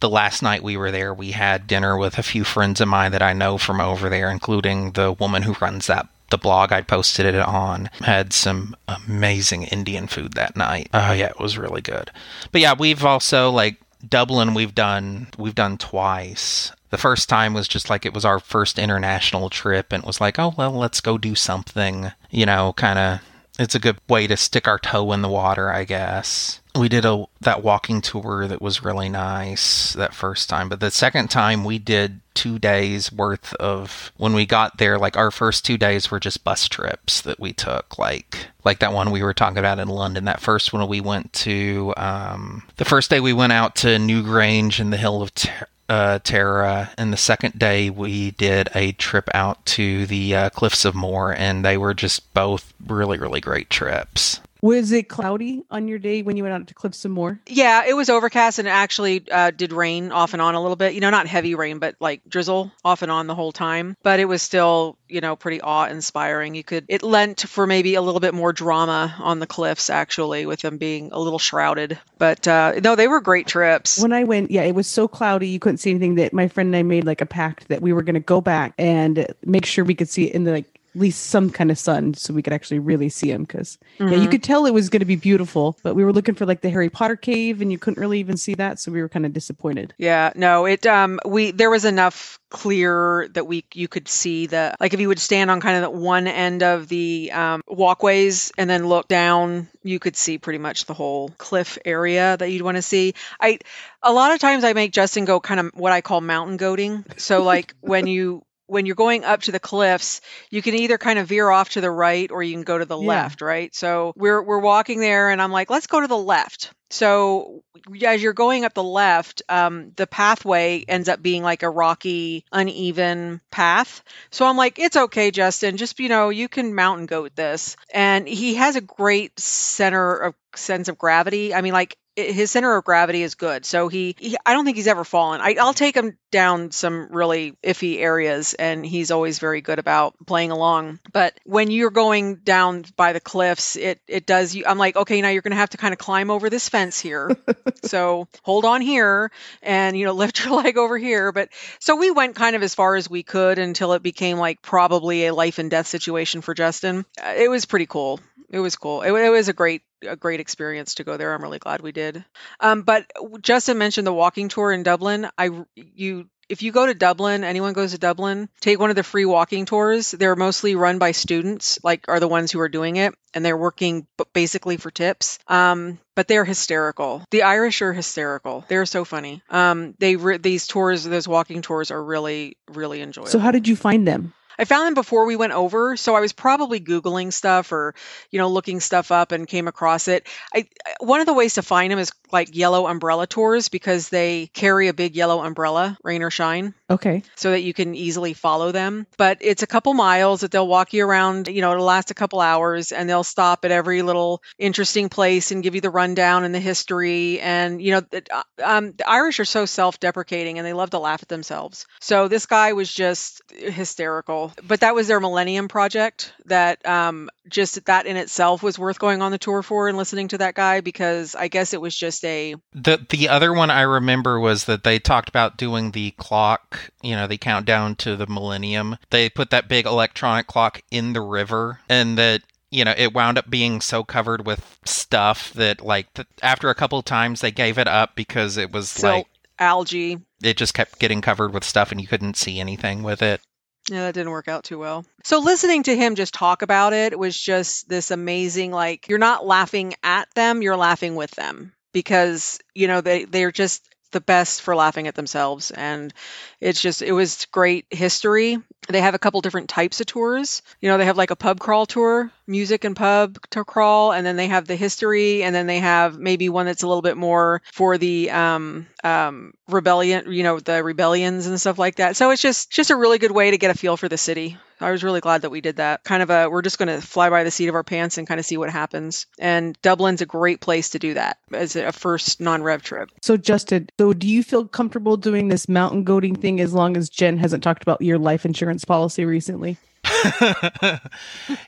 the 0.00 0.10
last 0.10 0.42
night 0.42 0.62
we 0.62 0.76
were 0.76 0.90
there, 0.90 1.14
we 1.14 1.30
had 1.30 1.66
dinner 1.66 1.96
with 1.96 2.18
a 2.18 2.22
few 2.22 2.42
friends 2.42 2.80
of 2.80 2.88
mine 2.88 3.12
that 3.12 3.22
I 3.22 3.32
know 3.32 3.56
from 3.56 3.80
over 3.80 4.08
there, 4.08 4.30
including 4.30 4.92
the 4.92 5.12
woman 5.12 5.42
who 5.42 5.54
runs 5.60 5.86
that 5.86 6.08
the 6.32 6.38
blog 6.38 6.72
I 6.72 6.80
posted 6.80 7.26
it 7.26 7.36
on. 7.36 7.88
Had 8.00 8.32
some 8.32 8.74
amazing 8.88 9.64
Indian 9.64 10.08
food 10.08 10.32
that 10.32 10.56
night. 10.56 10.88
Oh 10.92 11.12
yeah, 11.12 11.28
it 11.28 11.38
was 11.38 11.58
really 11.58 11.82
good. 11.82 12.10
But 12.50 12.62
yeah, 12.62 12.74
we've 12.76 13.04
also 13.04 13.50
like 13.50 13.76
Dublin 14.08 14.54
we've 14.54 14.74
done 14.74 15.28
we've 15.38 15.54
done 15.54 15.78
twice. 15.78 16.72
The 16.90 16.98
first 16.98 17.28
time 17.28 17.54
was 17.54 17.68
just 17.68 17.88
like 17.88 18.04
it 18.04 18.14
was 18.14 18.24
our 18.24 18.40
first 18.40 18.78
international 18.78 19.50
trip 19.50 19.92
and 19.92 20.02
it 20.02 20.06
was 20.06 20.20
like, 20.20 20.38
oh 20.38 20.54
well, 20.56 20.72
let's 20.72 21.00
go 21.00 21.18
do 21.18 21.34
something, 21.34 22.10
you 22.30 22.46
know, 22.46 22.72
kind 22.72 22.98
of 22.98 23.20
it's 23.58 23.74
a 23.74 23.80
good 23.80 23.98
way 24.08 24.26
to 24.26 24.36
stick 24.36 24.66
our 24.66 24.78
toe 24.78 25.12
in 25.12 25.20
the 25.20 25.28
water, 25.28 25.70
I 25.70 25.84
guess. 25.84 26.61
We 26.74 26.88
did 26.88 27.04
a 27.04 27.26
that 27.42 27.62
walking 27.62 28.00
tour 28.00 28.46
that 28.48 28.62
was 28.62 28.82
really 28.82 29.10
nice 29.10 29.92
that 29.92 30.14
first 30.14 30.48
time, 30.48 30.68
but 30.68 30.80
the 30.80 30.90
second 30.90 31.28
time 31.28 31.64
we 31.64 31.78
did 31.78 32.20
2 32.34 32.58
days 32.58 33.12
worth 33.12 33.52
of 33.54 34.10
when 34.16 34.32
we 34.32 34.46
got 34.46 34.78
there 34.78 34.98
like 34.98 35.18
our 35.18 35.30
first 35.30 35.66
2 35.66 35.76
days 35.76 36.10
were 36.10 36.18
just 36.18 36.44
bus 36.44 36.66
trips 36.66 37.20
that 37.20 37.38
we 37.38 37.52
took 37.52 37.98
like 37.98 38.46
like 38.64 38.78
that 38.78 38.94
one 38.94 39.10
we 39.10 39.22
were 39.22 39.34
talking 39.34 39.58
about 39.58 39.78
in 39.78 39.88
London. 39.88 40.24
That 40.24 40.40
first 40.40 40.72
one 40.72 40.88
we 40.88 41.02
went 41.02 41.32
to 41.34 41.92
um 41.98 42.62
the 42.78 42.86
first 42.86 43.10
day 43.10 43.20
we 43.20 43.34
went 43.34 43.52
out 43.52 43.74
to 43.76 43.88
Newgrange 43.98 44.80
and 44.80 44.90
the 44.92 44.96
Hill 44.96 45.20
of 45.20 45.34
Ter- 45.34 45.66
uh, 45.92 46.18
Tara, 46.20 46.90
and 46.96 47.12
the 47.12 47.18
second 47.18 47.58
day 47.58 47.90
we 47.90 48.30
did 48.30 48.70
a 48.74 48.92
trip 48.92 49.28
out 49.34 49.64
to 49.66 50.06
the 50.06 50.34
uh, 50.34 50.50
Cliffs 50.50 50.86
of 50.86 50.94
Moher, 50.94 51.34
and 51.34 51.62
they 51.62 51.76
were 51.76 51.92
just 51.92 52.32
both 52.32 52.72
really, 52.86 53.18
really 53.18 53.42
great 53.42 53.68
trips. 53.68 54.40
Was 54.62 54.92
it 54.92 55.08
cloudy 55.08 55.64
on 55.72 55.88
your 55.88 55.98
day 55.98 56.22
when 56.22 56.36
you 56.36 56.44
went 56.44 56.54
out 56.54 56.68
to 56.68 56.74
Cliffs 56.74 57.04
of 57.04 57.10
Moher? 57.10 57.40
Yeah, 57.48 57.82
it 57.84 57.94
was 57.94 58.08
overcast 58.08 58.60
and 58.60 58.68
it 58.68 58.70
actually 58.70 59.28
uh, 59.28 59.50
did 59.50 59.72
rain 59.72 60.12
off 60.12 60.34
and 60.34 60.40
on 60.40 60.54
a 60.54 60.62
little 60.62 60.76
bit. 60.76 60.94
You 60.94 61.00
know, 61.00 61.10
not 61.10 61.26
heavy 61.26 61.56
rain, 61.56 61.80
but 61.80 61.96
like 61.98 62.22
drizzle 62.28 62.70
off 62.84 63.02
and 63.02 63.10
on 63.10 63.26
the 63.26 63.34
whole 63.34 63.50
time. 63.50 63.96
But 64.04 64.20
it 64.20 64.26
was 64.26 64.40
still, 64.40 64.96
you 65.08 65.20
know, 65.20 65.34
pretty 65.34 65.60
awe-inspiring. 65.60 66.54
You 66.54 66.62
could 66.62 66.84
it 66.86 67.02
lent 67.02 67.40
for 67.40 67.66
maybe 67.66 67.96
a 67.96 68.02
little 68.02 68.20
bit 68.20 68.34
more 68.34 68.52
drama 68.52 69.16
on 69.18 69.40
the 69.40 69.48
cliffs 69.48 69.90
actually, 69.90 70.46
with 70.46 70.60
them 70.60 70.78
being 70.78 71.10
a 71.10 71.18
little 71.18 71.40
shrouded. 71.40 71.98
But 72.18 72.46
uh, 72.46 72.74
no, 72.84 72.94
they 72.94 73.08
were 73.08 73.20
great 73.20 73.48
trips. 73.48 74.00
When 74.00 74.12
I 74.12 74.22
went, 74.22 74.52
yeah, 74.52 74.62
it 74.62 74.76
was 74.76 74.86
so 74.86 75.08
cloudy 75.08 75.48
you 75.48 75.58
couldn't 75.58 75.78
see 75.78 75.90
anything. 75.90 76.14
That 76.14 76.32
my 76.32 76.46
friend 76.46 76.68
and 76.68 76.76
I 76.76 76.84
made 76.84 77.04
like 77.04 77.20
a 77.20 77.26
pact 77.26 77.66
that 77.66 77.82
we 77.82 77.92
were 77.92 78.04
going 78.04 78.14
to 78.14 78.20
go 78.20 78.40
back 78.40 78.74
and 78.78 79.26
make 79.44 79.66
sure 79.66 79.84
we 79.84 79.96
could 79.96 80.08
see 80.08 80.28
it 80.28 80.34
in 80.36 80.44
the 80.44 80.52
like 80.52 80.71
at 80.94 81.00
least 81.00 81.26
some 81.28 81.50
kind 81.50 81.70
of 81.70 81.78
sun 81.78 82.14
so 82.14 82.34
we 82.34 82.42
could 82.42 82.52
actually 82.52 82.78
really 82.78 83.08
see 83.08 83.30
him 83.30 83.42
because 83.42 83.78
yeah 83.98 84.10
you 84.10 84.28
Mhm. 84.28 84.30
could 84.30 84.42
tell 84.42 84.66
it 84.66 84.74
was 84.74 84.88
going 84.90 85.00
to 85.00 85.06
be 85.06 85.16
beautiful 85.16 85.78
but 85.82 85.94
we 85.94 86.04
were 86.04 86.12
looking 86.12 86.34
for 86.34 86.44
like 86.46 86.60
the 86.60 86.70
harry 86.70 86.90
potter 86.90 87.16
cave 87.16 87.60
and 87.62 87.72
you 87.72 87.78
couldn't 87.78 88.00
really 88.00 88.20
even 88.20 88.36
see 88.36 88.54
that 88.54 88.78
so 88.78 88.92
we 88.92 89.00
were 89.00 89.08
kind 89.08 89.24
of 89.24 89.32
disappointed 89.32 89.94
Yeah, 89.98 90.32
no, 90.36 90.66
it 90.66 90.84
um 90.86 91.18
we 91.24 91.50
there 91.52 91.70
was 91.70 91.84
enough 91.84 92.38
clear 92.50 93.28
that 93.32 93.46
we 93.46 93.64
you 93.72 93.88
could 93.88 94.06
see 94.08 94.46
the 94.46 94.74
like 94.78 94.92
if 94.92 95.00
you 95.00 95.08
would 95.08 95.18
stand 95.18 95.50
on 95.50 95.60
kind 95.60 95.76
of 95.76 95.82
the 95.90 95.98
one 95.98 96.26
end 96.26 96.62
of 96.62 96.86
the 96.88 97.30
um, 97.32 97.62
walkways 97.66 98.52
and 98.58 98.68
then 98.68 98.86
look 98.86 99.08
down, 99.08 99.68
you 99.82 99.98
could 99.98 100.16
see 100.16 100.36
pretty 100.38 100.58
much 100.58 100.84
the 100.84 100.92
whole 100.94 101.30
cliff 101.38 101.78
area 101.84 102.36
that 102.36 102.50
you'd 102.50 102.60
want 102.62 102.76
to 102.76 102.82
see. 102.82 103.14
I 103.40 103.58
a 104.02 104.12
lot 104.12 104.32
of 104.32 104.38
times 104.40 104.64
I 104.64 104.74
make 104.74 104.92
Justin 104.92 105.24
go 105.24 105.40
kind 105.40 105.60
of 105.60 105.70
what 105.74 105.92
I 105.92 106.02
call 106.02 106.20
mountain 106.20 106.58
goading 106.58 107.04
So 107.16 107.42
like 107.42 107.74
when 107.80 108.06
you 108.06 108.42
when 108.66 108.86
you're 108.86 108.94
going 108.96 109.24
up 109.24 109.42
to 109.42 109.52
the 109.52 109.60
cliffs, 109.60 110.20
you 110.50 110.62
can 110.62 110.74
either 110.74 110.98
kind 110.98 111.18
of 111.18 111.28
veer 111.28 111.50
off 111.50 111.70
to 111.70 111.80
the 111.80 111.90
right 111.90 112.30
or 112.30 112.42
you 112.42 112.52
can 112.54 112.62
go 112.64 112.78
to 112.78 112.84
the 112.84 112.98
Yeah. 112.98 113.06
left, 113.06 113.40
right? 113.42 113.74
So 113.74 114.12
we're 114.16 114.42
we're 114.42 114.58
walking 114.58 115.00
there 115.00 115.30
and 115.30 115.40
I'm 115.42 115.52
like, 115.52 115.70
let's 115.70 115.86
go 115.86 116.00
to 116.00 116.06
the 116.06 116.16
left. 116.16 116.72
So 116.90 117.62
as 118.04 118.22
you're 118.22 118.34
going 118.34 118.64
up 118.64 118.74
the 118.74 118.82
left, 118.82 119.42
um, 119.48 119.92
the 119.96 120.06
pathway 120.06 120.84
ends 120.86 121.08
up 121.08 121.22
being 121.22 121.42
like 121.42 121.62
a 121.62 121.70
rocky, 121.70 122.44
uneven 122.52 123.40
path. 123.50 124.02
So 124.30 124.46
I'm 124.46 124.56
like, 124.56 124.78
it's 124.78 124.96
okay, 124.96 125.30
Justin. 125.30 125.76
Just 125.76 125.98
you 125.98 126.08
know, 126.08 126.28
you 126.28 126.48
can 126.48 126.74
mountain 126.74 127.06
goat 127.06 127.34
this. 127.34 127.76
And 127.92 128.28
he 128.28 128.54
has 128.56 128.76
a 128.76 128.80
great 128.80 129.38
center 129.40 130.16
of 130.16 130.34
sense 130.54 130.88
of 130.88 130.98
gravity. 130.98 131.54
I 131.54 131.62
mean, 131.62 131.72
like 131.72 131.96
his 132.16 132.50
center 132.50 132.76
of 132.76 132.84
gravity 132.84 133.22
is 133.22 133.34
good. 133.34 133.64
So 133.64 133.88
he, 133.88 134.14
he 134.18 134.36
I 134.44 134.52
don't 134.52 134.64
think 134.64 134.76
he's 134.76 134.86
ever 134.86 135.04
fallen. 135.04 135.40
I, 135.40 135.56
I'll 135.60 135.72
take 135.74 135.96
him 135.96 136.16
down 136.30 136.70
some 136.70 137.08
really 137.10 137.56
iffy 137.62 137.98
areas, 138.00 138.54
and 138.54 138.84
he's 138.84 139.10
always 139.10 139.38
very 139.38 139.60
good 139.60 139.78
about 139.78 140.14
playing 140.26 140.50
along. 140.50 141.00
But 141.12 141.38
when 141.44 141.70
you're 141.70 141.90
going 141.90 142.36
down 142.36 142.84
by 142.96 143.12
the 143.12 143.20
cliffs, 143.20 143.76
it 143.76 144.00
it 144.06 144.26
does. 144.26 144.54
You, 144.54 144.64
I'm 144.66 144.78
like, 144.78 144.96
okay, 144.96 145.20
now 145.22 145.28
you're 145.30 145.42
going 145.42 145.52
to 145.52 145.56
have 145.56 145.70
to 145.70 145.76
kind 145.78 145.92
of 145.92 145.98
climb 145.98 146.30
over 146.30 146.50
this 146.50 146.68
fence 146.68 147.00
here. 147.00 147.30
so 147.84 148.28
hold 148.42 148.64
on 148.64 148.80
here, 148.80 149.30
and 149.62 149.96
you 149.96 150.04
know, 150.04 150.12
lift 150.22 150.44
your 150.44 150.54
leg 150.62 150.76
over 150.76 150.98
here. 150.98 151.32
But 151.32 151.48
so 151.78 151.96
we 151.96 152.10
went 152.10 152.36
kind 152.36 152.56
of 152.56 152.62
as 152.62 152.74
far 152.74 152.96
as 152.96 153.08
we 153.08 153.22
could 153.22 153.58
until 153.58 153.92
it 153.94 154.02
became 154.02 154.38
like 154.38 154.62
probably 154.62 155.26
a 155.26 155.34
life 155.34 155.58
and 155.58 155.70
death 155.70 155.86
situation 155.86 156.40
for 156.40 156.54
Justin. 156.54 157.04
Uh, 157.22 157.32
It 157.36 157.50
was 157.50 157.64
pretty 157.64 157.86
cool. 157.86 158.20
It 158.52 158.60
was 158.60 158.76
cool. 158.76 159.02
It, 159.02 159.10
it 159.10 159.30
was 159.30 159.48
a 159.48 159.52
great 159.52 159.82
a 160.06 160.16
great 160.16 160.40
experience 160.40 160.96
to 160.96 161.04
go 161.04 161.16
there. 161.16 161.32
I'm 161.32 161.42
really 161.42 161.58
glad 161.58 161.80
we 161.80 161.92
did. 161.92 162.24
Um, 162.60 162.82
but 162.82 163.10
Justin 163.40 163.78
mentioned 163.78 164.06
the 164.06 164.12
walking 164.12 164.48
tour 164.48 164.70
in 164.70 164.82
Dublin. 164.82 165.28
I 165.38 165.64
you 165.74 166.28
if 166.48 166.60
you 166.60 166.70
go 166.70 166.84
to 166.84 166.92
Dublin, 166.92 167.44
anyone 167.44 167.72
goes 167.72 167.92
to 167.92 167.98
Dublin, 167.98 168.48
take 168.60 168.78
one 168.78 168.90
of 168.90 168.96
the 168.96 169.02
free 169.02 169.24
walking 169.24 169.64
tours. 169.64 170.10
They're 170.10 170.36
mostly 170.36 170.74
run 170.74 170.98
by 170.98 171.12
students, 171.12 171.78
like 171.82 172.04
are 172.08 172.20
the 172.20 172.28
ones 172.28 172.52
who 172.52 172.60
are 172.60 172.68
doing 172.68 172.96
it, 172.96 173.14
and 173.32 173.42
they're 173.42 173.56
working 173.56 174.06
basically 174.34 174.76
for 174.76 174.90
tips. 174.90 175.38
Um, 175.48 175.98
but 176.14 176.28
they're 176.28 176.44
hysterical. 176.44 177.24
The 177.30 177.44
Irish 177.44 177.80
are 177.80 177.94
hysterical. 177.94 178.66
They're 178.68 178.84
so 178.84 179.06
funny. 179.06 179.42
Um, 179.48 179.94
they 179.98 180.16
re- 180.16 180.36
these 180.36 180.66
tours, 180.66 181.04
those 181.04 181.26
walking 181.26 181.62
tours, 181.62 181.90
are 181.90 182.02
really 182.02 182.58
really 182.68 183.00
enjoyable. 183.00 183.30
So 183.30 183.38
how 183.38 183.50
did 183.50 183.66
you 183.66 183.76
find 183.76 184.06
them? 184.06 184.34
I 184.58 184.64
found 184.64 184.86
them 184.86 184.94
before 184.94 185.26
we 185.26 185.36
went 185.36 185.52
over, 185.52 185.96
so 185.96 186.14
I 186.14 186.20
was 186.20 186.32
probably 186.32 186.80
googling 186.80 187.32
stuff 187.32 187.72
or, 187.72 187.94
you 188.30 188.38
know, 188.38 188.48
looking 188.48 188.80
stuff 188.80 189.10
up 189.10 189.32
and 189.32 189.46
came 189.46 189.68
across 189.68 190.08
it. 190.08 190.26
I 190.54 190.68
one 191.00 191.20
of 191.20 191.26
the 191.26 191.34
ways 191.34 191.54
to 191.54 191.62
find 191.62 191.90
them 191.90 191.98
is 191.98 192.12
like 192.30 192.54
yellow 192.54 192.86
umbrella 192.86 193.26
tours 193.26 193.68
because 193.68 194.08
they 194.08 194.48
carry 194.48 194.88
a 194.88 194.94
big 194.94 195.16
yellow 195.16 195.42
umbrella, 195.42 195.96
rain 196.02 196.22
or 196.22 196.30
shine, 196.30 196.74
Okay. 196.92 197.22
so 197.36 197.50
that 197.50 197.62
you 197.62 197.74
can 197.74 197.94
easily 197.94 198.34
follow 198.34 198.72
them. 198.72 199.06
But 199.16 199.38
it's 199.40 199.62
a 199.62 199.66
couple 199.66 199.94
miles 199.94 200.40
that 200.40 200.50
they'll 200.50 200.68
walk 200.68 200.92
you 200.92 201.04
around, 201.04 201.48
you 201.48 201.60
know, 201.60 201.72
it'll 201.72 201.84
last 201.84 202.10
a 202.10 202.14
couple 202.14 202.40
hours 202.40 202.92
and 202.92 203.08
they'll 203.08 203.24
stop 203.24 203.64
at 203.64 203.70
every 203.70 204.02
little 204.02 204.42
interesting 204.58 205.08
place 205.08 205.50
and 205.50 205.62
give 205.62 205.74
you 205.74 205.80
the 205.80 205.90
rundown 205.90 206.44
and 206.44 206.54
the 206.54 206.60
history 206.60 207.40
and, 207.40 207.82
you 207.82 207.92
know, 207.92 208.02
uh, 208.30 208.42
um, 208.62 208.92
the 208.92 209.08
Irish 209.08 209.40
are 209.40 209.44
so 209.44 209.66
self-deprecating 209.66 210.58
and 210.58 210.66
they 210.66 210.72
love 210.72 210.90
to 210.90 210.98
laugh 210.98 211.22
at 211.22 211.28
themselves. 211.28 211.86
So 212.00 212.28
this 212.28 212.46
guy 212.46 212.72
was 212.72 212.92
just 212.92 213.42
hysterical. 213.50 214.52
But 214.62 214.80
that 214.80 214.94
was 214.94 215.08
their 215.08 215.20
Millennium 215.20 215.68
Project. 215.68 216.32
That 216.46 216.84
um, 216.86 217.30
just 217.48 217.84
that 217.86 218.06
in 218.06 218.16
itself 218.16 218.62
was 218.62 218.78
worth 218.78 218.98
going 218.98 219.22
on 219.22 219.32
the 219.32 219.38
tour 219.38 219.62
for 219.62 219.88
and 219.88 219.96
listening 219.96 220.28
to 220.28 220.38
that 220.38 220.54
guy 220.54 220.80
because 220.80 221.34
I 221.34 221.48
guess 221.48 221.72
it 221.72 221.80
was 221.80 221.96
just 221.96 222.24
a 222.24 222.56
The 222.74 223.04
the 223.08 223.28
other 223.28 223.52
one 223.52 223.70
I 223.70 223.82
remember 223.82 224.38
was 224.38 224.64
that 224.64 224.84
they 224.84 224.98
talked 224.98 225.28
about 225.28 225.56
doing 225.56 225.92
the 225.92 226.12
clock, 226.12 226.81
you 227.02 227.14
know, 227.14 227.26
they 227.26 227.38
count 227.38 227.66
down 227.66 227.96
to 227.96 228.16
the 228.16 228.26
millennium. 228.26 228.96
They 229.10 229.28
put 229.28 229.50
that 229.50 229.68
big 229.68 229.86
electronic 229.86 230.46
clock 230.46 230.82
in 230.90 231.12
the 231.12 231.20
river 231.20 231.80
and 231.88 232.18
that 232.18 232.42
you 232.72 232.86
know, 232.86 232.94
it 232.96 233.12
wound 233.12 233.36
up 233.36 233.50
being 233.50 233.82
so 233.82 234.02
covered 234.02 234.46
with 234.46 234.78
stuff 234.86 235.52
that 235.52 235.82
like 235.82 236.12
th- 236.14 236.26
after 236.42 236.70
a 236.70 236.74
couple 236.74 237.00
times 237.02 237.42
they 237.42 237.50
gave 237.50 237.76
it 237.78 237.86
up 237.86 238.16
because 238.16 238.56
it 238.56 238.72
was 238.72 238.88
silt, 238.88 239.12
like 239.12 239.26
algae. 239.58 240.18
it 240.42 240.56
just 240.56 240.72
kept 240.72 240.98
getting 240.98 241.20
covered 241.20 241.52
with 241.52 241.64
stuff 241.64 241.92
and 241.92 242.00
you 242.00 242.06
couldn't 242.06 242.36
see 242.36 242.58
anything 242.58 243.02
with 243.02 243.20
it. 243.20 243.42
Yeah, 243.90 244.06
that 244.06 244.14
didn't 244.14 244.32
work 244.32 244.48
out 244.48 244.64
too 244.64 244.78
well. 244.78 245.04
So 245.22 245.40
listening 245.40 245.82
to 245.84 245.96
him 245.96 246.14
just 246.14 246.32
talk 246.32 246.62
about 246.62 246.94
it 246.94 247.18
was 247.18 247.38
just 247.38 247.88
this 247.90 248.10
amazing 248.10 248.70
like 248.70 249.06
you're 249.08 249.18
not 249.18 249.44
laughing 249.44 249.94
at 250.02 250.28
them, 250.34 250.62
you're 250.62 250.76
laughing 250.76 251.14
with 251.14 251.32
them 251.32 251.74
because, 251.92 252.58
you 252.74 252.86
know, 252.88 253.02
they 253.02 253.24
they're 253.24 253.52
just 253.52 253.86
the 254.12 254.20
best 254.20 254.62
for 254.62 254.74
laughing 254.76 255.08
at 255.08 255.14
themselves 255.14 255.70
and 255.70 256.12
it's 256.60 256.80
just 256.80 257.02
it 257.02 257.12
was 257.12 257.46
great 257.52 257.86
history. 257.90 258.58
They 258.88 259.00
have 259.00 259.14
a 259.14 259.18
couple 259.18 259.40
different 259.40 259.68
types 259.68 260.00
of 260.00 260.06
tours. 260.06 260.62
You 260.80 260.88
know, 260.88 260.98
they 260.98 261.04
have 261.04 261.16
like 261.16 261.30
a 261.30 261.36
pub 261.36 261.60
crawl 261.60 261.86
tour, 261.86 262.32
music 262.46 262.84
and 262.84 262.96
pub 262.96 263.38
to 263.50 263.64
crawl, 263.64 264.12
and 264.12 264.26
then 264.26 264.36
they 264.36 264.48
have 264.48 264.66
the 264.66 264.76
history, 264.76 265.42
and 265.42 265.54
then 265.54 265.66
they 265.66 265.78
have 265.78 266.18
maybe 266.18 266.48
one 266.48 266.66
that's 266.66 266.82
a 266.82 266.88
little 266.88 267.02
bit 267.02 267.16
more 267.16 267.62
for 267.72 267.96
the 267.98 268.30
um, 268.30 268.86
um, 269.04 269.54
rebellion, 269.68 270.32
you 270.32 270.42
know, 270.42 270.58
the 270.58 270.82
rebellions 270.82 271.46
and 271.46 271.60
stuff 271.60 271.78
like 271.78 271.96
that. 271.96 272.16
So 272.16 272.30
it's 272.30 272.42
just 272.42 272.70
just 272.70 272.90
a 272.90 272.96
really 272.96 273.18
good 273.18 273.32
way 273.32 273.50
to 273.50 273.58
get 273.58 273.70
a 273.70 273.78
feel 273.78 273.96
for 273.96 274.08
the 274.08 274.18
city. 274.18 274.56
I 274.80 274.90
was 274.90 275.04
really 275.04 275.20
glad 275.20 275.42
that 275.42 275.50
we 275.50 275.60
did 275.60 275.76
that. 275.76 276.02
Kind 276.02 276.22
of 276.22 276.30
a 276.30 276.48
we're 276.48 276.62
just 276.62 276.78
going 276.78 276.88
to 276.88 277.00
fly 277.00 277.30
by 277.30 277.44
the 277.44 277.50
seat 277.50 277.68
of 277.68 277.74
our 277.74 277.84
pants 277.84 278.18
and 278.18 278.26
kind 278.26 278.40
of 278.40 278.46
see 278.46 278.56
what 278.56 278.70
happens. 278.70 279.26
And 279.38 279.80
Dublin's 279.80 280.22
a 280.22 280.26
great 280.26 280.60
place 280.60 280.90
to 280.90 280.98
do 280.98 281.14
that 281.14 281.38
as 281.52 281.76
a 281.76 281.92
first 281.92 282.40
non-rev 282.40 282.82
trip. 282.82 283.10
So 283.22 283.36
Justin, 283.36 283.88
so 283.98 284.12
do 284.12 284.28
you 284.28 284.42
feel 284.42 284.66
comfortable 284.66 285.16
doing 285.16 285.48
this 285.48 285.68
mountain 285.68 286.04
goating 286.04 286.40
thing 286.40 286.60
as 286.60 286.74
long 286.74 286.96
as 286.96 287.08
Jen 287.08 287.38
hasn't 287.38 287.62
talked 287.62 287.82
about 287.82 288.02
your 288.02 288.18
life 288.18 288.44
insurance 288.44 288.71
policy 288.84 289.24
recently? 289.24 289.76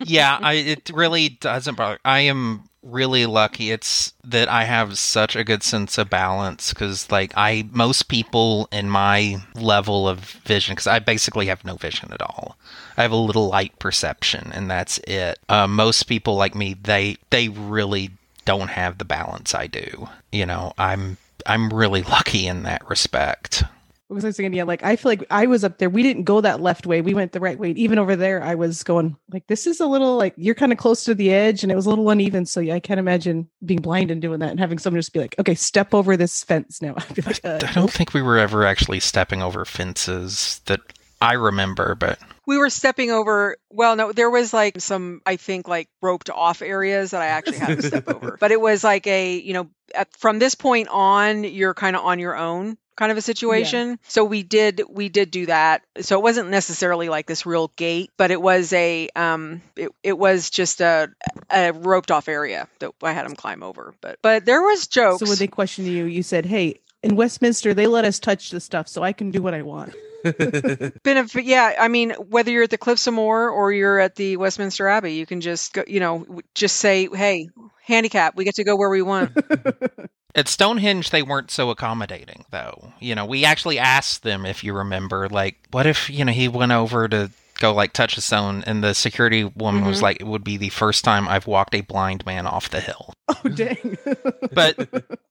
yeah, 0.00 0.38
I 0.42 0.54
it 0.54 0.90
really 0.92 1.28
doesn't 1.28 1.76
bother. 1.76 1.98
I 2.04 2.20
am 2.20 2.64
really 2.82 3.24
lucky 3.24 3.70
it's 3.70 4.12
that 4.22 4.48
I 4.48 4.64
have 4.64 4.98
such 4.98 5.36
a 5.36 5.44
good 5.44 5.62
sense 5.62 5.96
of 5.96 6.10
balance 6.10 6.72
cuz 6.74 7.10
like 7.10 7.32
I 7.36 7.66
most 7.72 8.08
people 8.08 8.68
in 8.70 8.90
my 8.90 9.36
level 9.54 10.06
of 10.06 10.18
vision 10.44 10.76
cuz 10.76 10.86
I 10.86 10.98
basically 10.98 11.46
have 11.46 11.64
no 11.64 11.76
vision 11.76 12.12
at 12.12 12.20
all. 12.20 12.56
I 12.96 13.02
have 13.02 13.12
a 13.12 13.16
little 13.16 13.48
light 13.48 13.78
perception 13.78 14.50
and 14.52 14.70
that's 14.70 14.98
it. 15.06 15.38
Uh, 15.48 15.66
most 15.66 16.04
people 16.04 16.36
like 16.36 16.54
me 16.54 16.74
they 16.74 17.16
they 17.30 17.48
really 17.48 18.10
don't 18.44 18.68
have 18.68 18.98
the 18.98 19.04
balance 19.04 19.54
I 19.54 19.66
do. 19.66 20.08
You 20.32 20.46
know, 20.46 20.72
I'm 20.76 21.16
I'm 21.46 21.70
really 21.70 22.02
lucky 22.02 22.46
in 22.46 22.62
that 22.64 22.88
respect. 22.88 23.64
Because 24.08 24.24
I 24.24 24.28
was 24.28 24.36
thinking, 24.36 24.52
yeah, 24.52 24.64
like 24.64 24.84
I 24.84 24.96
feel 24.96 25.10
like 25.10 25.24
I 25.30 25.46
was 25.46 25.64
up 25.64 25.78
there. 25.78 25.88
We 25.88 26.02
didn't 26.02 26.24
go 26.24 26.40
that 26.40 26.60
left 26.60 26.86
way. 26.86 27.00
We 27.00 27.14
went 27.14 27.32
the 27.32 27.40
right 27.40 27.58
way. 27.58 27.70
Even 27.70 27.98
over 27.98 28.16
there, 28.16 28.42
I 28.42 28.54
was 28.54 28.82
going 28.82 29.16
like, 29.32 29.46
this 29.46 29.66
is 29.66 29.80
a 29.80 29.86
little 29.86 30.16
like 30.16 30.34
you're 30.36 30.54
kind 30.54 30.72
of 30.72 30.78
close 30.78 31.04
to 31.04 31.14
the 31.14 31.32
edge, 31.32 31.62
and 31.62 31.72
it 31.72 31.74
was 31.74 31.86
a 31.86 31.88
little 31.88 32.10
uneven. 32.10 32.44
So 32.46 32.60
yeah, 32.60 32.74
I 32.74 32.80
can't 32.80 33.00
imagine 33.00 33.48
being 33.64 33.80
blind 33.80 34.10
and 34.10 34.20
doing 34.20 34.40
that 34.40 34.50
and 34.50 34.60
having 34.60 34.78
someone 34.78 34.98
just 34.98 35.12
be 35.12 35.20
like, 35.20 35.34
okay, 35.38 35.54
step 35.54 35.94
over 35.94 36.16
this 36.16 36.44
fence 36.44 36.82
now. 36.82 36.94
I'd 36.98 37.14
be 37.14 37.22
like, 37.22 37.40
uh, 37.44 37.60
I 37.66 37.72
don't 37.72 37.90
think 37.90 38.12
we 38.12 38.22
were 38.22 38.38
ever 38.38 38.64
actually 38.66 39.00
stepping 39.00 39.42
over 39.42 39.64
fences 39.64 40.60
that 40.66 40.80
I 41.20 41.34
remember, 41.34 41.94
but 41.94 42.18
We 42.46 42.58
were 42.58 42.68
stepping 42.68 43.10
over. 43.10 43.56
Well, 43.70 43.96
no, 43.96 44.12
there 44.12 44.28
was 44.28 44.52
like 44.52 44.80
some, 44.82 45.22
I 45.24 45.36
think, 45.36 45.66
like 45.66 45.88
roped 46.02 46.28
off 46.28 46.60
areas 46.60 47.12
that 47.12 47.22
I 47.22 47.28
actually 47.28 47.58
had 47.58 47.80
to 47.80 47.86
step 47.86 48.08
over. 48.14 48.36
But 48.38 48.50
it 48.50 48.60
was 48.60 48.84
like 48.84 49.06
a, 49.06 49.38
you 49.38 49.54
know, 49.54 49.70
at, 49.94 50.14
from 50.18 50.38
this 50.38 50.54
point 50.54 50.88
on, 50.90 51.44
you're 51.44 51.72
kind 51.72 51.96
of 51.96 52.04
on 52.04 52.18
your 52.18 52.36
own 52.36 52.76
kind 52.96 53.12
of 53.12 53.18
a 53.18 53.22
situation. 53.22 53.98
So 54.08 54.24
we 54.24 54.42
did 54.42 54.82
we 54.88 55.08
did 55.08 55.30
do 55.30 55.46
that. 55.46 55.82
So 56.00 56.18
it 56.18 56.22
wasn't 56.22 56.50
necessarily 56.50 57.08
like 57.08 57.26
this 57.26 57.46
real 57.46 57.68
gate, 57.76 58.10
but 58.16 58.30
it 58.30 58.40
was 58.40 58.72
a 58.72 59.08
um 59.16 59.62
it, 59.76 59.90
it 60.02 60.18
was 60.18 60.50
just 60.50 60.80
a 60.80 61.10
a 61.50 61.72
roped 61.72 62.10
off 62.10 62.28
area 62.28 62.68
that 62.78 62.92
I 63.02 63.12
had 63.12 63.26
them 63.26 63.36
climb 63.36 63.62
over. 63.62 63.94
But 64.00 64.18
but 64.22 64.44
there 64.44 64.62
was 64.62 64.86
jokes. 64.86 65.20
so 65.20 65.28
when 65.28 65.38
they 65.38 65.48
questioned 65.48 65.88
you, 65.88 66.04
you 66.04 66.22
said, 66.22 66.46
hey, 66.46 66.80
in 67.02 67.16
Westminster, 67.16 67.74
they 67.74 67.86
let 67.86 68.04
us 68.04 68.18
touch 68.18 68.50
the 68.50 68.60
stuff, 68.60 68.88
so 68.88 69.02
I 69.02 69.12
can 69.12 69.30
do 69.30 69.42
what 69.42 69.54
I 69.54 69.62
want. 69.62 69.94
benefit 71.02 71.44
yeah 71.44 71.74
i 71.78 71.86
mean 71.86 72.12
whether 72.12 72.50
you're 72.50 72.62
at 72.62 72.70
the 72.70 72.78
cliffs 72.78 73.06
of 73.06 73.12
moher 73.12 73.50
or 73.50 73.70
you're 73.70 73.98
at 73.98 74.14
the 74.14 74.38
westminster 74.38 74.88
abbey 74.88 75.12
you 75.12 75.26
can 75.26 75.42
just 75.42 75.74
go 75.74 75.84
you 75.86 76.00
know 76.00 76.40
just 76.54 76.76
say 76.76 77.10
hey 77.12 77.50
handicap 77.82 78.34
we 78.34 78.44
get 78.44 78.54
to 78.54 78.64
go 78.64 78.74
where 78.74 78.88
we 78.88 79.02
want 79.02 79.36
At 80.34 80.48
Stonehenge, 80.48 81.10
they 81.10 81.22
weren't 81.22 81.50
so 81.50 81.70
accommodating, 81.70 82.44
though. 82.50 82.92
You 83.00 83.14
know, 83.14 83.24
we 83.24 83.44
actually 83.44 83.78
asked 83.78 84.22
them, 84.24 84.44
if 84.44 84.64
you 84.64 84.72
remember, 84.74 85.28
like, 85.28 85.56
what 85.70 85.86
if, 85.86 86.10
you 86.10 86.24
know, 86.24 86.32
he 86.32 86.48
went 86.48 86.72
over 86.72 87.06
to 87.08 87.30
go, 87.60 87.72
like, 87.72 87.92
touch 87.92 88.16
a 88.16 88.20
stone, 88.20 88.64
and 88.66 88.82
the 88.82 88.94
security 88.94 89.44
woman 89.44 89.84
was 89.84 90.00
Mhm. 90.00 90.02
like, 90.02 90.16
it 90.20 90.26
would 90.26 90.42
be 90.42 90.56
the 90.56 90.70
first 90.70 91.04
time 91.04 91.28
I've 91.28 91.46
walked 91.46 91.72
a 91.76 91.82
blind 91.82 92.26
man 92.26 92.48
off 92.48 92.68
the 92.68 92.80
hill. 92.80 93.14
oh 93.28 93.48
dang! 93.48 93.96
But, 94.52 94.76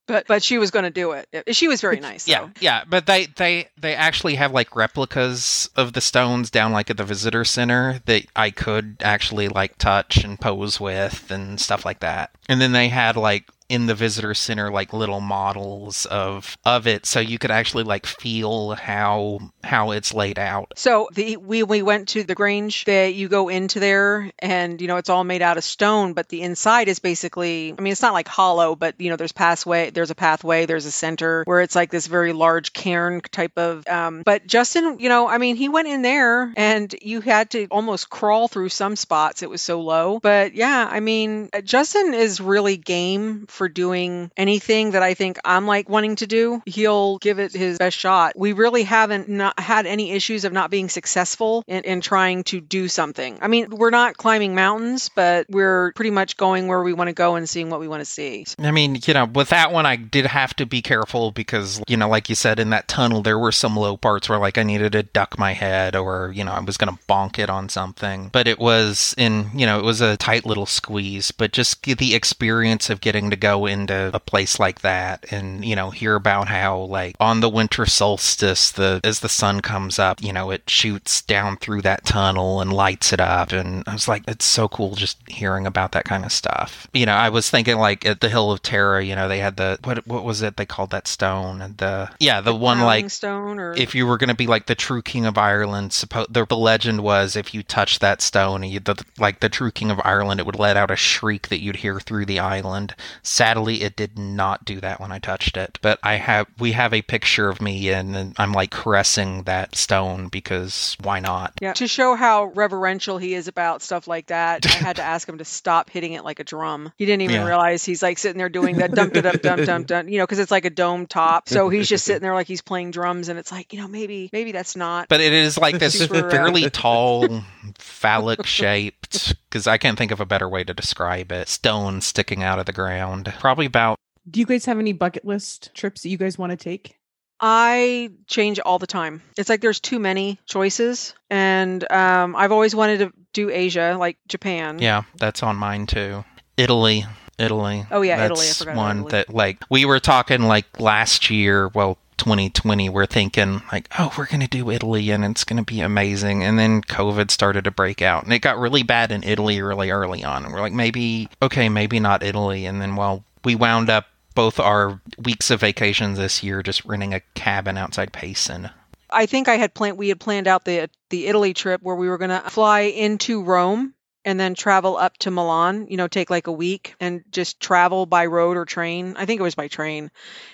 but 0.08 0.28
but 0.28 0.44
she 0.44 0.58
was 0.58 0.70
going 0.72 0.84
to 0.84 0.90
do 0.90 1.14
it 1.14 1.28
she 1.56 1.70
was 1.70 1.80
very 1.80 2.00
nice 2.02 2.28
yeah, 2.28 2.42
though. 2.42 2.50
yeah, 2.60 2.84
but 2.86 3.06
they, 3.06 3.26
they, 3.38 3.68
they 3.78 3.96
actually 3.96 4.36
have, 4.36 4.52
like, 4.54 4.76
replicas 4.76 5.70
of 5.78 5.94
the 5.94 6.02
stones 6.02 6.50
down, 6.50 6.72
like, 6.74 6.90
at 6.90 6.98
the 6.98 7.04
visitor 7.06 7.44
center 7.46 8.02
that 8.06 8.26
I 8.36 8.52
could 8.52 8.98
actually, 9.02 9.48
like, 9.50 9.78
touch 9.78 10.24
and 10.24 10.40
pose 10.40 10.80
with 10.80 11.30
and 11.32 11.60
stuff 11.60 11.86
like 11.86 12.00
that. 12.02 12.32
And 12.50 12.60
then 12.62 12.72
they 12.74 12.88
had, 12.90 13.16
like, 13.18 13.46
in 13.70 13.86
the 13.86 13.96
visitor 13.96 14.34
center 14.34 14.72
like 14.72 14.94
little 14.94 15.22
models 15.22 16.06
of 16.06 16.58
of 16.66 16.88
it 16.88 17.06
so 17.06 17.20
you 17.20 17.38
could 17.40 17.52
actually 17.52 17.84
like 17.84 18.06
feel 18.06 18.72
how 18.72 19.40
how 19.64 19.92
it's 19.92 20.14
laid 20.14 20.38
out 20.38 20.74
So 20.76 21.10
the 21.14 21.38
we 21.38 21.64
we 21.64 21.82
went 21.82 22.10
to 22.10 22.24
the 22.24 22.36
Grange. 22.36 22.86
That 22.86 23.14
you 23.14 23.30
go 23.30 23.50
into 23.50 23.80
there, 23.80 24.32
and 24.40 24.82
you 24.82 24.88
know 24.88 24.98
it's 24.98 25.10
all 25.10 25.24
made 25.24 25.42
out 25.42 25.58
of 25.58 25.64
stone, 25.64 26.14
but 26.14 26.30
the 26.30 26.42
inside 26.42 26.88
is 26.88 27.00
basically. 27.00 27.74
I 27.78 27.82
mean, 27.82 27.92
it's 27.92 28.02
not 28.02 28.14
like 28.14 28.28
hollow, 28.28 28.76
but 28.76 29.00
you 29.00 29.10
know 29.10 29.16
there's 29.16 29.32
pathway. 29.32 29.90
There's 29.92 30.12
a 30.12 30.16
pathway. 30.16 30.66
There's 30.66 30.86
a 30.86 30.92
center 30.92 31.44
where 31.46 31.62
it's 31.62 31.76
like 31.76 31.92
this 31.92 32.08
very 32.08 32.34
large 32.34 32.74
cairn 32.74 33.22
type 33.22 33.58
of. 33.58 33.88
Um, 33.88 34.24
but 34.24 34.46
Justin, 34.48 34.98
you 35.00 35.10
know, 35.10 35.28
I 35.28 35.38
mean, 35.38 35.56
he 35.56 35.70
went 35.70 35.88
in 35.88 36.02
there, 36.02 36.52
and 36.56 36.94
you 37.02 37.22
had 37.22 37.52
to 37.52 37.68
almost 37.68 38.10
crawl 38.10 38.48
through 38.48 38.70
some 38.70 38.96
spots. 38.96 39.44
It 39.44 39.50
was 39.50 39.62
so 39.62 39.82
low. 39.82 40.20
But 40.20 40.54
yeah, 40.54 40.88
I 40.90 41.00
mean, 41.00 41.50
Justin 41.64 42.14
is 42.14 42.42
really 42.42 42.78
game 42.78 43.46
for 43.54 43.70
doing 43.70 44.32
anything 44.36 44.92
that 44.92 45.04
I 45.04 45.14
think 45.14 45.38
I'm 45.46 45.68
like 45.68 45.88
wanting 45.88 46.18
to 46.18 46.28
do, 46.28 46.62
he'll 46.66 47.18
give 47.20 47.40
it 47.40 47.54
his 47.54 47.78
best 47.78 47.98
shot. 47.98 48.34
We 48.36 48.54
really 48.54 48.84
haven't 48.84 49.30
not 49.30 49.60
had 49.60 49.86
any 49.86 50.12
issues 50.12 50.44
of 50.44 50.54
not 50.54 50.72
being 50.72 50.90
successful 50.90 51.64
in, 51.68 51.84
in 51.84 52.02
trying 52.02 52.44
to 52.46 52.60
do 52.60 52.88
something. 52.88 53.38
I 53.42 53.48
mean, 53.48 53.70
we're 53.70 53.90
not 53.90 54.18
climbing 54.18 54.56
mountains, 54.56 55.10
but 55.16 55.46
we're 55.50 55.94
pretty 55.94 56.12
much 56.12 56.38
going 56.38 56.68
where 56.68 56.82
we 56.82 56.94
want 56.94 57.10
to 57.10 57.14
go 57.14 57.36
and 57.36 57.48
seeing 57.48 57.70
what 57.70 57.80
we 57.80 57.88
want 57.88 58.02
to 58.02 58.06
see. 58.06 58.46
I 58.60 58.72
mean, 58.72 58.98
you 59.06 59.14
know, 59.14 59.26
with 59.26 59.50
that 59.50 59.72
one, 59.72 59.86
I 59.86 59.96
did 59.96 60.26
have 60.26 60.56
to 60.56 60.66
be 60.66 60.82
careful 60.82 61.32
because, 61.32 61.82
you 61.88 61.98
know, 61.98 62.10
like 62.10 62.30
you 62.30 62.36
said, 62.36 62.60
in 62.60 62.72
that 62.72 62.88
tunnel, 62.88 63.22
there 63.22 63.40
were 63.40 63.52
some 63.52 63.76
low 63.76 63.98
parts 63.98 64.30
where, 64.30 64.40
like, 64.40 64.58
I 64.58 64.64
needed 64.64 64.94
to 64.94 65.04
duck 65.04 65.38
my 65.38 65.54
head 65.54 65.96
or, 65.96 66.32
you 66.36 66.44
know, 66.44 66.52
I 66.52 66.60
was 66.60 66.78
going 66.78 66.94
to 66.94 67.04
bonk 67.08 67.40
it 67.40 67.50
on 67.50 67.70
something. 67.70 68.30
But 68.32 68.48
it 68.48 68.60
was 68.60 69.14
in, 69.18 69.50
you 69.54 69.66
know, 69.66 69.80
it 69.80 69.86
was 69.86 70.02
a 70.02 70.18
tight 70.18 70.46
little 70.46 70.66
squeeze. 70.66 71.32
But 71.32 71.52
just 71.52 71.84
the 71.84 72.16
experience 72.16 72.90
of 72.90 73.02
getting 73.02 73.30
to 73.30 73.36
go 73.44 73.66
into 73.66 74.10
a 74.14 74.20
place 74.22 74.58
like 74.58 74.80
that 74.82 75.26
and, 75.30 75.66
you 75.66 75.76
know, 75.76 75.90
hear 75.90 76.16
about 76.16 76.48
how, 76.48 76.78
like, 76.80 77.14
on 77.20 77.42
the 77.42 77.50
winter 77.50 77.86
solstice, 77.86 78.72
the 78.72 79.02
as 79.04 79.20
the 79.20 79.28
sun 79.28 79.60
comes 79.60 80.00
up, 80.00 80.24
you 80.24 80.32
know, 80.32 80.50
it 80.50 80.70
shoots 80.70 81.22
down 81.22 81.58
through 81.58 81.82
that 81.82 82.06
tunnel 82.06 82.62
and 82.62 82.72
lights 82.72 83.12
it 83.12 83.20
up. 83.20 83.52
And 83.52 83.84
I 83.86 83.92
was 83.92 84.08
like, 84.08 84.24
it's 84.30 84.46
so 84.46 84.70
cool 84.70 84.96
just 84.96 85.18
hearing 85.28 85.68
about 85.68 85.92
that 85.92 86.06
kind 86.06 86.24
of 86.24 86.32
stuff. 86.32 86.88
You 86.94 87.06
know, 87.06 87.16
I 87.16 87.28
was 87.28 87.50
thinking, 87.50 87.78
like, 87.78 88.06
at 88.06 88.22
the 88.22 88.30
Hill 88.30 88.50
of 88.50 88.62
Tara, 88.62 89.04
you 89.04 89.14
know, 89.14 89.28
they 89.28 89.40
had 89.40 89.58
the, 89.58 89.78
what, 89.84 90.08
what 90.08 90.24
was 90.24 90.42
it 90.42 90.56
they 90.56 90.66
called 90.66 90.92
that 90.92 91.08
stone? 91.08 91.76
The, 91.78 92.10
yeah, 92.20 92.40
the, 92.40 92.56
one 92.56 92.80
like, 92.80 93.10
stone 93.10 93.60
or 93.60 93.74
if 93.74 93.94
you 93.94 94.08
were 94.08 94.18
going 94.18 94.30
to 94.30 94.36
be 94.36 94.48
like 94.48 94.68
the 94.68 94.76
true 94.76 95.02
king 95.02 95.26
of 95.26 95.38
Ireland, 95.38 95.92
suppo- 95.92 96.32
the, 96.32 96.46
the 96.46 96.56
legend 96.56 97.04
was 97.04 97.36
if 97.36 97.54
you 97.54 97.62
touched 97.62 98.00
that 98.00 98.22
stone, 98.22 98.64
you, 98.64 98.80
the, 98.80 98.96
like 99.20 99.42
the 99.42 99.50
true 99.50 99.72
king 99.72 99.92
of 99.92 100.00
Ireland, 100.06 100.40
it 100.40 100.46
would 100.46 100.58
let 100.58 100.78
out 100.78 100.92
a 100.92 100.96
shriek 100.96 101.50
that 101.50 101.60
you'd 101.60 101.76
hear 101.76 102.00
through 102.00 102.26
the 102.26 102.40
island. 102.40 102.96
Sadly, 103.34 103.82
it 103.82 103.96
did 103.96 104.20
not 104.20 104.64
do 104.64 104.80
that 104.82 105.00
when 105.00 105.12
I 105.12 105.18
touched 105.18 105.58
it. 105.58 105.80
But 105.82 105.98
I 106.04 106.18
have 106.18 106.46
we 106.60 106.74
have 106.74 106.94
a 106.94 107.02
picture 107.02 107.50
of 107.50 107.64
me 107.64 107.90
and, 107.90 108.16
and 108.16 108.36
I'm 108.38 108.52
like 108.52 108.70
caressing 108.70 109.42
that 109.46 109.76
stone 109.76 110.28
because 110.28 110.96
why 111.02 111.20
not? 111.20 111.54
Yeah, 111.60 111.74
to 111.74 111.88
show 111.88 112.14
how 112.14 112.46
reverential 112.54 113.18
he 113.18 113.34
is 113.34 113.48
about 113.48 113.82
stuff 113.82 114.08
like 114.08 114.28
that, 114.28 114.68
I 114.68 114.78
had 114.78 114.98
to 114.98 115.02
ask 115.14 115.28
him 115.28 115.40
to 115.40 115.46
stop 115.46 115.90
hitting 115.90 116.14
it 116.14 116.24
like 116.24 116.40
a 116.40 116.44
drum. 116.44 116.92
He 116.96 117.08
didn't 117.08 117.24
even 117.24 117.38
Yeah. 117.38 117.48
realize 117.48 117.84
he's 117.84 118.04
like 118.04 118.20
sitting 118.20 118.38
there 118.38 118.50
doing 118.50 118.78
that 118.78 118.92
dum 118.92 119.10
dum 119.10 119.40
dum 119.42 119.66
dum 119.66 119.84
dum, 119.86 120.10
you 120.10 120.20
know, 120.20 120.26
because 120.28 120.38
it's 120.38 120.52
like 120.52 120.66
a 120.66 120.70
dome 120.70 121.08
top. 121.08 121.50
So 121.50 121.70
he's 121.70 121.90
just 121.90 122.06
sitting 122.06 122.22
there 122.22 122.36
like 122.36 122.46
he's 122.46 122.62
playing 122.62 122.92
drums, 122.92 123.30
and 123.30 123.40
it's 123.40 123.52
like, 123.52 123.74
you 123.74 123.80
know, 123.82 123.88
maybe 123.88 124.30
maybe 124.32 124.52
that's 124.52 124.76
not. 124.76 125.10
But 125.10 125.22
it 125.22 125.34
is 125.34 125.58
like 125.58 125.80
this 125.80 125.98
Super, 125.98 126.28
uh, 126.28 126.30
fairly 126.30 126.70
tall, 126.70 127.42
phallic 127.80 128.46
shaped, 128.46 129.36
because 129.50 129.66
I 129.66 129.80
can't 129.80 129.98
think 129.98 130.12
of 130.12 130.20
a 130.20 130.26
better 130.26 130.48
way 130.48 130.64
to 130.64 130.74
describe 130.76 131.32
it, 131.32 131.48
stone 131.48 132.02
sticking 132.02 132.44
out 132.44 132.60
of 132.60 132.68
the 132.68 132.74
ground. 132.74 133.23
Probably 133.40 133.66
about 133.66 133.98
Do 134.30 134.40
you 134.40 134.46
guys 134.46 134.66
have 134.66 134.80
any 134.80 134.94
bucket 134.94 135.26
list 135.26 135.74
trips 135.74 136.02
that 136.02 136.10
you 136.10 136.18
guys 136.18 136.38
want 136.38 136.52
to 136.52 136.58
take? 136.58 136.98
I 137.40 138.12
change 138.28 138.60
all 138.60 138.80
the 138.80 138.88
time. 138.88 139.22
It's 139.38 139.50
like 139.50 139.60
there's 139.60 139.82
too 139.82 140.00
many 140.00 140.40
choices, 140.46 141.14
and 141.30 141.90
um, 141.92 142.36
I've 142.38 142.54
always 142.54 142.74
wanted 142.74 143.00
to 143.00 143.12
do 143.34 143.50
Asia, 143.50 143.98
like 144.00 144.18
Japan. 144.30 144.80
Yeah, 144.80 145.02
that's 145.18 145.44
on 145.44 145.58
mine 145.58 145.86
too. 145.86 146.24
Italy. 146.56 147.06
Italy. 147.40 147.86
Oh, 147.90 148.02
yeah, 148.02 148.16
that's 148.16 148.40
Italy. 148.40 148.50
I 148.50 148.54
forgot 148.54 148.72
about 148.74 148.82
one 148.82 148.98
Italy. 148.98 149.12
that 149.12 149.34
like 149.34 149.64
we 149.70 149.86
were 149.86 150.00
talking 150.00 150.44
like 150.44 150.80
last 150.80 151.30
year, 151.30 151.68
well 151.70 151.98
2020 152.18 152.90
we're 152.90 153.06
thinking 153.06 153.62
like 153.72 153.88
oh 153.98 154.14
we're 154.18 154.28
going 154.28 154.40
to 154.40 154.48
do 154.48 154.70
Italy 154.70 155.10
and 155.12 155.24
it's 155.26 155.44
going 155.44 155.64
to 155.64 155.64
be 155.64 155.82
amazing. 155.82 156.44
And 156.44 156.58
then 156.58 156.82
covid 156.82 157.32
started 157.32 157.64
to 157.66 157.72
break 157.72 158.02
out 158.02 158.24
and 158.24 158.34
it 158.34 158.40
got 158.40 158.60
really 158.60 158.84
bad 158.84 159.12
in 159.12 159.24
Italy 159.24 159.62
really 159.62 159.92
early 159.92 160.24
on. 160.24 160.46
And 160.46 160.54
we're 160.54 160.62
like 160.62 160.74
maybe 160.74 161.30
okay 161.42 161.70
maybe 161.70 162.00
not 162.00 162.24
Italy. 162.24 162.66
And 162.66 162.82
then 162.82 162.96
well 162.96 163.24
we 163.44 163.56
wound 163.56 163.90
up 163.90 164.08
both 164.36 164.60
our 164.60 165.00
weeks 165.24 165.52
of 165.52 165.60
vacations 165.60 166.18
this 166.18 166.44
year 166.44 166.64
just 166.64 166.86
renting 166.86 167.14
a 167.14 167.22
cabin 167.36 167.78
outside 167.78 168.12
Payson. 168.12 168.70
I 169.10 169.28
think 169.28 169.48
I 169.48 169.56
had 169.56 169.74
planned 169.74 169.98
we 169.98 170.10
had 170.10 170.20
planned 170.20 170.48
out 170.48 170.66
the 170.66 170.90
the 171.10 171.28
Italy 171.28 171.54
trip 171.54 171.82
where 171.84 171.96
we 171.96 172.10
were 172.10 172.18
going 172.18 172.32
to 172.32 172.50
fly 172.50 172.82
into 172.82 173.44
Rome 173.44 173.94
and 174.26 174.40
then 174.40 174.56
travel 174.56 174.98
up 174.98 175.18
to 175.20 175.32
Milan, 175.32 175.88
you 175.90 175.98
know, 175.98 176.08
take 176.08 176.30
like 176.30 176.48
a 176.48 176.52
week 176.52 176.96
and 177.00 177.24
just 177.32 177.60
travel 177.60 178.06
by 178.06 178.26
road 178.28 178.58
or 178.58 178.66
train. 178.66 179.16
I 179.18 179.26
think 179.26 179.40
it 179.40 179.44
was 179.44 179.56
by 179.56 179.68
train. 179.68 180.12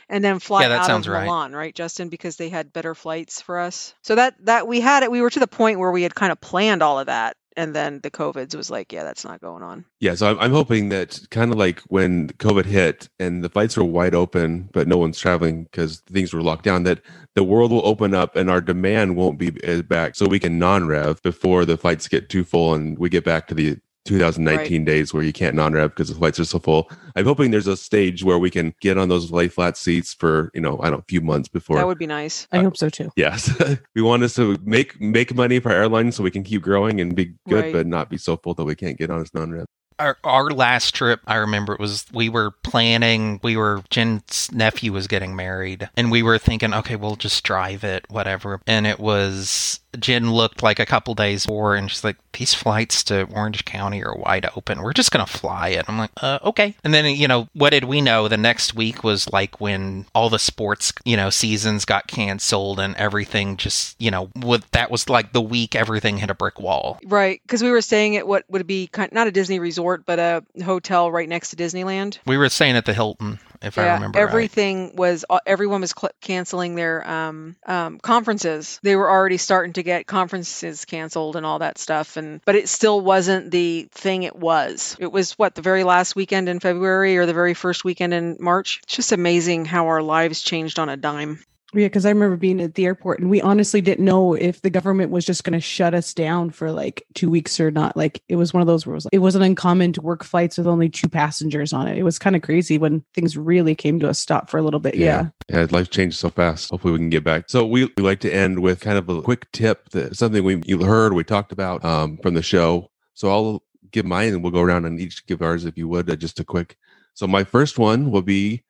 And 0.10 0.24
then 0.24 0.40
fly 0.40 0.62
Yeah, 0.62 0.70
out 0.74 0.92
of 0.92 1.08
right. 1.08 1.08
Milan, 1.08 1.54
right, 1.54 1.74
Justin, 1.76 2.10
because 2.10 2.38
they 2.38 2.50
had 2.50 2.74
better 2.74 2.96
flights 2.96 3.42
for 3.42 3.60
us. 3.60 3.94
So 4.04 4.16
that 4.16 4.36
that 4.46 4.68
we 4.68 4.82
had 4.82 5.04
it 5.04 5.12
we 5.12 5.22
were 5.22 5.30
to 5.32 5.40
the 5.40 5.48
point 5.48 5.80
where 5.80 5.92
we 5.92 6.04
had 6.04 6.16
kind 6.16 6.32
of 6.32 6.42
planned 6.42 6.84
all 6.84 7.00
of 7.00 7.08
that 7.08 7.38
and 7.58 7.76
then 7.76 8.00
the 8.02 8.12
covids 8.12 8.56
was 8.56 8.70
like, 8.70 8.92
yeah, 8.92 9.04
that's 9.04 9.26
not 9.26 9.42
going 9.42 9.64
on. 9.64 9.86
Yeah, 10.00 10.16
so 10.16 10.30
I'm, 10.30 10.40
I'm 10.40 10.52
hoping 10.52 10.90
that 10.90 11.20
kind 11.32 11.52
of 11.52 11.58
like 11.58 11.80
when 11.82 12.30
COVID 12.30 12.66
hit 12.66 13.10
and 13.20 13.44
the 13.44 13.50
flights 13.50 13.78
were 13.78 13.84
wide 13.84 14.16
open, 14.16 14.70
but 14.72 14.88
no 14.88 14.98
one's 14.98 15.20
traveling 15.20 15.64
because 15.64 16.00
things 16.02 16.34
were 16.34 16.42
locked 16.42 16.64
down, 16.64 16.84
that 16.84 17.02
the 17.36 17.44
world 17.44 17.72
will 17.72 17.86
open 17.86 18.14
up 18.14 18.36
and 18.36 18.50
our 18.50 18.62
demand 18.62 19.16
won't 19.16 19.40
be 19.40 19.50
back 19.82 20.16
so 20.16 20.28
we 20.28 20.40
can 20.40 20.60
non-rev 20.60 21.22
before 21.22 21.66
the 21.66 21.78
flights 21.78 22.08
get 22.08 22.30
too 22.30 22.44
full 22.44 22.74
and 22.74 22.98
we 22.98 23.10
get 23.10 23.24
back 23.24 23.48
to 23.48 23.54
the 23.54 23.78
2019 24.10 24.84
days 24.86 25.14
where 25.14 25.24
you 25.24 25.32
can't 25.32 25.56
non-rev 25.56 25.92
because 25.92 26.10
the 26.10 26.16
flights 26.16 26.40
are 26.40 26.46
so 26.46 26.60
full. 26.60 26.90
I'm 27.16 27.26
hoping 27.26 27.52
there's 27.52 27.68
a 27.68 27.78
stage 27.78 28.24
where 28.24 28.38
we 28.40 28.50
can 28.50 28.74
get 28.82 28.98
on 28.98 29.08
those 29.10 29.32
lay 29.32 29.48
flat 29.48 29.78
seats 29.78 30.14
for, 30.14 30.52
you 30.54 30.62
know, 30.62 30.80
I 30.80 30.86
don't 30.86 30.94
know, 30.94 30.98
a 31.00 31.06
few 31.08 31.22
months 31.22 31.48
before. 31.48 31.78
that 31.78 31.88
would 31.88 31.98
be 32.00 32.08
nice. 32.08 32.48
I 32.52 32.58
uh, 32.58 32.64
hope 32.64 32.78
so 32.78 32.90
too. 32.90 33.12
Yes, 33.16 33.52
we 33.96 34.02
want 34.02 34.24
us 34.24 34.34
to 34.36 34.58
make 34.64 35.00
make 35.00 35.34
money 35.36 35.60
for 35.60 35.72
airlines 35.72 36.16
so 36.16 36.24
we 36.24 36.32
can 36.32 36.44
keep 36.44 36.62
growing 36.62 37.00
and 37.00 37.16
be 37.16 37.34
good, 37.48 37.64
Right. 37.66 37.74
but 37.74 37.88
not 37.88 38.10
be 38.10 38.18
so 38.18 38.36
full 38.38 38.54
that 38.56 38.66
we 38.66 38.76
can't 38.76 38.98
get 38.98 39.10
on 39.10 39.22
as 39.22 39.34
non-rev. 39.34 39.66
our, 40.00 40.18
our 40.24 40.50
last 40.50 40.96
trip, 40.96 41.20
I 41.28 41.36
remember 41.36 41.74
it 41.74 41.80
was 41.80 42.06
we 42.14 42.30
were 42.30 42.52
planning. 42.64 43.40
We 43.44 43.58
were 43.58 43.84
Jen's 43.90 44.50
nephew 44.52 44.94
was 44.94 45.08
getting 45.08 45.36
married, 45.36 45.90
and 45.98 46.10
we 46.10 46.24
were 46.24 46.38
thinking, 46.38 46.74
okay, 46.74 46.96
we'll 46.96 47.16
just 47.18 47.44
drive 47.44 47.84
it, 47.84 48.06
whatever. 48.10 48.62
And 48.66 48.88
it 48.88 49.00
was 49.00 49.82
Jen 49.98 50.32
looked 50.32 50.62
like 50.62 50.80
a 50.80 50.86
couple 50.86 51.16
days 51.16 51.46
before, 51.46 51.76
and 51.76 51.90
she's 51.90 52.04
like, 52.04 52.18
these 52.34 52.54
flights 52.54 53.04
to 53.06 53.24
Orange 53.34 53.66
County 53.66 54.04
are 54.04 54.16
wide 54.16 54.48
open. 54.56 54.82
We're 54.82 54.94
just 54.94 55.12
gonna 55.12 55.26
fly 55.26 55.70
it. 55.70 55.86
I'm 55.88 55.98
like, 55.98 56.12
uh, 56.22 56.40
okay. 56.44 56.76
And 56.84 56.94
then 56.94 57.06
you 57.06 57.28
know, 57.28 57.48
what 57.54 57.72
did 57.72 57.86
we 57.86 58.02
know? 58.02 58.28
The 58.28 58.38
next 58.38 58.76
week 58.76 59.04
was 59.04 59.32
like 59.32 59.60
when 59.60 60.06
all 60.14 60.30
the 60.30 60.40
sports, 60.40 60.94
you 61.06 61.18
know, 61.18 61.30
seasons 61.30 61.86
got 61.86 62.08
canceled 62.08 62.80
and 62.80 62.96
everything 62.96 63.58
just, 63.58 64.00
you 64.00 64.12
know, 64.12 64.30
with 64.36 64.70
that 64.72 64.92
was 64.92 65.10
like 65.10 65.34
the 65.34 65.42
week 65.42 65.76
everything 65.76 66.18
hit 66.18 66.30
a 66.30 66.36
brick 66.36 66.60
wall. 66.60 67.00
Right, 67.06 67.42
because 67.44 67.64
we 67.64 67.72
were 67.72 67.82
staying 67.82 68.16
at 68.16 68.28
what 68.28 68.46
would 68.50 68.68
be 68.68 68.88
kind 68.88 69.12
not 69.12 69.28
a 69.28 69.32
Disney 69.32 69.60
resort, 69.60 70.06
but 70.06 70.20
a 70.20 70.44
hotel 70.64 71.12
right 71.12 71.28
next 71.28 71.50
to 71.50 71.56
Disneyland. 71.56 72.20
We 72.26 72.38
were 72.38 72.50
staying 72.50 72.76
at 72.76 72.86
the 72.86 72.94
Hilton, 72.94 73.40
if 73.62 73.78
I 73.78 73.94
remember 73.94 74.20
right. 74.20 74.28
everything 74.28 74.96
was 74.96 75.26
uh, 75.30 75.40
everyone 75.46 75.82
was 75.82 75.94
cl- 75.98 76.12
canceling 76.22 76.76
their 76.76 77.08
um, 77.08 77.56
um, 77.66 78.00
conferences. 78.00 78.80
They 78.84 78.96
were 78.96 79.10
already 79.10 79.38
starting 79.38 79.74
to 79.74 79.84
get 79.84 80.08
conferences 80.08 80.86
canceled 80.86 81.36
and 81.36 81.46
all 81.46 81.60
that 81.60 81.78
stuff, 81.78 82.18
and 82.18 82.42
but 82.46 82.56
it 82.56 82.70
still 82.70 83.02
wasn't 83.02 83.52
the 83.52 83.88
thing 83.92 84.24
it 84.24 84.36
was. 84.36 84.96
It 85.00 85.12
was 85.12 85.34
what 85.34 85.56
the 85.56 85.62
very 85.62 85.84
last 85.84 86.16
weekend 86.16 86.50
in 86.50 86.60
February 86.60 87.18
or 87.18 87.26
the 87.26 87.34
very 87.34 87.54
first 87.54 87.84
weekend 87.84 88.14
in 88.14 88.38
March. 88.40 88.80
It's 88.84 88.96
just 88.96 89.12
amazing 89.12 89.66
how 89.66 89.88
our 89.88 90.02
lives 90.02 90.42
changed 90.42 90.80
on 90.80 90.90
a 90.90 90.98
dime. 90.98 91.40
Yeah, 91.74 91.86
because 91.86 92.06
I 92.06 92.10
remember 92.10 92.36
being 92.36 92.62
at 92.62 92.74
the 92.74 92.86
airport 92.86 93.20
and 93.20 93.30
we 93.30 93.42
honestly 93.42 93.80
didn't 93.80 94.04
know 94.04 94.34
if 94.34 94.62
the 94.62 94.70
government 94.70 95.12
was 95.12 95.26
just 95.26 95.44
going 95.44 95.54
to 95.54 95.60
shut 95.60 95.94
us 95.94 96.14
down 96.14 96.50
for 96.50 96.72
like 96.72 97.06
two 97.14 97.30
weeks 97.30 97.60
or 97.60 97.70
not. 97.70 97.96
Like 97.96 98.24
it 98.28 98.38
was 98.38 98.54
one 98.54 98.62
of 98.62 98.68
those 98.68 98.88
rules. 98.88 99.06
it, 99.06 99.20
was 99.20 99.20
it 99.20 99.20
wasn't 99.20 99.46
uncommon 99.46 99.94
to 99.94 100.02
work 100.02 100.24
flights 100.24 100.58
with 100.58 100.66
only 100.66 100.90
two 100.90 101.08
passengers 101.08 101.72
on 101.72 101.88
it. 101.88 101.98
It 101.98 102.04
was 102.04 102.18
kind 102.18 102.36
of 102.36 102.42
crazy 102.42 102.80
when 102.80 103.04
things 103.14 103.38
really 103.38 103.76
came 103.76 104.00
to 104.00 104.10
a 104.10 104.14
stop 104.16 104.50
for 104.50 104.58
a 104.58 104.64
little 104.64 104.80
bit. 104.80 104.96
Yeah. 104.96 105.28
Yeah, 105.50 105.68
life 105.70 105.92
changed 105.92 106.18
so 106.18 106.30
fast. 106.30 106.72
Hopefully, 106.72 106.94
we 106.94 107.00
can 107.00 107.10
get 107.10 107.24
back. 107.24 107.50
So 107.50 107.66
we, 107.66 107.86
we 107.98 108.04
like 108.04 108.20
to 108.22 108.34
end 108.34 108.60
with 108.60 108.82
kind 108.82 108.98
of 108.98 109.08
a 109.10 109.22
quick 109.22 109.52
tip, 109.52 109.90
that 109.90 110.16
something 110.16 110.44
we 110.44 110.62
you 110.66 110.84
heard, 110.84 111.14
we 111.14 111.24
talked 111.24 111.52
about 111.52 111.84
um, 111.86 112.18
from 112.18 112.34
the 112.34 112.42
show. 112.42 112.90
So 113.14 113.30
I'll 113.30 113.64
give 113.92 114.06
mine, 114.06 114.34
and 114.34 114.44
we'll 114.44 114.52
go 114.52 114.62
around 114.62 114.86
and 114.86 115.00
each 115.00 115.26
give 115.28 115.42
ours, 115.42 115.66
if 115.66 115.78
you 115.78 115.88
would, 115.88 116.10
uh, 116.10 116.16
just 116.16 116.40
a 116.40 116.44
quick. 116.44 116.78
So 117.14 117.28
my 117.28 117.44
first 117.44 117.78
one 117.78 118.12
will 118.12 118.22
be 118.22 118.64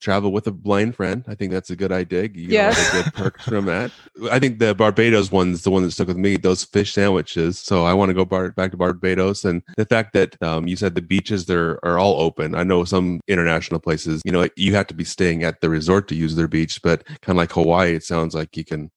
travel 0.00 0.30
with 0.32 0.46
a 0.46 0.52
blind 0.52 0.94
friend. 0.94 1.24
I 1.26 1.34
think 1.34 1.52
that's 1.52 1.70
a 1.70 1.76
good 1.76 1.92
idea. 1.92 2.22
You 2.22 2.28
get 2.28 2.50
a 2.50 2.52
Yes. 2.52 2.90
good 2.92 3.14
perks 3.14 3.44
from 3.44 3.64
that. 3.66 3.90
I 4.30 4.38
think 4.38 4.58
the 4.58 4.74
Barbados 4.74 5.32
one's 5.32 5.62
the 5.62 5.70
one 5.70 5.82
that 5.84 5.90
stuck 5.92 6.08
with 6.08 6.16
me. 6.16 6.36
Those 6.36 6.64
fish 6.64 6.92
sandwiches. 6.92 7.58
So 7.58 7.84
I 7.84 7.94
want 7.94 8.10
to 8.10 8.14
go 8.14 8.24
bar- 8.24 8.52
back 8.52 8.70
to 8.72 8.76
Barbados, 8.76 9.44
and 9.44 9.62
the 9.76 9.86
fact 9.86 10.12
that 10.12 10.40
um, 10.42 10.66
you 10.68 10.76
said 10.76 10.94
the 10.94 11.02
beaches 11.02 11.46
there 11.46 11.84
are 11.84 11.98
all 11.98 12.20
open. 12.20 12.54
I 12.54 12.62
know 12.62 12.84
some 12.84 13.20
international 13.28 13.80
places, 13.80 14.22
you 14.24 14.32
know, 14.32 14.48
you 14.56 14.74
have 14.74 14.86
to 14.88 14.94
be 14.94 15.04
staying 15.04 15.44
at 15.44 15.60
the 15.60 15.70
resort 15.70 16.08
to 16.08 16.14
use 16.14 16.36
their 16.36 16.48
beach, 16.48 16.80
but 16.82 17.04
kind 17.06 17.36
of 17.36 17.36
like 17.36 17.52
Hawaii, 17.52 17.94
it 17.94 18.04
sounds 18.04 18.34
like 18.34 18.56
you 18.56 18.64
can, 18.64 18.90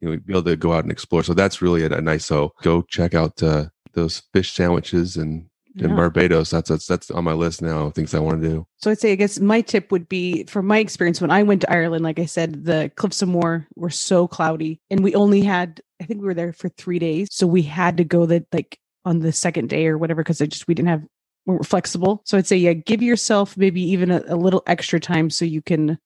you 0.00 0.08
know, 0.10 0.16
be 0.16 0.32
able 0.32 0.42
to 0.44 0.56
go 0.56 0.72
out 0.72 0.84
and 0.84 0.92
explore. 0.92 1.22
So 1.22 1.34
that's 1.34 1.60
really 1.60 1.82
a, 1.84 1.90
a 1.90 2.00
nice. 2.00 2.24
So 2.24 2.52
go 2.62 2.82
check 2.82 3.14
out 3.14 3.42
uh, 3.42 3.66
those 3.94 4.22
fish 4.32 4.52
sandwiches 4.52 5.16
and. 5.16 5.48
In 5.78 5.90
Yeah. 5.90 5.96
Barbados, 5.96 6.50
that's, 6.50 6.70
that's 6.70 6.86
that's 6.86 7.10
on 7.10 7.24
my 7.24 7.34
list 7.34 7.60
now. 7.60 7.90
Things 7.90 8.14
I 8.14 8.18
want 8.18 8.40
to 8.42 8.48
do. 8.48 8.66
So 8.78 8.90
I'd 8.90 8.98
say, 8.98 9.12
I 9.12 9.16
guess 9.16 9.38
my 9.40 9.60
tip 9.60 9.92
would 9.92 10.08
be 10.08 10.44
from 10.44 10.66
my 10.66 10.78
experience 10.78 11.20
when 11.20 11.30
I 11.30 11.42
went 11.42 11.60
to 11.62 11.70
Ireland, 11.70 12.02
like 12.02 12.18
I 12.18 12.24
said, 12.24 12.64
the 12.64 12.90
Cliffs 12.96 13.20
of 13.20 13.28
Moher 13.28 13.66
were 13.76 13.90
so 13.90 14.26
cloudy 14.26 14.80
and 14.90 15.04
we 15.04 15.14
only 15.14 15.42
had, 15.42 15.82
I 16.00 16.04
think 16.04 16.20
we 16.20 16.26
were 16.26 16.34
there 16.34 16.52
for 16.52 16.70
three 16.70 16.98
days. 16.98 17.28
So 17.30 17.46
we 17.46 17.62
had 17.62 17.98
to 17.98 18.04
go 18.04 18.24
that 18.26 18.46
like 18.52 18.78
on 19.04 19.20
the 19.20 19.32
second 19.32 19.68
day 19.68 19.86
or 19.86 19.98
whatever, 19.98 20.22
because 20.22 20.40
I 20.40 20.46
just, 20.46 20.66
we 20.66 20.74
didn't 20.74 20.88
have 20.88 21.04
more 21.46 21.62
flexible. 21.62 22.22
So 22.24 22.38
I'd 22.38 22.46
say, 22.46 22.56
yeah, 22.56 22.72
give 22.72 23.02
yourself 23.02 23.56
maybe 23.56 23.82
even 23.82 24.10
a, 24.10 24.22
a 24.28 24.36
little 24.36 24.62
extra 24.66 24.98
time 24.98 25.30
so 25.30 25.44
you 25.44 25.62
can 25.62 25.98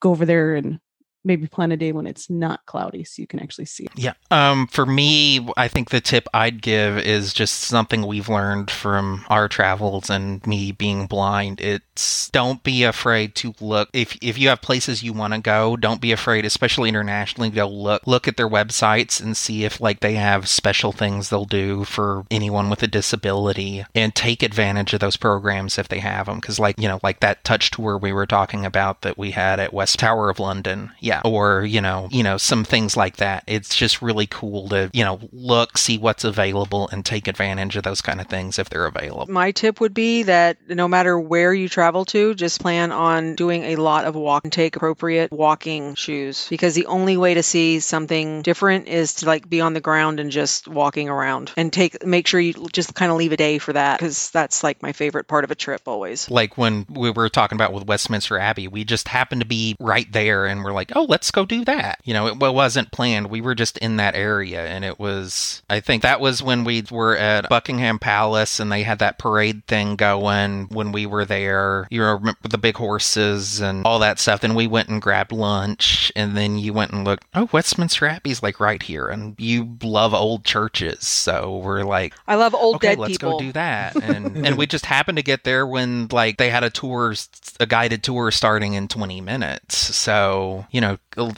go 0.00 0.10
over 0.10 0.26
there 0.26 0.54
and 0.54 0.78
maybe 1.26 1.46
plan 1.48 1.72
a 1.72 1.76
day 1.76 1.92
when 1.92 2.06
it's 2.06 2.30
not 2.30 2.64
cloudy 2.66 3.02
so 3.04 3.20
you 3.20 3.26
can 3.26 3.40
actually 3.40 3.64
see. 3.64 3.88
Yeah. 3.96 4.12
Um, 4.30 4.68
for 4.68 4.86
me, 4.86 5.46
I 5.56 5.68
think 5.68 5.90
the 5.90 6.00
tip 6.00 6.28
I'd 6.32 6.62
give 6.62 6.98
is 6.98 7.34
just 7.34 7.62
something 7.62 8.06
we've 8.06 8.28
learned 8.28 8.70
from 8.70 9.24
our 9.28 9.48
travels 9.48 10.08
and 10.08 10.46
me 10.46 10.72
being 10.72 11.06
blind. 11.06 11.60
It's 11.60 12.30
don't 12.30 12.62
be 12.62 12.84
afraid 12.84 13.34
to 13.36 13.54
look. 13.60 13.88
If 13.92 14.16
if 14.22 14.38
you 14.38 14.48
have 14.48 14.62
places 14.62 15.02
you 15.02 15.12
want 15.12 15.34
to 15.34 15.40
go, 15.40 15.76
don't 15.76 16.00
be 16.00 16.12
afraid, 16.12 16.44
especially 16.44 16.88
internationally, 16.88 17.50
go 17.50 17.68
look 17.68 18.06
look 18.06 18.28
at 18.28 18.36
their 18.36 18.48
websites 18.48 19.20
and 19.20 19.36
see 19.36 19.64
if 19.64 19.80
like 19.80 20.00
they 20.00 20.14
have 20.14 20.48
special 20.48 20.92
things 20.92 21.28
they'll 21.28 21.44
do 21.44 21.84
for 21.84 22.24
anyone 22.30 22.70
with 22.70 22.82
a 22.82 22.86
disability 22.86 23.84
and 23.94 24.14
take 24.14 24.42
advantage 24.42 24.94
of 24.94 25.00
those 25.00 25.16
programs 25.16 25.78
if 25.78 25.88
they 25.88 25.98
have 25.98 26.26
them. 26.26 26.36
Because 26.36 26.60
like 26.60 26.78
you 26.78 26.86
know 26.86 27.00
like 27.02 27.20
that 27.20 27.42
touch 27.42 27.72
tour 27.72 27.98
we 27.98 28.12
were 28.12 28.26
talking 28.26 28.64
about 28.64 29.02
that 29.02 29.18
we 29.18 29.32
had 29.32 29.58
at 29.58 29.74
West 29.74 29.98
Tower 29.98 30.30
of 30.30 30.38
London. 30.38 30.92
Yeah 31.00 31.15
yeah, 31.24 31.30
or 31.30 31.64
you 31.64 31.80
know, 31.80 32.08
you 32.10 32.22
know, 32.22 32.36
some 32.36 32.64
things 32.64 32.96
like 32.96 33.16
that. 33.16 33.44
It's 33.46 33.74
just 33.74 34.02
really 34.02 34.26
cool 34.26 34.68
to 34.70 34.90
you 34.92 35.04
know 35.04 35.20
look, 35.32 35.78
see 35.78 35.98
what's 35.98 36.24
available, 36.24 36.88
and 36.92 37.04
take 37.04 37.28
advantage 37.28 37.76
of 37.76 37.82
those 37.82 38.00
kind 38.00 38.20
of 38.20 38.26
things 38.26 38.58
if 38.58 38.70
they're 38.70 38.86
available. 38.86 39.32
My 39.32 39.52
tip 39.52 39.80
would 39.80 39.94
be 39.94 40.24
that 40.24 40.58
no 40.68 40.88
matter 40.88 41.18
where 41.18 41.52
you 41.52 41.68
travel 41.68 42.04
to, 42.06 42.34
just 42.34 42.60
plan 42.60 42.92
on 42.92 43.34
doing 43.34 43.64
a 43.64 43.76
lot 43.76 44.04
of 44.04 44.14
walk 44.14 44.44
and 44.44 44.52
take 44.52 44.76
appropriate 44.76 45.32
walking 45.32 45.94
shoes 45.94 46.46
because 46.48 46.74
the 46.74 46.86
only 46.86 47.16
way 47.16 47.34
to 47.34 47.42
see 47.42 47.80
something 47.80 48.42
different 48.42 48.88
is 48.88 49.14
to 49.14 49.26
like 49.26 49.48
be 49.48 49.60
on 49.60 49.74
the 49.74 49.80
ground 49.80 50.20
and 50.20 50.30
just 50.30 50.68
walking 50.68 51.08
around 51.08 51.52
and 51.56 51.72
take 51.72 52.04
make 52.04 52.26
sure 52.26 52.40
you 52.40 52.52
just 52.72 52.94
kind 52.94 53.10
of 53.10 53.18
leave 53.18 53.32
a 53.32 53.36
day 53.36 53.58
for 53.58 53.72
that 53.72 53.98
because 53.98 54.30
that's 54.30 54.62
like 54.62 54.82
my 54.82 54.92
favorite 54.92 55.28
part 55.28 55.44
of 55.44 55.50
a 55.50 55.54
trip 55.54 55.82
always. 55.86 56.30
Like 56.30 56.58
when 56.58 56.86
we 56.88 57.10
were 57.10 57.28
talking 57.28 57.56
about 57.56 57.72
with 57.72 57.86
Westminster 57.86 58.38
Abbey, 58.38 58.68
we 58.68 58.84
just 58.84 59.08
happened 59.08 59.40
to 59.40 59.46
be 59.46 59.76
right 59.80 60.10
there 60.12 60.46
and 60.46 60.64
we're 60.64 60.72
like, 60.72 60.92
oh, 60.94 61.05
let's 61.08 61.30
go 61.30 61.44
do 61.44 61.64
that. 61.64 62.00
You 62.04 62.14
know, 62.14 62.26
it 62.26 62.38
wasn't 62.38 62.92
planned. 62.92 63.30
We 63.30 63.40
were 63.40 63.54
just 63.54 63.78
in 63.78 63.96
that 63.96 64.14
area. 64.14 64.66
And 64.66 64.84
it 64.84 64.98
was, 64.98 65.62
I 65.70 65.80
think 65.80 66.02
that 66.02 66.20
was 66.20 66.42
when 66.42 66.64
we 66.64 66.84
were 66.90 67.16
at 67.16 67.48
Buckingham 67.48 67.98
Palace 67.98 68.60
and 68.60 68.70
they 68.70 68.82
had 68.82 68.98
that 68.98 69.18
parade 69.18 69.64
thing 69.66 69.96
going 69.96 70.68
when 70.68 70.92
we 70.92 71.06
were 71.06 71.24
there. 71.24 71.86
You 71.90 72.04
remember 72.04 72.36
the 72.42 72.58
big 72.58 72.76
horses 72.76 73.60
and 73.60 73.84
all 73.84 73.98
that 74.00 74.18
stuff. 74.18 74.40
Then 74.40 74.54
we 74.54 74.66
went 74.66 74.88
and 74.88 75.00
grabbed 75.00 75.32
lunch. 75.32 76.12
And 76.14 76.36
then 76.36 76.58
you 76.58 76.72
went 76.72 76.92
and 76.92 77.04
looked, 77.04 77.24
oh, 77.34 77.48
Westminster 77.52 78.06
Abbey's 78.06 78.42
like 78.42 78.60
right 78.60 78.82
here. 78.82 79.08
And 79.08 79.34
you 79.38 79.76
love 79.82 80.14
old 80.14 80.44
churches. 80.44 81.06
So 81.06 81.58
we're 81.58 81.84
like, 81.84 82.14
I 82.26 82.34
love 82.36 82.54
old 82.54 82.76
okay, 82.76 82.88
dead 82.90 82.98
let's 82.98 83.12
people. 83.12 83.32
go 83.32 83.38
do 83.38 83.52
that. 83.52 83.94
And, 84.06 84.46
and 84.46 84.56
we 84.56 84.66
just 84.66 84.86
happened 84.86 85.16
to 85.16 85.22
get 85.22 85.42
there 85.42 85.66
when 85.66 86.06
like 86.12 86.36
they 86.36 86.48
had 86.48 86.62
a 86.62 86.70
tour, 86.70 87.14
a 87.58 87.66
guided 87.66 88.04
tour 88.04 88.30
starting 88.30 88.74
in 88.74 88.86
20 88.86 89.20
minutes. 89.20 89.76
So, 89.96 90.66
you 90.70 90.80
know, 90.80 90.85